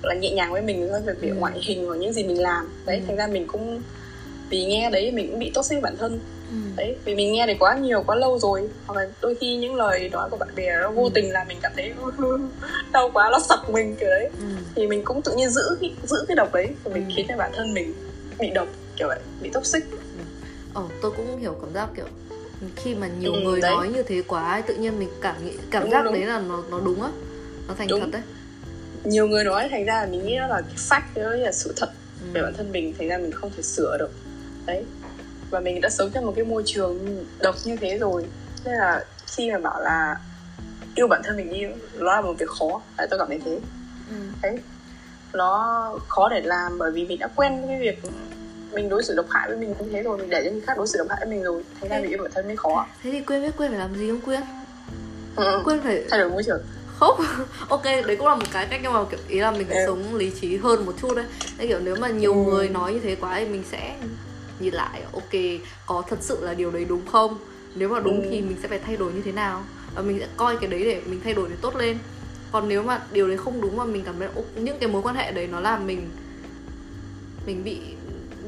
là 0.05 0.15
nhẹ 0.15 0.31
nhàng 0.31 0.53
với 0.53 0.63
mình 0.63 0.89
thôi 0.91 1.01
về 1.07 1.13
việc 1.21 1.29
Ừ. 1.31 1.35
ngoại 1.39 1.61
hình 1.63 1.87
hoặc 1.87 1.95
những 1.97 2.13
gì 2.13 2.25
mình 2.25 2.43
làm 2.43 2.69
đấy 2.87 2.97
Ừ. 2.97 3.05
thành 3.07 3.17
ra 3.17 3.27
mình 3.27 3.47
cũng 3.47 3.83
vì 4.51 4.65
nghe 4.65 4.91
đấy 4.91 5.11
mình 5.11 5.31
cũng 5.31 5.39
bị 5.39 5.51
toxic 5.55 5.73
với 5.77 5.83
bản 5.83 5.97
thân 5.99 6.21
Ừ. 6.51 6.57
đấy 6.77 6.97
vì 7.05 7.15
mình 7.15 7.33
nghe 7.33 7.47
đấy 7.47 7.57
quá 7.59 7.75
nhiều 7.75 8.03
quá 8.07 8.17
lâu 8.17 8.39
rồi 8.39 8.69
hoặc 8.87 9.01
là 9.01 9.09
đôi 9.23 9.35
khi 9.41 9.57
những 9.57 9.75
lời 9.75 10.09
nói 10.13 10.29
của 10.31 10.37
bạn 10.37 10.49
bè 10.57 10.77
nó 10.83 10.91
vô 10.91 11.03
Ừ. 11.05 11.11
tình 11.15 11.33
làm 11.33 11.49
mình 11.49 11.59
cảm 11.63 11.73
thấy 11.77 11.93
đau 12.93 13.11
quá 13.15 13.29
nó 13.33 13.39
sặc 13.39 13.71
mình 13.71 13.97
kiểu 14.01 14.09
đấy 14.09 14.29
Ừ. 14.41 14.45
thì 14.75 14.87
mình 14.87 15.03
cũng 15.05 15.23
tự 15.23 15.35
nhiên 15.37 15.51
giữ 15.51 15.63
giữ 16.05 16.17
cái 16.29 16.35
độc 16.37 16.53
đấy 16.55 16.69
và 16.85 16.95
mình 16.95 17.05
Ừ. 17.05 17.13
khiến 17.17 17.27
cho 17.29 17.37
bản 17.37 17.51
thân 17.57 17.75
mình 17.75 17.95
bị 18.39 18.51
độc 18.51 18.69
kiểu 18.97 19.09
vậy 19.09 19.19
bị 19.43 19.51
toxic 19.51 19.85
Ờ, 20.75 20.83
tôi 21.03 21.11
cũng 21.11 21.39
hiểu 21.39 21.57
cảm 21.61 21.75
giác 21.75 21.89
kiểu 21.97 22.05
khi 22.77 22.95
mà 22.95 23.07
nhiều 23.21 23.33
Ừ, 23.35 23.41
người 23.41 23.61
đấy. 23.61 23.71
nói 23.71 23.89
như 23.89 24.03
thế 24.03 24.23
quá 24.27 24.63
tự 24.67 24.75
nhiên 24.75 24.99
mình 24.99 25.09
cảm 25.21 25.35
nghĩ 25.47 25.53
cảm 25.71 25.83
Đúng, 25.83 25.91
giác 25.91 26.05
đúng. 26.05 26.15
đấy 26.15 26.23
là 26.25 26.39
nó 26.49 26.63
nó 26.71 26.81
đúng 26.81 27.03
á 27.03 27.09
nó 27.69 27.75
thành 27.79 27.89
Đúng. 27.89 28.01
thật 28.01 28.07
đấy 28.13 28.23
nhiều 29.05 29.27
người 29.27 29.45
nói 29.45 29.69
thành 29.71 29.85
ra 29.85 30.01
là 30.01 30.07
mình 30.07 30.27
nghĩ 30.27 30.37
nó 30.37 30.47
là 30.47 30.61
cái 30.61 30.75
fact 30.77 31.23
đó 31.23 31.31
là 31.31 31.53
sự 31.53 31.73
thật 31.77 31.91
ừ. 32.21 32.27
về 32.33 32.43
bản 32.43 32.55
thân 32.57 32.73
mình 32.73 32.95
thành 32.99 33.09
ra 33.09 33.19
mình 33.19 33.33
không 33.33 33.51
thể 33.57 33.63
sửa 33.63 33.97
được. 33.99 34.11
Đấy. 34.67 34.85
Và 35.51 35.61
mình 35.61 35.81
đã 35.81 35.91
sống 35.91 36.11
trong 36.15 36.27
một 36.27 36.33
cái 36.37 36.45
môi 36.45 36.63
trường 36.67 37.25
độc 37.43 37.55
như 37.65 37.77
thế 37.77 37.99
rồi. 37.99 38.25
Nên 38.65 38.75
là 38.75 39.05
khi 39.27 39.51
mà 39.51 39.59
bảo 39.59 39.81
là 39.81 40.17
yêu 40.95 41.09
bản 41.09 41.21
thân 41.25 41.37
mình 41.37 41.53
đi 41.53 41.61
nó 41.99 42.15
là 42.15 42.21
một 42.21 42.35
việc 42.39 42.49
khó 42.49 42.81
tại 42.97 43.07
tôi 43.11 43.19
cảm 43.19 43.29
thấy 43.29 43.41
thế. 43.45 43.59
Ừ. 44.11 44.17
đấy. 44.43 44.59
Nó 45.33 45.99
khó 46.09 46.29
để 46.29 46.41
làm 46.41 46.79
bởi 46.79 46.91
vì 46.91 47.05
mình 47.07 47.19
đã 47.19 47.29
quen 47.37 47.61
với 47.61 47.69
cái 47.69 47.81
việc 47.81 48.03
mình 48.73 48.89
đối 48.89 49.03
xử 49.03 49.15
độc 49.15 49.27
hại 49.31 49.49
với 49.49 49.57
mình 49.57 49.75
như 49.79 49.91
thế 49.93 50.03
rồi 50.03 50.19
mình 50.19 50.31
để 50.31 50.43
cho 50.45 50.51
người 50.51 50.61
khác 50.61 50.77
đối 50.77 50.87
xử 50.87 50.99
độc 50.99 51.07
hại 51.11 51.19
với 51.21 51.29
mình 51.35 51.43
rồi 51.43 51.65
thành 51.81 51.91
ra 51.91 51.99
mình 52.01 52.11
yêu 52.11 52.19
bản 52.23 52.31
thân 52.35 52.47
mới 52.47 52.57
khó. 52.57 52.87
thế 53.03 53.11
thì 53.11 53.21
quên 53.21 53.43
biết 53.43 53.51
quên 53.57 53.71
phải 53.71 53.79
làm 53.79 53.95
gì 53.95 54.11
không 54.11 54.21
quên? 54.21 54.41
Ừ. 55.37 55.63
quên 55.65 55.81
phải 55.81 56.05
thay 56.11 56.21
đổi 56.21 56.31
môi 56.31 56.43
trường 56.43 56.63
không 57.07 57.21
ok 57.69 57.85
đấy 57.85 58.17
cũng 58.17 58.27
là 58.29 58.35
một 58.35 58.47
cái 58.53 58.67
cách 58.71 58.81
nhưng 58.83 58.93
mà 58.93 59.05
kiểu 59.11 59.21
ý 59.29 59.39
là 59.41 59.51
mình 59.51 59.67
phải 59.69 59.77
Ừ. 59.77 59.85
sống 59.87 60.15
lý 60.15 60.31
trí 60.41 60.57
hơn 60.57 60.87
một 60.87 60.93
chút 61.03 61.15
đấy 61.17 61.25
Thế 61.59 61.67
kiểu 61.67 61.79
nếu 61.85 61.97
mà 61.97 62.09
nhiều 62.09 62.35
Ừ. 62.35 62.51
người 62.53 62.69
nói 62.69 62.93
như 62.93 63.01
thế 63.01 63.15
quá 63.21 63.37
thì 63.39 63.45
mình 63.47 63.63
sẽ 63.71 63.97
nhìn 64.61 64.75
lại 64.75 65.03
ok 65.13 65.33
có 65.87 66.03
thật 66.09 66.19
sự 66.21 66.39
là 66.45 66.55
điều 66.55 66.71
đấy 66.71 66.85
đúng 66.89 67.07
không 67.07 67.39
nếu 67.75 67.89
mà 67.89 68.01
đúng 68.01 68.21
Ừ. 68.23 68.27
thì 68.31 68.41
mình 68.41 68.57
sẽ 68.63 68.69
phải 68.69 68.79
thay 68.79 68.97
đổi 68.97 69.13
như 69.13 69.21
thế 69.25 69.33
nào 69.33 69.63
và 69.95 70.03
mình 70.03 70.19
sẽ 70.21 70.27
coi 70.37 70.57
cái 70.57 70.71
đấy 70.71 70.85
để 70.85 71.01
mình 71.07 71.21
thay 71.25 71.35
đổi 71.35 71.49
để 71.49 71.57
tốt 71.61 71.77
lên 71.77 71.99
còn 72.53 72.69
nếu 72.69 72.83
mà 72.83 73.01
điều 73.13 73.29
đấy 73.29 73.37
không 73.37 73.61
đúng 73.61 73.77
mà 73.77 73.85
mình 73.85 74.03
cảm 74.05 74.15
thấy 74.19 74.29
là, 74.29 74.35
"Ồ, 74.37 74.43
những 74.57 74.79
cái 74.79 74.89
mối 74.89 75.03
quan 75.03 75.17
hệ 75.17 75.33
đấy 75.33 75.47
nó 75.53 75.61
làm 75.61 75.87
mình 75.87 76.11
mình 77.47 77.65
bị 77.65 77.79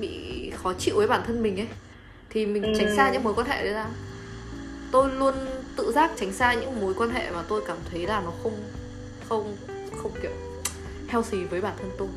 bị 0.00 0.10
khó 0.62 0.72
chịu 0.78 0.96
với 0.96 1.06
bản 1.06 1.20
thân 1.26 1.42
mình 1.42 1.56
ấy 1.60 1.66
thì 2.30 2.46
mình 2.46 2.62
Ừ. 2.62 2.68
tránh 2.78 2.96
xa 2.96 3.10
những 3.10 3.22
mối 3.24 3.34
quan 3.34 3.46
hệ 3.46 3.64
đấy 3.64 3.72
ra 3.72 3.86
tôi 4.96 5.10
luôn 5.18 5.34
tự 5.76 5.92
giác 5.92 6.10
tránh 6.16 6.32
xa 6.32 6.54
những 6.54 6.80
mối 6.80 6.94
quan 6.94 7.10
hệ 7.10 7.30
mà 7.30 7.42
tôi 7.48 7.62
cảm 7.66 7.76
thấy 7.90 8.06
là 8.06 8.20
nó 8.20 8.32
không 8.42 8.52
không 9.28 9.56
không 10.02 10.10
kiểu 10.22 10.30
healthy 11.08 11.44
với 11.44 11.60
bản 11.60 11.74
thân 11.80 11.90
tôi. 11.98 12.08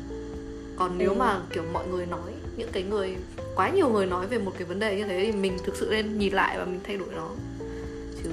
Còn 0.76 0.98
nếu 0.98 1.10
Ừ. 1.10 1.14
mà 1.14 1.40
kiểu 1.52 1.62
mọi 1.72 1.86
người 1.86 2.06
nói 2.06 2.32
những 2.56 2.68
cái 2.72 2.82
người 2.82 3.16
quá 3.56 3.68
nhiều 3.70 3.88
người 3.88 4.06
nói 4.06 4.26
về 4.26 4.38
một 4.38 4.52
cái 4.58 4.64
vấn 4.64 4.78
đề 4.78 4.96
như 4.96 5.04
thế 5.04 5.22
thì 5.24 5.32
mình 5.32 5.58
thực 5.64 5.76
sự 5.76 5.88
nên 5.90 6.18
nhìn 6.18 6.32
lại 6.34 6.58
và 6.58 6.64
mình 6.64 6.80
thay 6.86 6.96
đổi 6.96 7.08
nó. 7.16 7.28
Chứ 8.24 8.30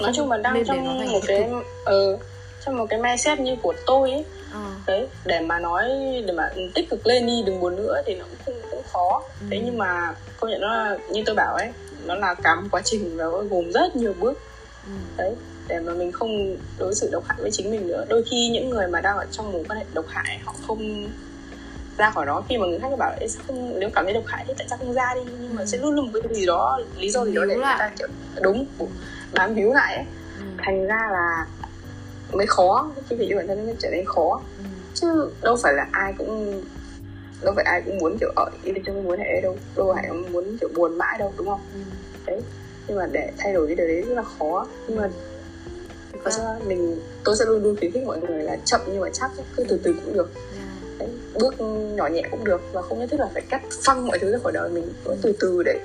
nói 0.00 0.12
chung 0.16 0.30
là 0.30 0.36
đang 0.36 0.54
nên 0.54 0.64
trong 0.66 1.12
một 1.12 1.20
cái 1.26 1.50
ừ, 1.84 2.16
trong 2.64 2.78
một 2.78 2.86
cái 2.90 3.00
mindset 3.02 3.40
như 3.40 3.56
của 3.62 3.74
tôi 3.86 4.10
ấy. 4.10 4.24
Ờ, 4.52 4.70
đấy 4.86 5.06
để 5.24 5.40
mà 5.40 5.58
nói 5.58 5.84
để 6.26 6.32
mà 6.32 6.50
tích 6.74 6.90
cực 6.90 7.06
lên 7.06 7.26
đi 7.26 7.42
đừng 7.46 7.60
buồn 7.60 7.76
nữa 7.76 8.02
thì 8.06 8.14
nó 8.14 8.24
cũng 8.46 8.54
cũng 8.70 8.82
khó. 8.92 9.22
Ừ. 9.40 9.46
thế 9.50 9.60
nhưng 9.64 9.78
mà 9.78 10.14
công 10.40 10.50
nhận 10.50 10.60
nó 10.60 10.68
là 10.84 10.98
như 11.12 11.22
tôi 11.26 11.34
bảo 11.34 11.54
ấy 11.54 11.68
nó 12.06 12.14
là 12.14 12.34
cả 12.34 12.54
một 12.54 12.68
quá 12.70 12.82
trình 12.84 13.16
và 13.16 13.24
nó 13.24 13.42
gồm 13.50 13.72
rất 13.72 13.96
nhiều 13.96 14.14
bước. 14.20 14.38
Ừ, 14.86 14.92
đấy 15.16 15.34
để 15.68 15.80
mà 15.80 15.94
mình 15.94 16.12
không 16.12 16.56
đối 16.78 16.94
xử 16.94 17.08
độc 17.12 17.24
hại 17.26 17.38
với 17.40 17.50
chính 17.50 17.70
mình 17.70 17.88
nữa. 17.88 18.04
Đôi 18.08 18.24
khi 18.30 18.48
những 18.52 18.70
người 18.70 18.88
mà 18.88 19.00
đang 19.00 19.16
ở 19.16 19.26
trong 19.30 19.52
mối 19.52 19.64
quan 19.68 19.78
hệ 19.78 19.84
độc 19.94 20.04
hại 20.08 20.40
họ 20.44 20.54
không 20.66 21.10
ra 21.98 22.10
khỏi 22.10 22.26
đó. 22.26 22.42
Khi 22.48 22.58
mà 22.58 22.66
người 22.66 22.78
khác 22.78 22.88
bảo 22.98 23.10
ấy 23.20 23.28
sao 23.28 23.42
không 23.46 23.78
nếu 23.80 23.90
cảm 23.94 24.04
thấy 24.04 24.14
độc 24.14 24.24
hại 24.26 24.44
thì 24.48 24.54
tại 24.58 24.66
sao 24.70 24.78
không 24.78 24.92
ra 24.92 25.14
đi? 25.14 25.20
Nhưng 25.40 25.54
mà 25.54 25.66
sẽ 25.66 25.78
luôn 25.78 25.94
luôn 25.94 26.12
một 26.12 26.18
cái 26.22 26.34
gì 26.34 26.46
đó 26.46 26.80
lý 26.98 27.10
do 27.10 27.24
gì 27.24 27.34
đó 27.34 27.44
để 27.48 27.54
người 27.54 27.64
ta 27.78 27.90
kiểu 27.98 28.08
đúng 28.42 28.66
bám 29.32 29.54
víu 29.54 29.72
lại 29.72 29.94
ấy. 29.96 30.04
Ừ, 30.38 30.44
thành 30.58 30.86
ra 30.86 31.08
là 31.12 31.46
mới 32.32 32.46
khó 32.46 32.90
khi 33.08 33.16
phải 33.16 33.26
yêu 33.26 33.36
bản 33.36 33.46
thân 33.46 33.66
nó 33.66 33.72
trở 33.78 33.90
nên 33.90 34.04
khó. 34.04 34.40
Ừ, 34.58 34.64
chứ 34.94 35.30
đâu 35.42 35.56
phải 35.62 35.72
là 35.72 35.86
ai 35.92 36.14
cũng 36.18 36.62
đâu 37.44 37.54
phải 37.54 37.64
ai 37.64 37.82
cũng 37.86 37.98
muốn 37.98 38.18
kiểu 38.18 38.32
ở 38.36 38.50
yên 38.64 38.82
trong 38.84 39.04
mối 39.04 39.18
hệ 39.18 39.40
đâu. 39.42 39.56
Đâu 39.76 39.94
phải 39.94 40.10
muốn 40.32 40.56
kiểu 40.60 40.68
buồn 40.74 40.98
mãi 40.98 41.16
đâu 41.18 41.32
đúng 41.36 41.46
không? 41.46 41.60
Ừ. 42.26 42.40
nhưng 42.88 42.96
mà 42.96 43.06
để 43.12 43.30
thay 43.38 43.52
đổi 43.52 43.66
cái 43.66 43.76
điều 43.76 43.86
đấy 43.86 44.02
rất 44.02 44.14
là 44.14 44.22
khó. 44.22 44.66
Nhưng 44.88 44.96
mà 44.96 45.08
có 46.24 46.30
sao? 46.30 46.56
mình 46.66 47.00
tôi 47.24 47.36
sẽ 47.36 47.44
luôn 47.44 47.62
luôn 47.62 47.76
khuyến 47.76 47.92
khích 47.92 48.06
mọi 48.06 48.20
người 48.20 48.42
là 48.42 48.56
chậm 48.64 48.80
nhưng 48.86 49.00
mà 49.00 49.08
chắc 49.12 49.30
cứ 49.56 49.64
từ 49.68 49.80
từ 49.82 49.94
cũng 50.04 50.14
được. 50.14 50.30
Yeah. 50.34 50.98
đấy, 50.98 51.08
bước 51.34 51.60
nhỏ 51.94 52.06
nhẹ 52.06 52.22
cũng 52.30 52.44
được 52.44 52.60
và 52.72 52.82
không 52.82 52.98
nhất 52.98 53.08
thiết 53.10 53.20
là 53.20 53.28
phải 53.32 53.42
cắt 53.42 53.62
phăng 53.82 54.06
mọi 54.06 54.18
thứ 54.18 54.32
ra 54.32 54.38
khỏi 54.42 54.52
đời 54.52 54.70
mình. 54.70 54.92
Cứ 55.04 55.14
từ 55.22 55.32
từ 55.40 55.62
để 55.62 55.80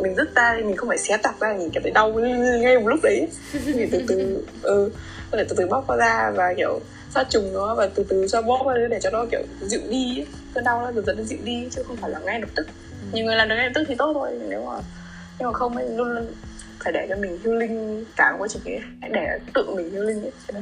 mình 0.00 0.14
dứt 0.16 0.34
ra 0.34 0.58
mình 0.64 0.76
không 0.76 0.88
phải 0.88 0.98
xé 0.98 1.16
tạc 1.16 1.40
ra 1.40 1.54
mình 1.58 1.70
cảm 1.74 1.82
thấy 1.82 1.92
đau 1.92 2.12
ngay 2.12 2.78
một 2.78 2.88
lúc 2.88 3.00
đấy. 3.02 3.28
Thì 3.52 3.86
từ 3.92 4.02
từ 4.08 4.44
ừ 4.62 4.90
có 5.30 5.38
thể 5.38 5.44
từ 5.48 5.56
từ 5.56 5.66
bóc 5.66 5.84
nó 5.88 5.96
ra 5.96 6.32
và 6.36 6.54
kiểu 6.56 6.80
sát 7.14 7.26
trùng 7.30 7.52
nó 7.52 7.74
và 7.74 7.86
từ 7.94 8.04
từ 8.08 8.26
cho 8.28 8.42
bóp 8.42 8.66
để 8.90 8.98
cho 9.02 9.10
nó 9.10 9.24
kiểu 9.30 9.40
dịu 9.60 9.80
đi 9.90 10.18
ấy. 10.18 10.26
cơn 10.54 10.64
đau 10.64 10.80
nó 10.82 10.92
dần 10.92 11.04
dần 11.06 11.16
nó 11.16 11.22
dịu 11.24 11.38
đi 11.44 11.68
chứ 11.70 11.82
không 11.86 11.96
phải 11.96 12.10
là 12.10 12.18
ngay 12.18 12.40
lập 12.40 12.48
tức 12.54 12.66
nhiều 13.12 13.24
người 13.26 13.36
làm 13.36 13.48
được 13.48 13.54
ngay 13.56 13.64
lập 13.66 13.72
tức 13.74 13.84
thì 13.88 13.94
tốt 13.98 14.10
thôi 14.14 14.30
nếu 14.48 14.64
mà 14.66 14.80
nhưng 15.38 15.48
mà 15.48 15.52
không 15.52 15.76
ấy 15.76 15.88
luôn 15.96 16.08
luôn 16.14 16.26
phải 16.84 16.92
để 16.92 17.06
cho 17.08 17.16
mình 17.16 17.38
healing 17.44 18.04
cả 18.16 18.32
một 18.32 18.36
quá 18.40 18.48
trình 18.48 18.62
ấy 18.64 18.80
hãy 19.00 19.10
để 19.14 19.38
tự 19.54 19.74
mình 19.74 19.90
healing 19.92 20.22
ấy 20.22 20.32
Ừ. 20.46 20.60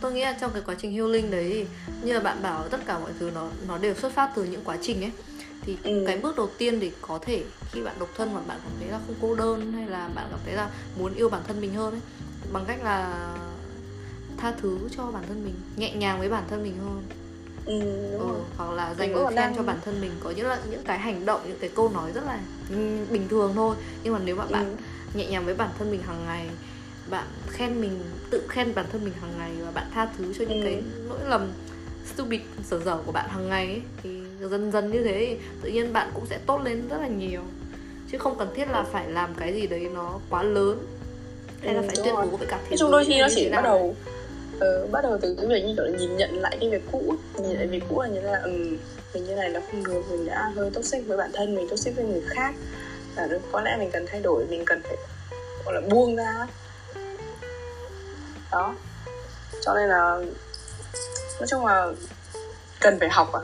tôi 0.00 0.12
nghĩ 0.12 0.22
là 0.22 0.36
trong 0.40 0.50
cái 0.52 0.62
quá 0.66 0.74
trình 0.78 0.92
healing 0.92 1.30
đấy 1.30 1.66
như 2.02 2.12
là 2.12 2.20
bạn 2.20 2.42
bảo 2.42 2.64
tất 2.70 2.78
cả 2.86 2.98
mọi 2.98 3.10
thứ 3.20 3.30
nó 3.34 3.48
nó 3.68 3.78
đều 3.78 3.94
xuất 3.94 4.12
phát 4.12 4.30
từ 4.36 4.44
những 4.44 4.60
quá 4.64 4.76
trình 4.82 5.00
ấy 5.04 5.10
thì 5.62 5.76
Ừ. 5.84 6.04
cái 6.06 6.16
bước 6.16 6.36
đầu 6.36 6.48
tiên 6.58 6.80
thì 6.80 6.90
có 7.02 7.18
thể 7.22 7.42
khi 7.72 7.82
bạn 7.82 7.94
độc 8.00 8.08
thân 8.16 8.34
mà 8.34 8.40
bạn 8.48 8.58
cảm 8.62 8.72
thấy 8.80 8.88
là 8.90 8.98
không 9.06 9.14
cô 9.22 9.34
đơn 9.34 9.72
hay 9.72 9.86
là 9.88 10.08
bạn 10.14 10.26
cảm 10.30 10.38
thấy 10.44 10.54
là 10.54 10.68
muốn 10.98 11.14
yêu 11.14 11.28
bản 11.28 11.40
thân 11.46 11.60
mình 11.60 11.74
hơn 11.74 11.90
ấy 11.94 12.00
bằng 12.52 12.64
cách 12.68 12.78
là 12.84 13.24
tha 14.38 14.52
thứ 14.62 14.78
cho 14.96 15.04
bản 15.04 15.22
thân 15.28 15.44
mình 15.44 15.54
nhẹ 15.76 15.94
nhàng 15.94 16.18
với 16.18 16.28
bản 16.28 16.44
thân 16.50 16.62
mình 16.62 16.74
hơn 16.78 17.02
ừ, 17.66 17.80
đúng 18.12 18.20
ừ, 18.20 18.26
rồi. 18.32 18.40
hoặc 18.56 18.70
là 18.72 18.94
dành 18.98 19.14
lời 19.14 19.26
khen 19.26 19.36
đang- 19.36 19.56
cho 19.56 19.62
bản 19.62 19.78
thân 19.84 20.00
mình 20.00 20.10
có 20.24 20.30
những 20.30 20.46
là 20.46 20.58
những 20.70 20.82
cái 20.84 20.98
hành 20.98 21.24
động 21.26 21.40
những 21.48 21.58
cái 21.60 21.70
câu 21.74 21.88
nói 21.94 22.12
rất 22.12 22.24
là 22.26 22.38
ừ, 22.70 22.76
bình 23.10 23.28
thường 23.28 23.52
thôi 23.54 23.76
nhưng 24.04 24.12
mà 24.12 24.18
nếu 24.24 24.36
mà 24.36 24.44
bạn 24.50 24.64
Ừ. 25.14 25.18
nhẹ 25.18 25.26
nhàng 25.26 25.44
với 25.44 25.54
bản 25.54 25.70
thân 25.78 25.90
mình 25.90 26.02
hàng 26.02 26.24
ngày 26.26 26.48
bạn 27.10 27.26
khen 27.48 27.80
mình 27.80 28.00
tự 28.30 28.42
khen 28.48 28.74
bản 28.74 28.86
thân 28.92 29.04
mình 29.04 29.14
hàng 29.20 29.38
ngày 29.38 29.50
và 29.64 29.70
bạn 29.70 29.86
tha 29.94 30.08
thứ 30.18 30.32
cho 30.38 30.44
những 30.48 30.60
Ừ. 30.60 30.64
cái 30.64 30.82
lỗi 31.08 31.18
lầm 31.28 31.48
stupid 32.14 32.40
dở 32.70 32.80
dở 32.84 32.98
của 33.06 33.12
bạn 33.12 33.28
hàng 33.28 33.48
ngày 33.48 33.66
ấy, 33.66 33.80
thì 34.02 34.10
dần 34.50 34.72
dần 34.72 34.92
như 34.92 35.02
thế 35.04 35.38
tự 35.62 35.70
nhiên 35.70 35.92
bạn 35.92 36.10
cũng 36.14 36.26
sẽ 36.26 36.38
tốt 36.46 36.60
lên 36.64 36.88
rất 36.88 36.98
là 37.00 37.08
nhiều 37.08 37.42
chứ 38.12 38.18
không 38.18 38.38
cần 38.38 38.48
thiết 38.54 38.68
là 38.70 38.82
phải 38.82 39.10
làm 39.10 39.34
cái 39.34 39.54
gì 39.54 39.66
đấy 39.66 39.88
nó 39.94 40.18
quá 40.30 40.42
lớn 40.42 40.78
hay 41.62 41.74
là 41.74 41.80
Ừ, 41.80 41.86
phải 41.86 41.96
tuyên 42.04 42.14
bố 42.14 42.36
với 42.36 42.46
cả 42.48 42.58
thế 42.62 42.70
nói 42.70 42.76
chung 42.78 42.90
đôi 42.90 43.04
giới 43.04 43.14
khi 43.14 43.20
nó 43.20 43.28
chỉ 43.34 43.48
bắt 43.50 43.62
đầu 43.64 43.96
ờ, 44.60 44.86
bắt 44.86 45.00
đầu 45.02 45.18
từ 45.20 45.34
cái 45.34 45.46
việc 45.46 45.64
như 45.64 45.74
kiểu 45.76 45.84
là 45.84 45.98
nhìn 45.98 46.16
nhận 46.16 46.40
lại 46.40 46.56
cái 46.60 46.70
việc 46.70 46.82
cũ 46.92 47.14
nhìn 47.38 47.56
lại 47.56 47.66
việc 47.66 47.82
cũ 47.88 48.00
là 48.00 48.08
như 48.08 48.20
là 48.20 48.40
ừ, 48.44 48.50
mình 49.14 49.24
như 49.24 49.34
này 49.34 49.48
nó 49.48 49.60
không 49.70 49.84
được 49.84 50.02
mình 50.10 50.26
đã 50.26 50.52
hơi 50.56 50.70
toxic 50.70 51.06
với 51.06 51.16
bản 51.16 51.30
thân 51.34 51.54
mình 51.54 51.68
toxic 51.70 51.96
với 51.96 52.04
người 52.04 52.22
khác. 52.28 52.54
Được 53.28 53.38
có 53.52 53.60
lẽ 53.60 53.76
mình 53.78 53.90
cần 53.92 54.06
thay 54.06 54.20
đổi 54.20 54.46
mình 54.46 54.64
cần 54.66 54.82
phải 54.82 54.96
gọi 55.64 55.74
là 55.74 55.80
buông 55.80 56.16
ra. 56.16 56.46
Đó. 58.52 58.74
Cho 59.64 59.74
nên 59.74 59.88
là 59.88 60.18
nói 61.38 61.46
chung 61.48 61.66
là 61.66 61.92
cần 62.80 62.98
phải 63.00 63.08
học 63.08 63.32
à 63.32 63.40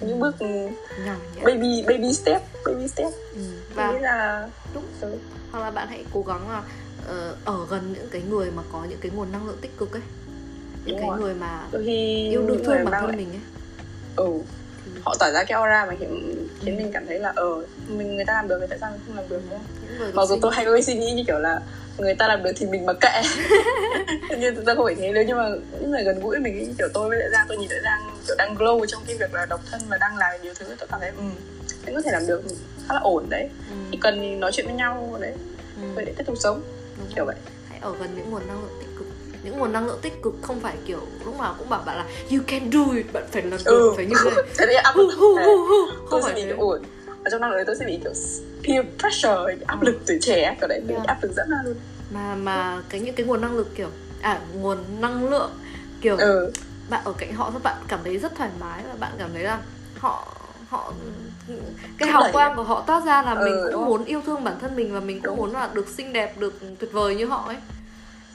những 0.00 0.20
bước 0.20 0.36
baby 1.42 1.82
baby 1.88 2.12
step 2.12 2.42
baby 2.64 2.88
step. 2.88 3.12
Ừ. 3.34 3.40
và 3.74 3.86
và 3.86 3.92
nghĩ 3.92 3.98
là 3.98 4.48
đúng. 4.74 4.84
Ừ, 5.00 5.16
hoặc 5.52 5.60
là 5.60 5.70
bạn 5.70 5.88
hãy 5.88 6.04
cố 6.12 6.22
gắng 6.22 6.50
là 6.50 6.62
ờ, 7.08 7.36
ở 7.44 7.66
gần 7.70 7.94
những 7.96 8.08
cái 8.10 8.22
người 8.30 8.50
mà 8.50 8.62
có 8.72 8.84
những 8.88 8.98
cái 9.00 9.12
nguồn 9.14 9.32
năng 9.32 9.46
lượng 9.46 9.58
tích 9.60 9.78
cực 9.78 9.92
ấy 9.92 10.02
những 10.86 10.96
Đúng 10.96 11.00
cái 11.00 11.08
rồi. 11.10 11.18
người 11.20 11.34
mà 11.34 11.60
đôi 11.72 11.82
khi 11.86 12.28
yêu 12.30 12.42
người 12.42 12.58
thương 12.64 12.84
bản 12.84 12.92
thân 13.00 13.06
lại 13.08 13.16
mình 13.16 13.28
ấy. 13.30 13.40
Ừ. 14.16 14.26
Họ 15.04 15.14
tỏ 15.18 15.30
ra 15.30 15.44
cái 15.44 15.54
aura 15.60 15.86
mà 15.86 15.94
khiến 16.00 16.46
khiến 16.64 16.76
Ừ. 16.76 16.82
mình 16.82 16.90
cảm 16.92 17.06
thấy 17.06 17.18
là 17.18 17.32
ờ 17.36 17.62
mình 17.88 18.16
người 18.16 18.24
ta 18.24 18.32
làm 18.32 18.48
được 18.48 18.58
thì 18.60 18.66
tại 18.70 18.78
sao 18.80 18.90
mình 18.90 19.00
không 19.06 19.16
làm 19.16 19.28
được 19.28 19.40
nữa 19.50 19.58
mặc 20.14 20.26
dù 20.28 20.36
tôi 20.42 20.52
hay 20.54 20.64
có 20.64 20.80
suy 20.80 20.94
nghĩ 20.94 21.12
như 21.12 21.22
kiểu 21.26 21.38
là 21.38 21.60
người 21.98 22.14
ta 22.14 22.28
làm 22.28 22.42
được 22.42 22.52
thì 22.56 22.66
mình 22.66 22.86
mặc 22.86 22.96
kệ. 23.00 23.22
Nhưng 24.40 24.54
thực 24.54 24.66
ra 24.66 24.74
không 24.74 24.84
phải 24.84 24.94
thế. 24.94 25.12
Nếu 25.14 25.24
như 25.24 25.34
mà 25.34 25.48
những 25.80 25.90
người 25.90 26.02
gần 26.04 26.20
gũi 26.20 26.38
mình 26.38 26.74
kiểu 26.78 26.88
tôi 26.94 27.08
với 27.08 27.18
lại 27.18 27.28
giang 27.32 27.46
tôi 27.48 27.56
nhìn 27.56 27.68
thấy 27.68 27.78
giang 27.84 28.00
kiểu 28.26 28.36
đang 28.38 28.54
glow 28.54 28.86
trong 28.86 29.02
cái 29.06 29.16
việc 29.20 29.34
là 29.34 29.46
độc 29.46 29.60
thân 29.70 29.80
và 29.88 29.96
đang 30.00 30.16
làm 30.16 30.42
nhiều 30.42 30.52
thứ 30.58 30.66
tôi 30.78 30.88
cảm 30.90 31.00
thấy 31.00 31.10
ừ 31.10 31.22
anh 31.86 31.94
có 31.94 32.00
thể 32.00 32.10
làm 32.12 32.26
được. 32.26 32.42
Khá 32.88 32.94
là 32.94 33.00
ổn 33.00 33.26
đấy. 33.30 33.48
Ừ. 33.70 33.74
chỉ 33.92 33.98
cần 34.02 34.18
thì 34.20 34.34
nói 34.34 34.50
chuyện 34.52 34.66
với 34.66 34.74
nhau 34.74 35.16
đấy. 35.20 35.32
Ừ. 35.76 35.82
vậy 35.94 36.04
để 36.04 36.12
tiếp 36.18 36.24
tục 36.26 36.36
sống. 36.40 36.60
Đúng 36.98 37.06
kiểu 37.14 37.24
rồi. 37.24 37.34
vậy. 37.34 37.52
Hãy 37.70 37.78
ở 37.82 37.94
gần 38.00 38.10
những 38.16 38.30
nguồn 38.30 38.46
năng 38.48 38.60
lượng 38.62 38.76
tích 38.80 38.88
cực 38.98 39.05
những 39.46 39.58
nguồn 39.58 39.72
năng 39.72 39.86
lượng 39.86 39.98
tích 40.02 40.22
cực 40.22 40.34
không 40.42 40.60
phải 40.60 40.74
kiểu 40.86 41.00
lúc 41.24 41.38
nào 41.40 41.54
cũng 41.58 41.68
bảo 41.68 41.82
bạn 41.86 41.96
là 41.96 42.04
you 42.32 42.38
can 42.46 42.70
do 42.72 42.80
it. 42.96 43.06
Bạn 43.12 43.24
phải 43.32 43.42
làm 43.42 43.50
được 43.50 43.64
ừ 43.64 43.92
phải 43.96 44.06
như 44.06 44.14
thế. 44.24 44.30
Này 44.30 44.44
thế 44.58 44.66
thì 44.68 44.74
áp 44.74 44.96
lực 44.96 45.10
hu 45.18 45.36
hu 45.36 45.66
hu 45.66 46.06
không 46.06 46.22
phải 46.22 46.34
bị 46.34 46.42
thế. 46.44 46.54
ổn. 46.58 46.82
Ở 47.24 47.30
trong 47.30 47.40
năng 47.40 47.50
lượng 47.50 47.66
tôi 47.66 47.76
sẽ 47.76 47.84
bị 47.86 47.98
kiểu 48.04 48.12
peer 48.64 48.84
pressure 48.98 49.64
áp 49.66 49.82
lực 49.82 49.96
tuổi 50.06 50.18
trẻ 50.22 50.56
kiểu 50.60 50.68
đấy 50.68 50.80
bị 50.88 50.94
Yeah. 50.94 51.06
áp 51.06 51.18
lực 51.22 51.32
dẫn 51.36 51.48
ra 51.50 51.56
luôn. 51.64 51.74
Mà 52.10 52.34
mà 52.34 52.82
cái 52.88 53.00
những 53.00 53.14
cái 53.14 53.26
nguồn 53.26 53.40
năng 53.40 53.56
lượng 53.56 53.68
kiểu 53.74 53.88
à 54.22 54.40
nguồn 54.54 54.78
năng 55.00 55.30
lượng 55.30 55.50
kiểu 56.00 56.16
ừ. 56.16 56.52
bạn 56.90 57.00
ở 57.04 57.12
cạnh 57.18 57.32
họ 57.32 57.50
các 57.50 57.62
bạn 57.62 57.76
cảm 57.88 58.00
thấy 58.04 58.18
rất 58.18 58.34
thoải 58.36 58.50
mái 58.60 58.82
và 58.88 58.94
bạn 59.00 59.12
cảm 59.18 59.30
thấy 59.32 59.42
là 59.42 59.58
họ 59.98 60.28
họ 60.68 60.92
cái 61.98 62.08
hào 62.08 62.22
quang 62.32 62.50
ấy. 62.50 62.56
của 62.56 62.62
họ 62.62 62.84
toát 62.86 63.04
ra 63.06 63.22
là 63.22 63.34
Ừ, 63.34 63.44
mình 63.44 63.72
cũng 63.72 63.86
muốn 63.86 64.04
yêu 64.04 64.20
thương 64.26 64.44
bản 64.44 64.54
thân 64.60 64.76
mình 64.76 64.94
và 64.94 65.00
mình 65.00 65.20
cũng 65.22 65.36
muốn 65.36 65.52
là 65.52 65.68
được 65.74 65.88
xinh 65.88 66.12
đẹp 66.12 66.38
được 66.38 66.54
tuyệt 66.78 66.92
vời 66.92 67.14
như 67.14 67.26
họ 67.26 67.44
ấy 67.46 67.56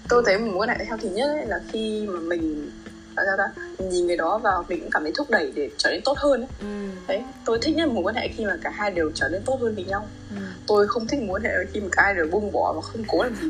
tôi 0.09 0.23
thấy 0.25 0.37
một 0.37 0.47
mối 0.53 0.67
quan 0.67 0.69
hệ 0.79 0.85
healthy 0.85 1.09
nhất 1.09 1.27
ấy 1.27 1.45
là 1.45 1.59
khi 1.71 2.07
mà 2.07 2.19
mình 2.19 2.71
à, 3.15 3.23
sao 3.27 3.37
ta 3.37 3.61
mình 3.79 3.89
nhìn 3.89 4.07
người 4.07 4.17
đó 4.17 4.37
vào 4.37 4.65
mình 4.69 4.79
cũng 4.81 4.89
cảm 4.91 5.03
thấy 5.03 5.11
thúc 5.15 5.29
đẩy 5.29 5.51
để 5.55 5.69
trở 5.77 5.89
nên 5.91 6.01
tốt 6.05 6.17
hơn 6.17 6.41
ấy. 6.41 6.47
ừ. 6.59 6.67
đấy 7.07 7.23
tôi 7.45 7.59
thích 7.61 7.75
nhất 7.75 7.89
mối 7.89 8.03
quan 8.03 8.15
hệ 8.15 8.27
khi 8.27 8.45
mà 8.45 8.57
cả 8.63 8.69
hai 8.69 8.91
đều 8.91 9.11
trở 9.15 9.29
nên 9.29 9.41
tốt 9.45 9.57
hơn 9.61 9.75
với 9.75 9.83
nhau 9.83 10.07
Ừ. 10.29 10.37
tôi 10.67 10.87
không 10.87 11.07
thích 11.07 11.19
mối 11.21 11.39
quan 11.39 11.43
hệ 11.43 11.51
khi 11.73 11.79
mà 11.79 11.87
cả 11.91 12.03
hai 12.03 12.15
đều 12.15 12.27
buông 12.31 12.51
bỏ 12.51 12.73
và 12.75 12.81
không 12.81 13.03
cố 13.07 13.23
làm 13.23 13.35
gì 13.35 13.47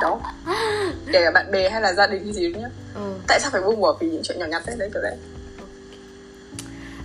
đó 0.00 0.20
kể 1.12 1.20
cả 1.24 1.30
bạn 1.30 1.50
bè 1.50 1.70
hay 1.70 1.80
là 1.80 1.92
gia 1.92 2.06
đình 2.06 2.24
hay 2.24 2.32
gì 2.32 2.52
nhá 2.52 2.68
Ừ. 2.94 3.14
tại 3.28 3.40
sao 3.40 3.50
phải 3.50 3.60
buông 3.62 3.80
bỏ 3.80 3.96
vì 4.00 4.10
những 4.10 4.22
chuyện 4.22 4.38
nhỏ 4.38 4.46
nhặt 4.46 4.62
đấy 4.66 4.76
đấy 4.78 4.90
kiểu 4.94 5.02
đấy 5.02 5.16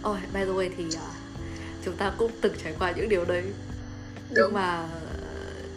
Ôi, 0.03 0.17
by 0.33 0.39
the 0.39 0.51
way 0.51 0.69
thì 0.77 0.85
à, 0.97 1.07
chúng 1.85 1.95
ta 1.95 2.11
cũng 2.17 2.31
từng 2.41 2.53
trải 2.63 2.73
qua 2.79 2.91
những 2.91 3.09
điều 3.09 3.25
đấy 3.25 3.43
nhưng 4.29 4.39
Đúng. 4.43 4.53
mà 4.53 4.77
ờ, 4.77 4.87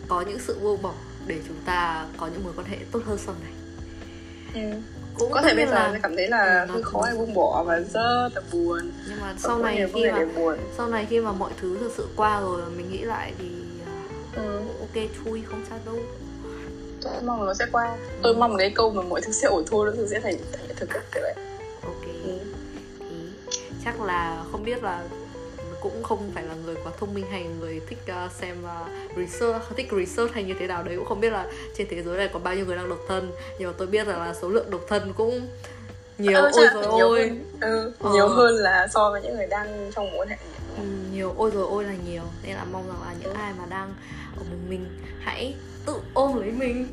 có 0.08 0.20
những 0.28 0.38
sự 0.46 0.58
buông 0.62 0.82
bỏ 0.82 0.92
để 1.26 1.40
chúng 1.48 1.56
ta 1.64 2.06
có 2.16 2.26
những 2.26 2.44
mối 2.44 2.52
quan 2.56 2.66
hệ 2.66 2.76
tốt 2.92 3.00
hơn 3.06 3.18
sau 3.18 3.34
này. 3.42 3.52
Ừ. 4.54 4.78
cũng 5.18 5.32
có 5.32 5.42
thể 5.42 5.54
bây 5.54 5.66
giờ 5.66 5.72
là 5.72 5.98
cảm 6.02 6.16
thấy 6.16 6.28
là 6.28 6.66
Ừ, 6.68 6.72
hơi 6.72 6.82
khó 6.82 7.02
để 7.10 7.16
buông 7.16 7.34
bỏ 7.34 7.64
và 7.66 7.80
rất 7.80 8.28
là 8.34 8.40
buồn. 8.52 8.90
Nhưng 9.08 9.20
mà 9.20 9.34
sau 9.38 9.58
này 9.58 9.76
nhiều 9.76 9.88
khi 9.94 10.10
mà 10.10 10.26
buồn. 10.36 10.58
sau 10.76 10.88
này 10.88 11.06
khi 11.10 11.20
mà 11.20 11.32
mọi 11.32 11.52
thứ 11.60 11.78
thực 11.80 11.92
sự 11.96 12.08
qua 12.16 12.40
rồi 12.40 12.62
mình 12.76 12.90
nghĩ 12.92 13.02
lại 13.02 13.32
thì 13.38 13.48
ừ. 14.36 14.60
ok 14.80 15.04
thôi 15.24 15.42
không 15.46 15.64
sao 15.70 15.78
đâu. 15.86 15.98
Tôi 17.02 17.12
mong 17.24 17.46
nó 17.46 17.54
sẽ 17.54 17.66
qua. 17.72 17.96
Tôi 18.22 18.34
mong 18.34 18.56
cái 18.56 18.70
câu 18.70 18.90
mà 18.90 19.02
mọi 19.02 19.20
thứ 19.20 19.32
sẽ 19.32 19.48
ổn 19.48 19.64
thôi 19.70 19.92
nó 19.98 20.06
sẽ 20.06 20.20
thành 20.20 20.36
thành 20.52 20.66
hiện 20.66 20.76
thực 20.76 20.88
kiểu 21.14 21.22
đấy. 21.22 21.34
Ok. 21.82 22.04
Ừ. 22.24 22.38
thì 23.00 23.16
chắc 23.84 24.00
là 24.02 24.44
không 24.52 24.64
biết 24.64 24.82
là 24.82 25.02
cũng 25.84 26.02
không 26.02 26.30
phải 26.34 26.44
là 26.44 26.54
người 26.64 26.74
quá 26.84 26.92
thông 26.98 27.14
minh 27.14 27.24
hay 27.30 27.44
người 27.60 27.80
thích 27.88 27.98
uh, 28.26 28.32
xem 28.32 28.56
uh, 28.64 29.16
research 29.16 29.62
thích 29.76 29.88
research 29.92 30.32
hay 30.34 30.44
như 30.44 30.54
thế 30.58 30.66
nào 30.66 30.82
đấy 30.82 30.96
cũng 30.96 31.04
không 31.06 31.20
biết 31.20 31.30
là 31.30 31.46
trên 31.76 31.86
thế 31.90 32.02
giới 32.02 32.16
này 32.18 32.28
có 32.32 32.38
bao 32.38 32.54
nhiêu 32.54 32.66
người 32.66 32.76
đang 32.76 32.88
độc 32.88 32.98
thân. 33.08 33.30
Nhưng 33.58 33.68
mà 33.68 33.74
tôi 33.78 33.86
biết 33.86 34.06
rằng 34.06 34.20
là 34.20 34.34
số 34.42 34.48
lượng 34.48 34.70
độc 34.70 34.80
thân 34.88 35.12
cũng 35.16 35.48
nhiều. 36.18 36.40
Ừ, 36.42 36.50
ôi 36.52 36.68
rồi 36.74 36.84
ôi. 36.84 37.20
hơn. 37.28 37.44
Ừ, 37.60 37.92
Ờ. 37.98 38.10
nhiều 38.12 38.28
hơn 38.28 38.54
là 38.54 38.86
so 38.94 39.10
với 39.10 39.22
những 39.22 39.36
người 39.36 39.46
đang 39.46 39.90
trong 39.94 40.10
mối 40.10 40.18
quan 40.18 40.28
hệ. 40.28 40.36
Ừ, 40.76 40.82
nhiều. 41.12 41.34
Ôi 41.36 41.50
rồi 41.54 41.66
ôi 41.70 41.84
là 41.84 41.94
nhiều. 42.08 42.22
Nên 42.42 42.54
là 42.56 42.64
mong 42.64 42.86
rằng 42.88 43.00
là 43.06 43.14
những 43.22 43.34
ai 43.34 43.52
mà 43.58 43.64
đang 43.68 43.94
ở 44.36 44.42
một 44.50 44.56
mình 44.68 44.86
hãy 45.20 45.54
tự 45.86 45.94
ôm 46.14 46.40
lấy 46.40 46.50
mình. 46.50 46.86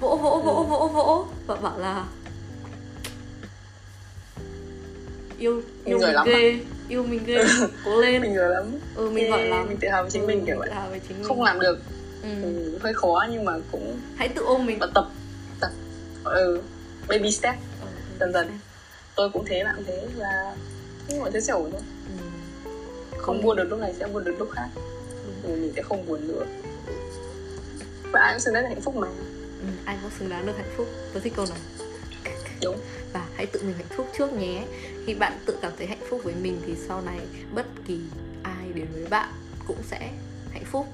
Vỗ 0.00 0.16
vỗ 0.16 0.40
vỗ 0.44 0.54
Ừ. 0.56 0.62
vỗ 0.64 0.88
vỗ. 0.88 1.26
Và 1.46 1.54
bảo 1.56 1.78
là 1.78 2.04
yêu 5.38 5.62
yêu 5.84 5.98
giỏi 5.98 6.06
mình 6.08 6.14
lắm 6.14 6.26
ghê 6.26 6.60
yêu 6.88 7.02
mình 7.02 7.24
ghê 7.26 7.44
cố 7.84 8.00
lên. 8.00 8.22
Mình 8.22 8.34
giỏi 8.34 8.48
lắm. 8.50 8.64
Ừ 8.94 9.10
mình 9.10 9.30
giỏi 9.30 9.44
lắm. 9.44 9.68
mình 9.68 9.76
tự 9.80 9.88
hào 9.88 10.02
với 10.02 10.10
chính 10.10 10.26
mình 10.26 10.40
Ừ, 10.40 10.46
kiểu 10.46 10.60
tự 10.64 10.70
vậy 10.90 11.00
chính 11.08 11.18
mình. 11.18 11.28
không 11.28 11.42
làm 11.42 11.60
được. 11.60 11.78
Ừ. 12.22 12.28
ừ, 12.42 12.78
hơi 12.82 12.94
khó 12.94 13.26
nhưng 13.30 13.44
mà 13.44 13.52
cũng 13.72 14.00
hãy 14.16 14.28
tự 14.28 14.42
ôm 14.44 14.66
mình. 14.66 14.78
và 14.78 14.86
tập 14.94 15.08
tập. 15.60 15.70
Ừ, 16.24 16.60
baby 17.08 17.30
step. 17.32 17.54
Ừ, 17.80 17.86
dần 18.20 18.32
dần. 18.32 18.58
tôi 19.16 19.30
cũng 19.30 19.44
thế 19.46 19.64
bạn 19.64 19.74
cũng 19.76 19.84
thế. 19.84 20.08
Là 20.16 20.54
mọi 21.18 21.30
thứ 21.30 21.40
sẽ 21.40 21.52
ổn 21.52 21.70
thôi. 21.72 21.80
Ừ. 22.64 23.18
không 23.18 23.42
buồn 23.42 23.56
được 23.56 23.64
lúc 23.70 23.78
này 23.78 23.94
sẽ 23.98 24.06
buồn 24.06 24.24
được 24.24 24.34
lúc 24.38 24.48
khác. 24.52 24.68
Ừ, 25.42 25.48
mình 25.48 25.72
sẽ 25.76 25.82
không 25.82 26.06
buồn 26.06 26.28
nữa. 26.28 26.44
Và 28.12 28.20
ai 28.20 28.32
cũng 28.34 28.40
xứng 28.40 28.54
đáng 28.54 28.62
là 28.62 28.68
hạnh 28.68 28.80
phúc 28.80 28.96
mà. 28.96 29.08
Ừ. 29.60 29.66
ai 29.84 29.96
cũng 30.02 30.10
xứng 30.18 30.28
đáng 30.28 30.46
được 30.46 30.52
hạnh 30.56 30.70
phúc. 30.76 30.86
Tôi 31.12 31.22
thích 31.22 31.32
câu 31.36 31.46
này 31.50 31.58
đúng. 32.62 32.76
Và 33.12 33.26
hãy 33.36 33.46
tự 33.46 33.62
mình 33.62 33.74
hạnh 33.76 33.96
phúc 33.96 34.10
trước 34.18 34.32
nhé. 34.32 34.64
Khi 35.06 35.14
bạn 35.14 35.32
tự 35.46 35.56
cảm 35.62 35.72
thấy 35.78 35.86
hạnh 35.86 36.02
phúc 36.10 36.20
với 36.24 36.34
mình 36.42 36.60
thì 36.66 36.74
sau 36.88 37.02
này 37.02 37.18
bất 37.54 37.66
kỳ 37.86 38.00
ai 38.42 38.72
đến 38.74 38.86
với 38.92 39.06
bạn 39.10 39.28
cũng 39.66 39.78
sẽ 39.90 40.10
hạnh 40.52 40.64
phúc. 40.70 40.86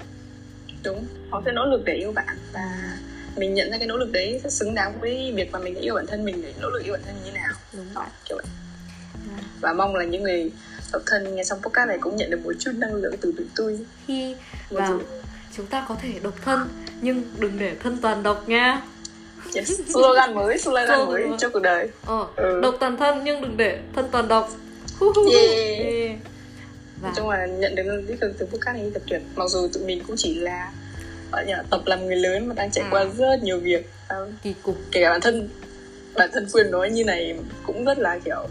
Đúng. 0.83 1.07
Họ 1.29 1.41
sẽ 1.45 1.51
nỗ 1.51 1.65
lực 1.65 1.81
để 1.85 1.93
yêu 1.93 2.11
bạn 2.11 2.37
và 2.53 2.97
mình 3.37 3.53
nhận 3.53 3.71
ra 3.71 3.77
cái 3.77 3.87
nỗ 3.87 3.97
lực 3.97 4.11
đấy 4.11 4.39
sẽ 4.43 4.49
xứng 4.49 4.75
đáng 4.75 4.99
với 4.99 5.33
việc 5.35 5.51
mà 5.51 5.59
mình 5.59 5.73
đã 5.73 5.81
yêu 5.81 5.95
bản 5.95 6.05
thân 6.07 6.25
mình 6.25 6.41
để 6.41 6.53
nỗ 6.61 6.69
lực 6.69 6.83
yêu 6.83 6.93
bản 6.93 7.01
thân 7.05 7.15
như 7.15 7.31
thế 7.31 7.39
nào. 7.39 7.53
Đúng 7.73 7.85
vậy. 7.93 8.07
kiểu 8.29 8.37
vậy. 8.37 8.45
À. 9.37 9.39
và 9.61 9.73
mong 9.73 9.95
là 9.95 10.03
những 10.03 10.23
người 10.23 10.51
độc 10.93 11.01
thân 11.05 11.35
nghe 11.35 11.43
xong 11.43 11.59
podcast 11.61 11.87
này 11.87 11.97
cũng 12.01 12.15
nhận 12.15 12.29
được 12.29 12.39
một 12.43 12.53
chút 12.59 12.71
năng 12.75 12.95
lượng 12.95 13.15
từ 13.21 13.33
tụi 13.37 13.47
tôi. 13.55 13.79
Khi 14.07 14.35
và 14.69 14.97
chúng 15.57 15.65
ta 15.65 15.85
có 15.89 15.95
thể 16.01 16.19
độc 16.23 16.33
thân 16.41 16.67
nhưng 17.01 17.23
đừng 17.39 17.59
để 17.59 17.75
thân 17.83 17.97
toàn 18.01 18.23
độc 18.23 18.49
nha 18.49 18.81
yes. 19.55 19.71
slogan 19.93 20.35
mới 20.35 20.57
slogan 20.57 20.87
Slogan 20.87 21.05
mới 21.07 21.27
mới. 21.27 21.37
cho 21.39 21.49
cuộc 21.49 21.59
đời 21.59 21.89
ờ, 22.05 22.27
Ừ. 22.35 22.59
độc 22.61 22.75
toàn 22.79 22.97
thân 22.97 23.23
nhưng 23.23 23.41
đừng 23.41 23.57
để 23.57 23.79
thân 23.95 24.05
toàn 24.11 24.27
độc. 24.27 24.49
Yeah. 25.33 25.49
Yeah. 25.85 26.17
và 27.01 27.07
nói 27.09 27.13
chung 27.15 27.29
là 27.29 27.45
nhận 27.45 27.75
được 27.75 28.03
tích 28.07 28.19
cực 28.21 28.31
từ 28.39 28.45
podcast 28.45 28.77
này 28.77 28.91
thật 28.93 29.01
tuyệt 29.09 29.21
mặc 29.35 29.49
dù 29.49 29.67
tụi 29.73 29.83
mình 29.83 30.03
cũng 30.07 30.15
chỉ 30.17 30.35
là 30.35 30.71
ở 31.31 31.43
nhà 31.47 31.63
tập 31.69 31.81
làm 31.85 32.05
người 32.07 32.15
lớn 32.15 32.47
mà 32.47 32.53
đang 32.55 32.71
trải 32.71 32.83
Ừ. 32.83 32.87
qua 32.91 33.05
rất 33.17 33.43
nhiều 33.43 33.59
việc 33.59 33.89
à, 34.07 34.15
kỳ 34.43 34.53
cục 34.63 34.77
kể 34.91 35.01
cả 35.03 35.09
bản 35.09 35.21
thân 35.21 35.49
bản 36.15 36.29
thân 36.33 36.47
Phương 36.53 36.71
nói 36.71 36.89
như 36.89 37.03
này 37.03 37.39
cũng 37.65 37.85
rất 37.85 37.97
là 37.99 38.19
kiểu 38.25 38.47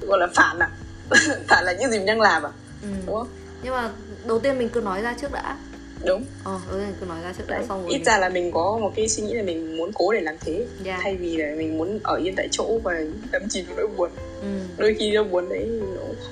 gọi 0.00 0.18
là 0.18 0.26
phản 0.34 0.58
à 0.58 0.70
phản 1.48 1.64
là 1.64 1.72
những 1.72 1.90
gì 1.90 1.96
mình 1.98 2.06
đang 2.06 2.20
làm 2.20 2.42
à 2.42 2.50
ừ. 2.82 2.88
đúng 3.06 3.14
không 3.16 3.28
nhưng 3.62 3.72
mà 3.72 3.90
đầu 4.26 4.38
tiên 4.38 4.58
mình 4.58 4.68
cứ 4.68 4.80
nói 4.80 5.02
ra 5.02 5.14
trước 5.20 5.32
đã 5.32 5.56
đúng. 6.04 6.24
Ờ 6.44 6.60
tiên 6.72 6.94
cứ 7.00 7.06
nói 7.06 7.18
ra 7.24 7.32
trước 7.38 7.44
đã 7.48 7.62
xong 7.68 7.82
rồi 7.82 7.90
ít 7.92 7.98
mình- 7.98 8.04
ra 8.04 8.18
là 8.18 8.28
mình 8.28 8.52
có 8.52 8.78
một 8.80 8.92
cái 8.96 9.08
suy 9.08 9.22
nghĩ 9.22 9.34
là 9.34 9.42
mình 9.42 9.76
muốn 9.76 9.90
cố 9.94 10.12
để 10.12 10.20
làm 10.20 10.34
thế. 10.40 10.66
Yeah. 10.84 11.00
thay 11.02 11.16
vì 11.16 11.36
là 11.36 11.54
mình 11.56 11.78
muốn 11.78 11.98
ở 12.04 12.14
yên 12.16 12.34
tại 12.36 12.48
chỗ 12.52 12.78
và 12.84 12.94
đắm 13.32 13.42
chìm 13.50 13.64
trong 13.66 13.76
nỗi 13.76 13.86
buồn. 13.96 14.10
Ừ. 14.42 14.46
đôi 14.76 14.96
khi 14.98 15.10
nỗi 15.12 15.24
buồn 15.24 15.48
đấy 15.48 15.68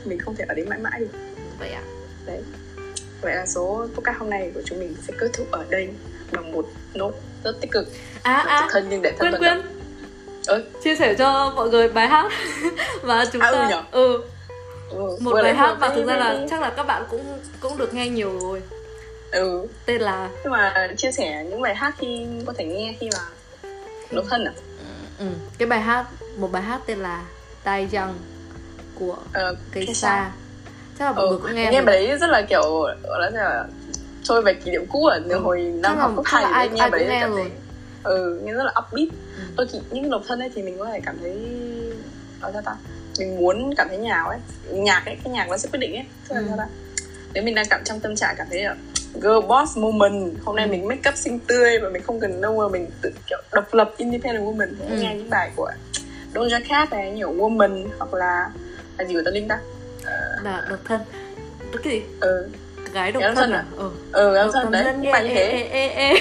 mình 0.05 0.19
không 0.19 0.35
thể 0.37 0.45
ở 0.49 0.55
đấy 0.55 0.64
mãi 0.67 0.79
mãi 0.79 1.01
được. 1.01 1.09
Vậy 1.59 1.71
ạ. 1.71 1.83
Đấy. 2.27 2.41
Vậy 3.23 3.35
là 3.35 3.47
số 3.47 3.87
podcast 3.95 4.19
hôm 4.19 4.31
nay 4.31 4.51
của 4.55 4.62
chúng 4.64 4.79
mình 4.79 4.95
sẽ 5.07 5.12
kết 5.19 5.29
thúc 5.33 5.47
ở 5.51 5.64
đây 5.71 5.89
bằng 6.33 6.53
một 6.53 6.67
nốt 6.95 7.12
rất 7.45 7.61
tích 7.61 7.71
cực. 7.73 7.89
À 8.23 8.37
Độc 8.37 8.47
à. 8.47 8.69
thân 8.71 8.87
nhưng 8.91 9.03
để 9.03 9.12
thân 9.19 9.33
quên 9.33 9.43
quên. 9.43 9.62
Ơ, 10.47 10.62
chia 10.85 10.97
sẻ 10.97 11.14
cho 11.14 11.53
mọi 11.57 11.71
người 11.71 11.89
bài 11.89 12.09
hát 12.09 12.33
và 13.03 13.25
chúng 13.33 13.43
À, 13.43 13.49
ừ 13.49 13.55
ta 13.57 13.69
nhở? 13.71 13.83
ừ. 13.93 14.23
Ừ, 14.91 14.97
một 15.21 15.31
vừa 15.35 15.43
bài 15.43 15.55
hát 15.55 15.77
mà 15.81 15.89
thực 15.95 16.07
ra 16.07 16.17
là 16.17 16.47
chắc 16.51 16.61
là 16.61 16.71
các 16.77 16.83
bạn 16.87 17.03
cũng 17.11 17.23
cũng 17.61 17.79
được 17.79 17.95
nghe 17.95 18.09
nhiều 18.09 18.39
rồi 18.41 18.62
ừ. 19.37 19.66
Tên 19.87 20.01
là 20.01 20.30
nhưng 20.43 20.53
mà 20.53 20.89
chia 20.97 21.12
sẻ 21.12 21.45
những 21.51 21.61
bài 21.62 21.74
hát 21.74 21.95
khi 21.99 22.26
có 22.47 22.53
thể 22.59 22.64
nghe 22.64 22.97
khi 23.01 23.09
mà 23.12 23.20
độc 24.11 24.24
thân 24.30 24.45
à? 24.45 24.53
Ừ, 25.18 25.26
cái 25.59 25.68
bài 25.68 25.80
hát 25.80 26.07
một 26.37 26.53
bài 26.53 26.62
hát 26.62 26.80
tên 26.87 26.99
là 26.99 27.24
Tai 27.64 27.89
Young 27.93 28.14
của 28.95 29.16
ờ, 29.32 29.55
cây 29.72 29.87
sa. 29.95 30.30
Chắc 30.99 31.05
là 31.05 31.12
mọi 31.12 31.24
ừ, 31.24 31.28
người 31.30 31.39
cũng 31.43 31.55
nghe 31.55 31.68
nghe 31.72 31.82
bài 31.82 32.07
đấy 32.07 32.18
rất 32.18 32.30
là 32.30 32.43
kiểu 32.43 32.62
gọi 33.03 33.32
là, 33.32 33.64
trôi 34.22 34.43
về 34.43 34.55
kỷ 34.55 34.70
niệm 34.70 34.87
cũ 34.89 35.05
ở 35.07 35.20
Ừ. 35.28 35.39
hồi 35.39 35.61
năm 35.61 35.97
học 35.97 36.12
cấp 36.16 36.24
hai 36.28 36.45
ai- 36.45 36.68
nghe 36.68 36.80
ai 36.80 36.91
bài 36.91 37.01
đấy 37.01 37.09
nghe 37.09 37.28
rồi. 37.28 37.41
thấy 37.43 37.51
ừ 38.03 38.41
nghe 38.45 38.53
rất 38.53 38.64
là 38.64 38.72
upbeat. 38.87 39.09
Ừ. 39.37 39.43
đôi 39.57 39.66
khi 39.72 39.78
những 39.91 40.11
độc 40.11 40.22
thân 40.28 40.39
ấy 40.41 40.51
thì 40.55 40.62
mình 40.62 40.78
có 40.78 40.87
thể 40.87 41.01
cảm 41.07 41.18
thấy 41.20 41.39
ở 42.41 42.53
sao 42.53 42.62
ta? 42.62 42.72
Mình 43.18 43.37
muốn 43.41 43.74
cảm 43.76 43.89
thấy 43.89 43.99
nhào 43.99 44.28
ấy. 44.28 44.39
Nhạc 44.72 45.03
ấy 45.07 45.16
cái 45.24 45.32
nhạc 45.32 45.49
nó 45.49 45.57
sẽ 45.57 45.68
quyết 45.72 45.78
định 45.78 45.95
ấy. 45.95 46.05
Tức 46.28 46.34
là 46.34 46.41
Ừ. 46.41 46.47
sao 46.49 46.57
ta? 46.59 46.66
Nếu 47.34 47.43
mình 47.45 47.55
đang 47.55 47.66
cảm 47.70 47.80
trong 47.84 48.01
tâm 48.01 48.16
trạng 48.16 48.34
cảm 48.39 48.47
thấy 48.51 48.62
là 48.64 48.76
girl 49.14 49.40
boss 49.48 49.76
moment 49.78 50.34
hôm 50.44 50.57
nay 50.57 50.66
Ừ. 50.66 50.70
mình 50.70 50.88
make 50.88 51.11
up 51.11 51.16
xinh 51.16 51.38
tươi 51.38 51.78
và 51.78 51.88
mình 51.88 52.02
không 52.02 52.20
cần 52.20 52.40
đâu 52.40 52.57
mà 52.59 52.68
mình 52.68 52.86
tự 53.02 53.11
kiểu 53.26 53.38
độc 53.52 53.74
lập 53.74 53.90
independent 53.96 54.44
woman 54.44 54.68
Ừ. 54.88 54.96
nghe 55.00 55.14
những 55.14 55.30
bài 55.30 55.50
của 55.57 55.70
Doja 56.34 56.61
Cat 56.68 56.90
này 56.90 57.11
nhiều 57.11 57.32
woman 57.34 57.86
hoặc 57.98 58.14
là 58.14 58.50
là 58.98 59.04
gì 59.04 59.14
của 59.14 59.20
Tân 59.24 59.34
Linh 59.34 59.48
ta 59.48 59.59
là 60.44 60.66
độc 60.70 60.78
thân 60.84 61.00
cái 61.72 61.92
gì 61.92 62.02
ừ 62.20 62.48
gái 62.92 63.12
độc 63.12 63.22
thân 63.22 63.34
thân 63.34 63.52
à 63.52 63.59
à? 63.59 63.64
ừ 63.76 63.90
ừ 64.12 64.34
độc 64.34 64.50
thân 64.52 64.70
đấy 64.70 64.84
thân 64.84 65.02
những 65.02 65.12
bài 65.12 65.22
ê, 65.22 65.28
như 65.28 65.34
thế 65.34 65.42
ê, 65.72 65.88
ê, 65.88 65.88
ê. 65.88 66.14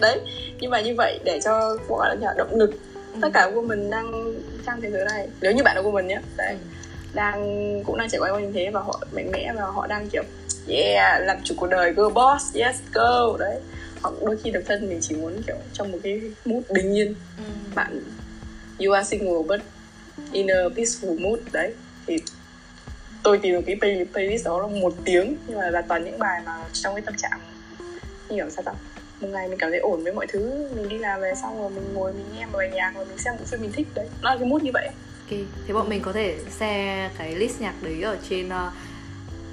đấy 0.00 0.20
nhưng 0.60 0.70
mà 0.70 0.80
như 0.80 0.94
vậy 0.96 1.20
để 1.24 1.40
cho 1.44 1.76
gọi 1.88 2.16
là 2.20 2.34
động 2.36 2.54
lực 2.58 2.70
Ừ. 3.14 3.18
tất 3.22 3.28
cả 3.34 3.50
women 3.54 3.90
đang 3.90 4.34
trong 4.66 4.80
thế 4.80 4.90
giới 4.90 5.04
này 5.04 5.28
nếu 5.40 5.52
như 5.52 5.62
bạn 5.62 5.76
là 5.76 5.82
woman 5.82 6.06
nhé 6.06 6.18
đấy 6.36 6.48
Ừ. 6.50 6.56
đang 7.14 7.42
cũng 7.86 7.98
đang 7.98 8.08
trải 8.10 8.20
qua 8.20 8.40
như 8.40 8.50
thế 8.54 8.70
và 8.72 8.80
họ 8.80 9.00
mạnh 9.12 9.30
mẽ 9.32 9.52
và 9.56 9.62
họ 9.64 9.86
đang 9.86 10.08
kiểu 10.08 10.22
yeah 10.68 11.22
làm 11.22 11.36
chủ 11.44 11.54
cuộc 11.58 11.66
đời 11.66 11.92
girl 11.92 12.12
boss 12.14 12.56
yes 12.56 12.76
go. 12.92 13.36
Đấy. 13.38 13.60
Hoặc 14.02 14.14
đôi 14.26 14.36
khi 14.42 14.50
độc 14.50 14.62
thân 14.66 14.88
mình 14.88 14.98
chỉ 15.00 15.14
muốn 15.14 15.42
kiểu 15.46 15.56
trong 15.72 15.92
một 15.92 15.98
cái 16.02 16.20
mood 16.44 16.62
bình 16.70 16.94
yên. 16.94 17.14
Ừ. 17.36 17.44
bạn 17.74 18.00
you 18.78 18.92
are 18.92 19.08
single 19.08 19.42
but 19.48 19.60
in 20.32 20.46
a 20.46 20.62
peaceful 20.76 21.20
mood. 21.20 21.40
Đấy. 21.52 21.74
Thì 22.06 22.16
tôi 23.22 23.38
tìm 23.38 23.54
được 23.54 23.62
cái 23.66 23.76
play, 23.80 24.06
playlist 24.12 24.44
đó 24.44 24.60
là 24.60 24.66
một 24.66 24.94
tiếng 25.04 25.36
nhưng 25.46 25.58
mà 25.58 25.70
là 25.70 25.82
toàn 25.82 26.04
những 26.04 26.18
bài 26.18 26.42
mà 26.46 26.56
trong 26.72 26.94
cái 26.94 27.02
tâm 27.02 27.14
trạng 27.16 27.40
như 28.28 28.36
kiểu 28.36 28.50
sao 28.50 28.62
ta? 28.62 28.72
Một 29.20 29.28
ngày 29.28 29.48
mình 29.48 29.58
cảm 29.58 29.70
thấy 29.70 29.78
ổn 29.78 30.04
với 30.04 30.12
mọi 30.12 30.26
thứ 30.26 30.68
mình 30.76 30.88
đi 30.88 30.98
làm 30.98 31.20
về 31.20 31.32
xong 31.42 31.60
rồi 31.60 31.70
mình 31.70 31.94
ngồi 31.94 32.12
mình 32.12 32.26
nghe 32.34 32.46
một 32.46 32.58
bài 32.58 32.70
nhạc 32.74 32.92
và 32.96 33.04
mình 33.04 33.18
xem 33.18 33.34
bộ 33.38 33.44
phim 33.44 33.60
mình 33.60 33.72
thích. 33.72 33.86
Đấy. 33.94 34.08
Nó 34.22 34.30
là 34.30 34.36
cái 34.36 34.48
mood 34.48 34.62
như 34.62 34.70
vậy. 34.74 34.88
Ok, 35.30 35.38
thế 35.66 35.74
bọn 35.74 35.88
mình 35.88 36.02
có 36.02 36.12
thể 36.12 36.36
share 36.58 37.10
cái 37.18 37.34
list 37.34 37.60
nhạc 37.60 37.74
đấy 37.82 38.02
ở 38.02 38.16
trên 38.28 38.46
uh, 38.46 38.72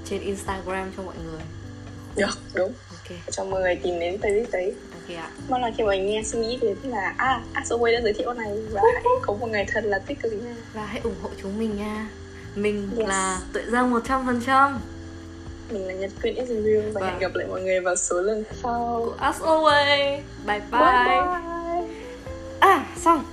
trên 0.04 0.20
Instagram 0.20 0.92
cho 0.96 1.02
mọi 1.02 1.14
người. 1.24 1.40
được 2.16 2.38
đúng 2.54 2.72
Ok, 2.90 3.18
cho 3.30 3.44
mọi 3.44 3.60
người 3.62 3.74
tìm 3.82 4.00
đến 4.00 4.18
playlist 4.20 4.50
đấy 4.50 4.74
ok 4.92 5.16
ạ. 5.18 5.30
mong 5.48 5.62
là 5.62 5.70
khi 5.78 5.84
mọi 5.84 5.98
người 5.98 6.06
nghe 6.06 6.22
suy 6.24 6.38
nghĩ 6.38 6.58
tức 6.60 6.76
là 6.84 7.14
à 7.16 7.40
Axoway 7.54 7.92
đã 7.92 8.00
giới 8.02 8.12
thiệu 8.12 8.32
này 8.32 8.52
và 8.70 8.80
hãy 8.94 9.02
có 9.22 9.34
một 9.34 9.46
ngày 9.50 9.66
thật 9.72 9.84
là 9.84 9.98
tích 9.98 10.18
cực 10.22 10.32
nha 10.32 10.54
Và 10.74 10.86
hãy 10.86 11.00
ủng 11.04 11.14
hộ 11.22 11.28
chúng 11.42 11.58
mình 11.58 11.76
nha. 11.76 12.08
Mình 12.54 12.90
Yes. 12.98 13.08
là 13.08 13.40
Tuệ 13.52 13.62
Giang 13.70 13.90
100% 13.90 14.78
mình 15.70 15.86
là 15.86 15.94
Nhật 15.94 16.10
Quyên 16.22 16.34
is 16.34 16.48
real 16.48 16.80
và 16.92 17.00
Vâng. 17.00 17.02
hẹn 17.10 17.18
gặp 17.18 17.34
lại 17.34 17.46
mọi 17.48 17.60
người 17.60 17.80
vào 17.80 17.96
số 17.96 18.20
lần 18.22 18.44
sau 18.62 19.02
của 19.06 19.14
As 19.18 19.40
Always. 19.40 20.20
Bye 20.46 20.60
bye. 20.60 20.60
bye, 20.70 21.04
bye. 21.04 21.88
À, 22.60 22.86
xong. 22.96 23.24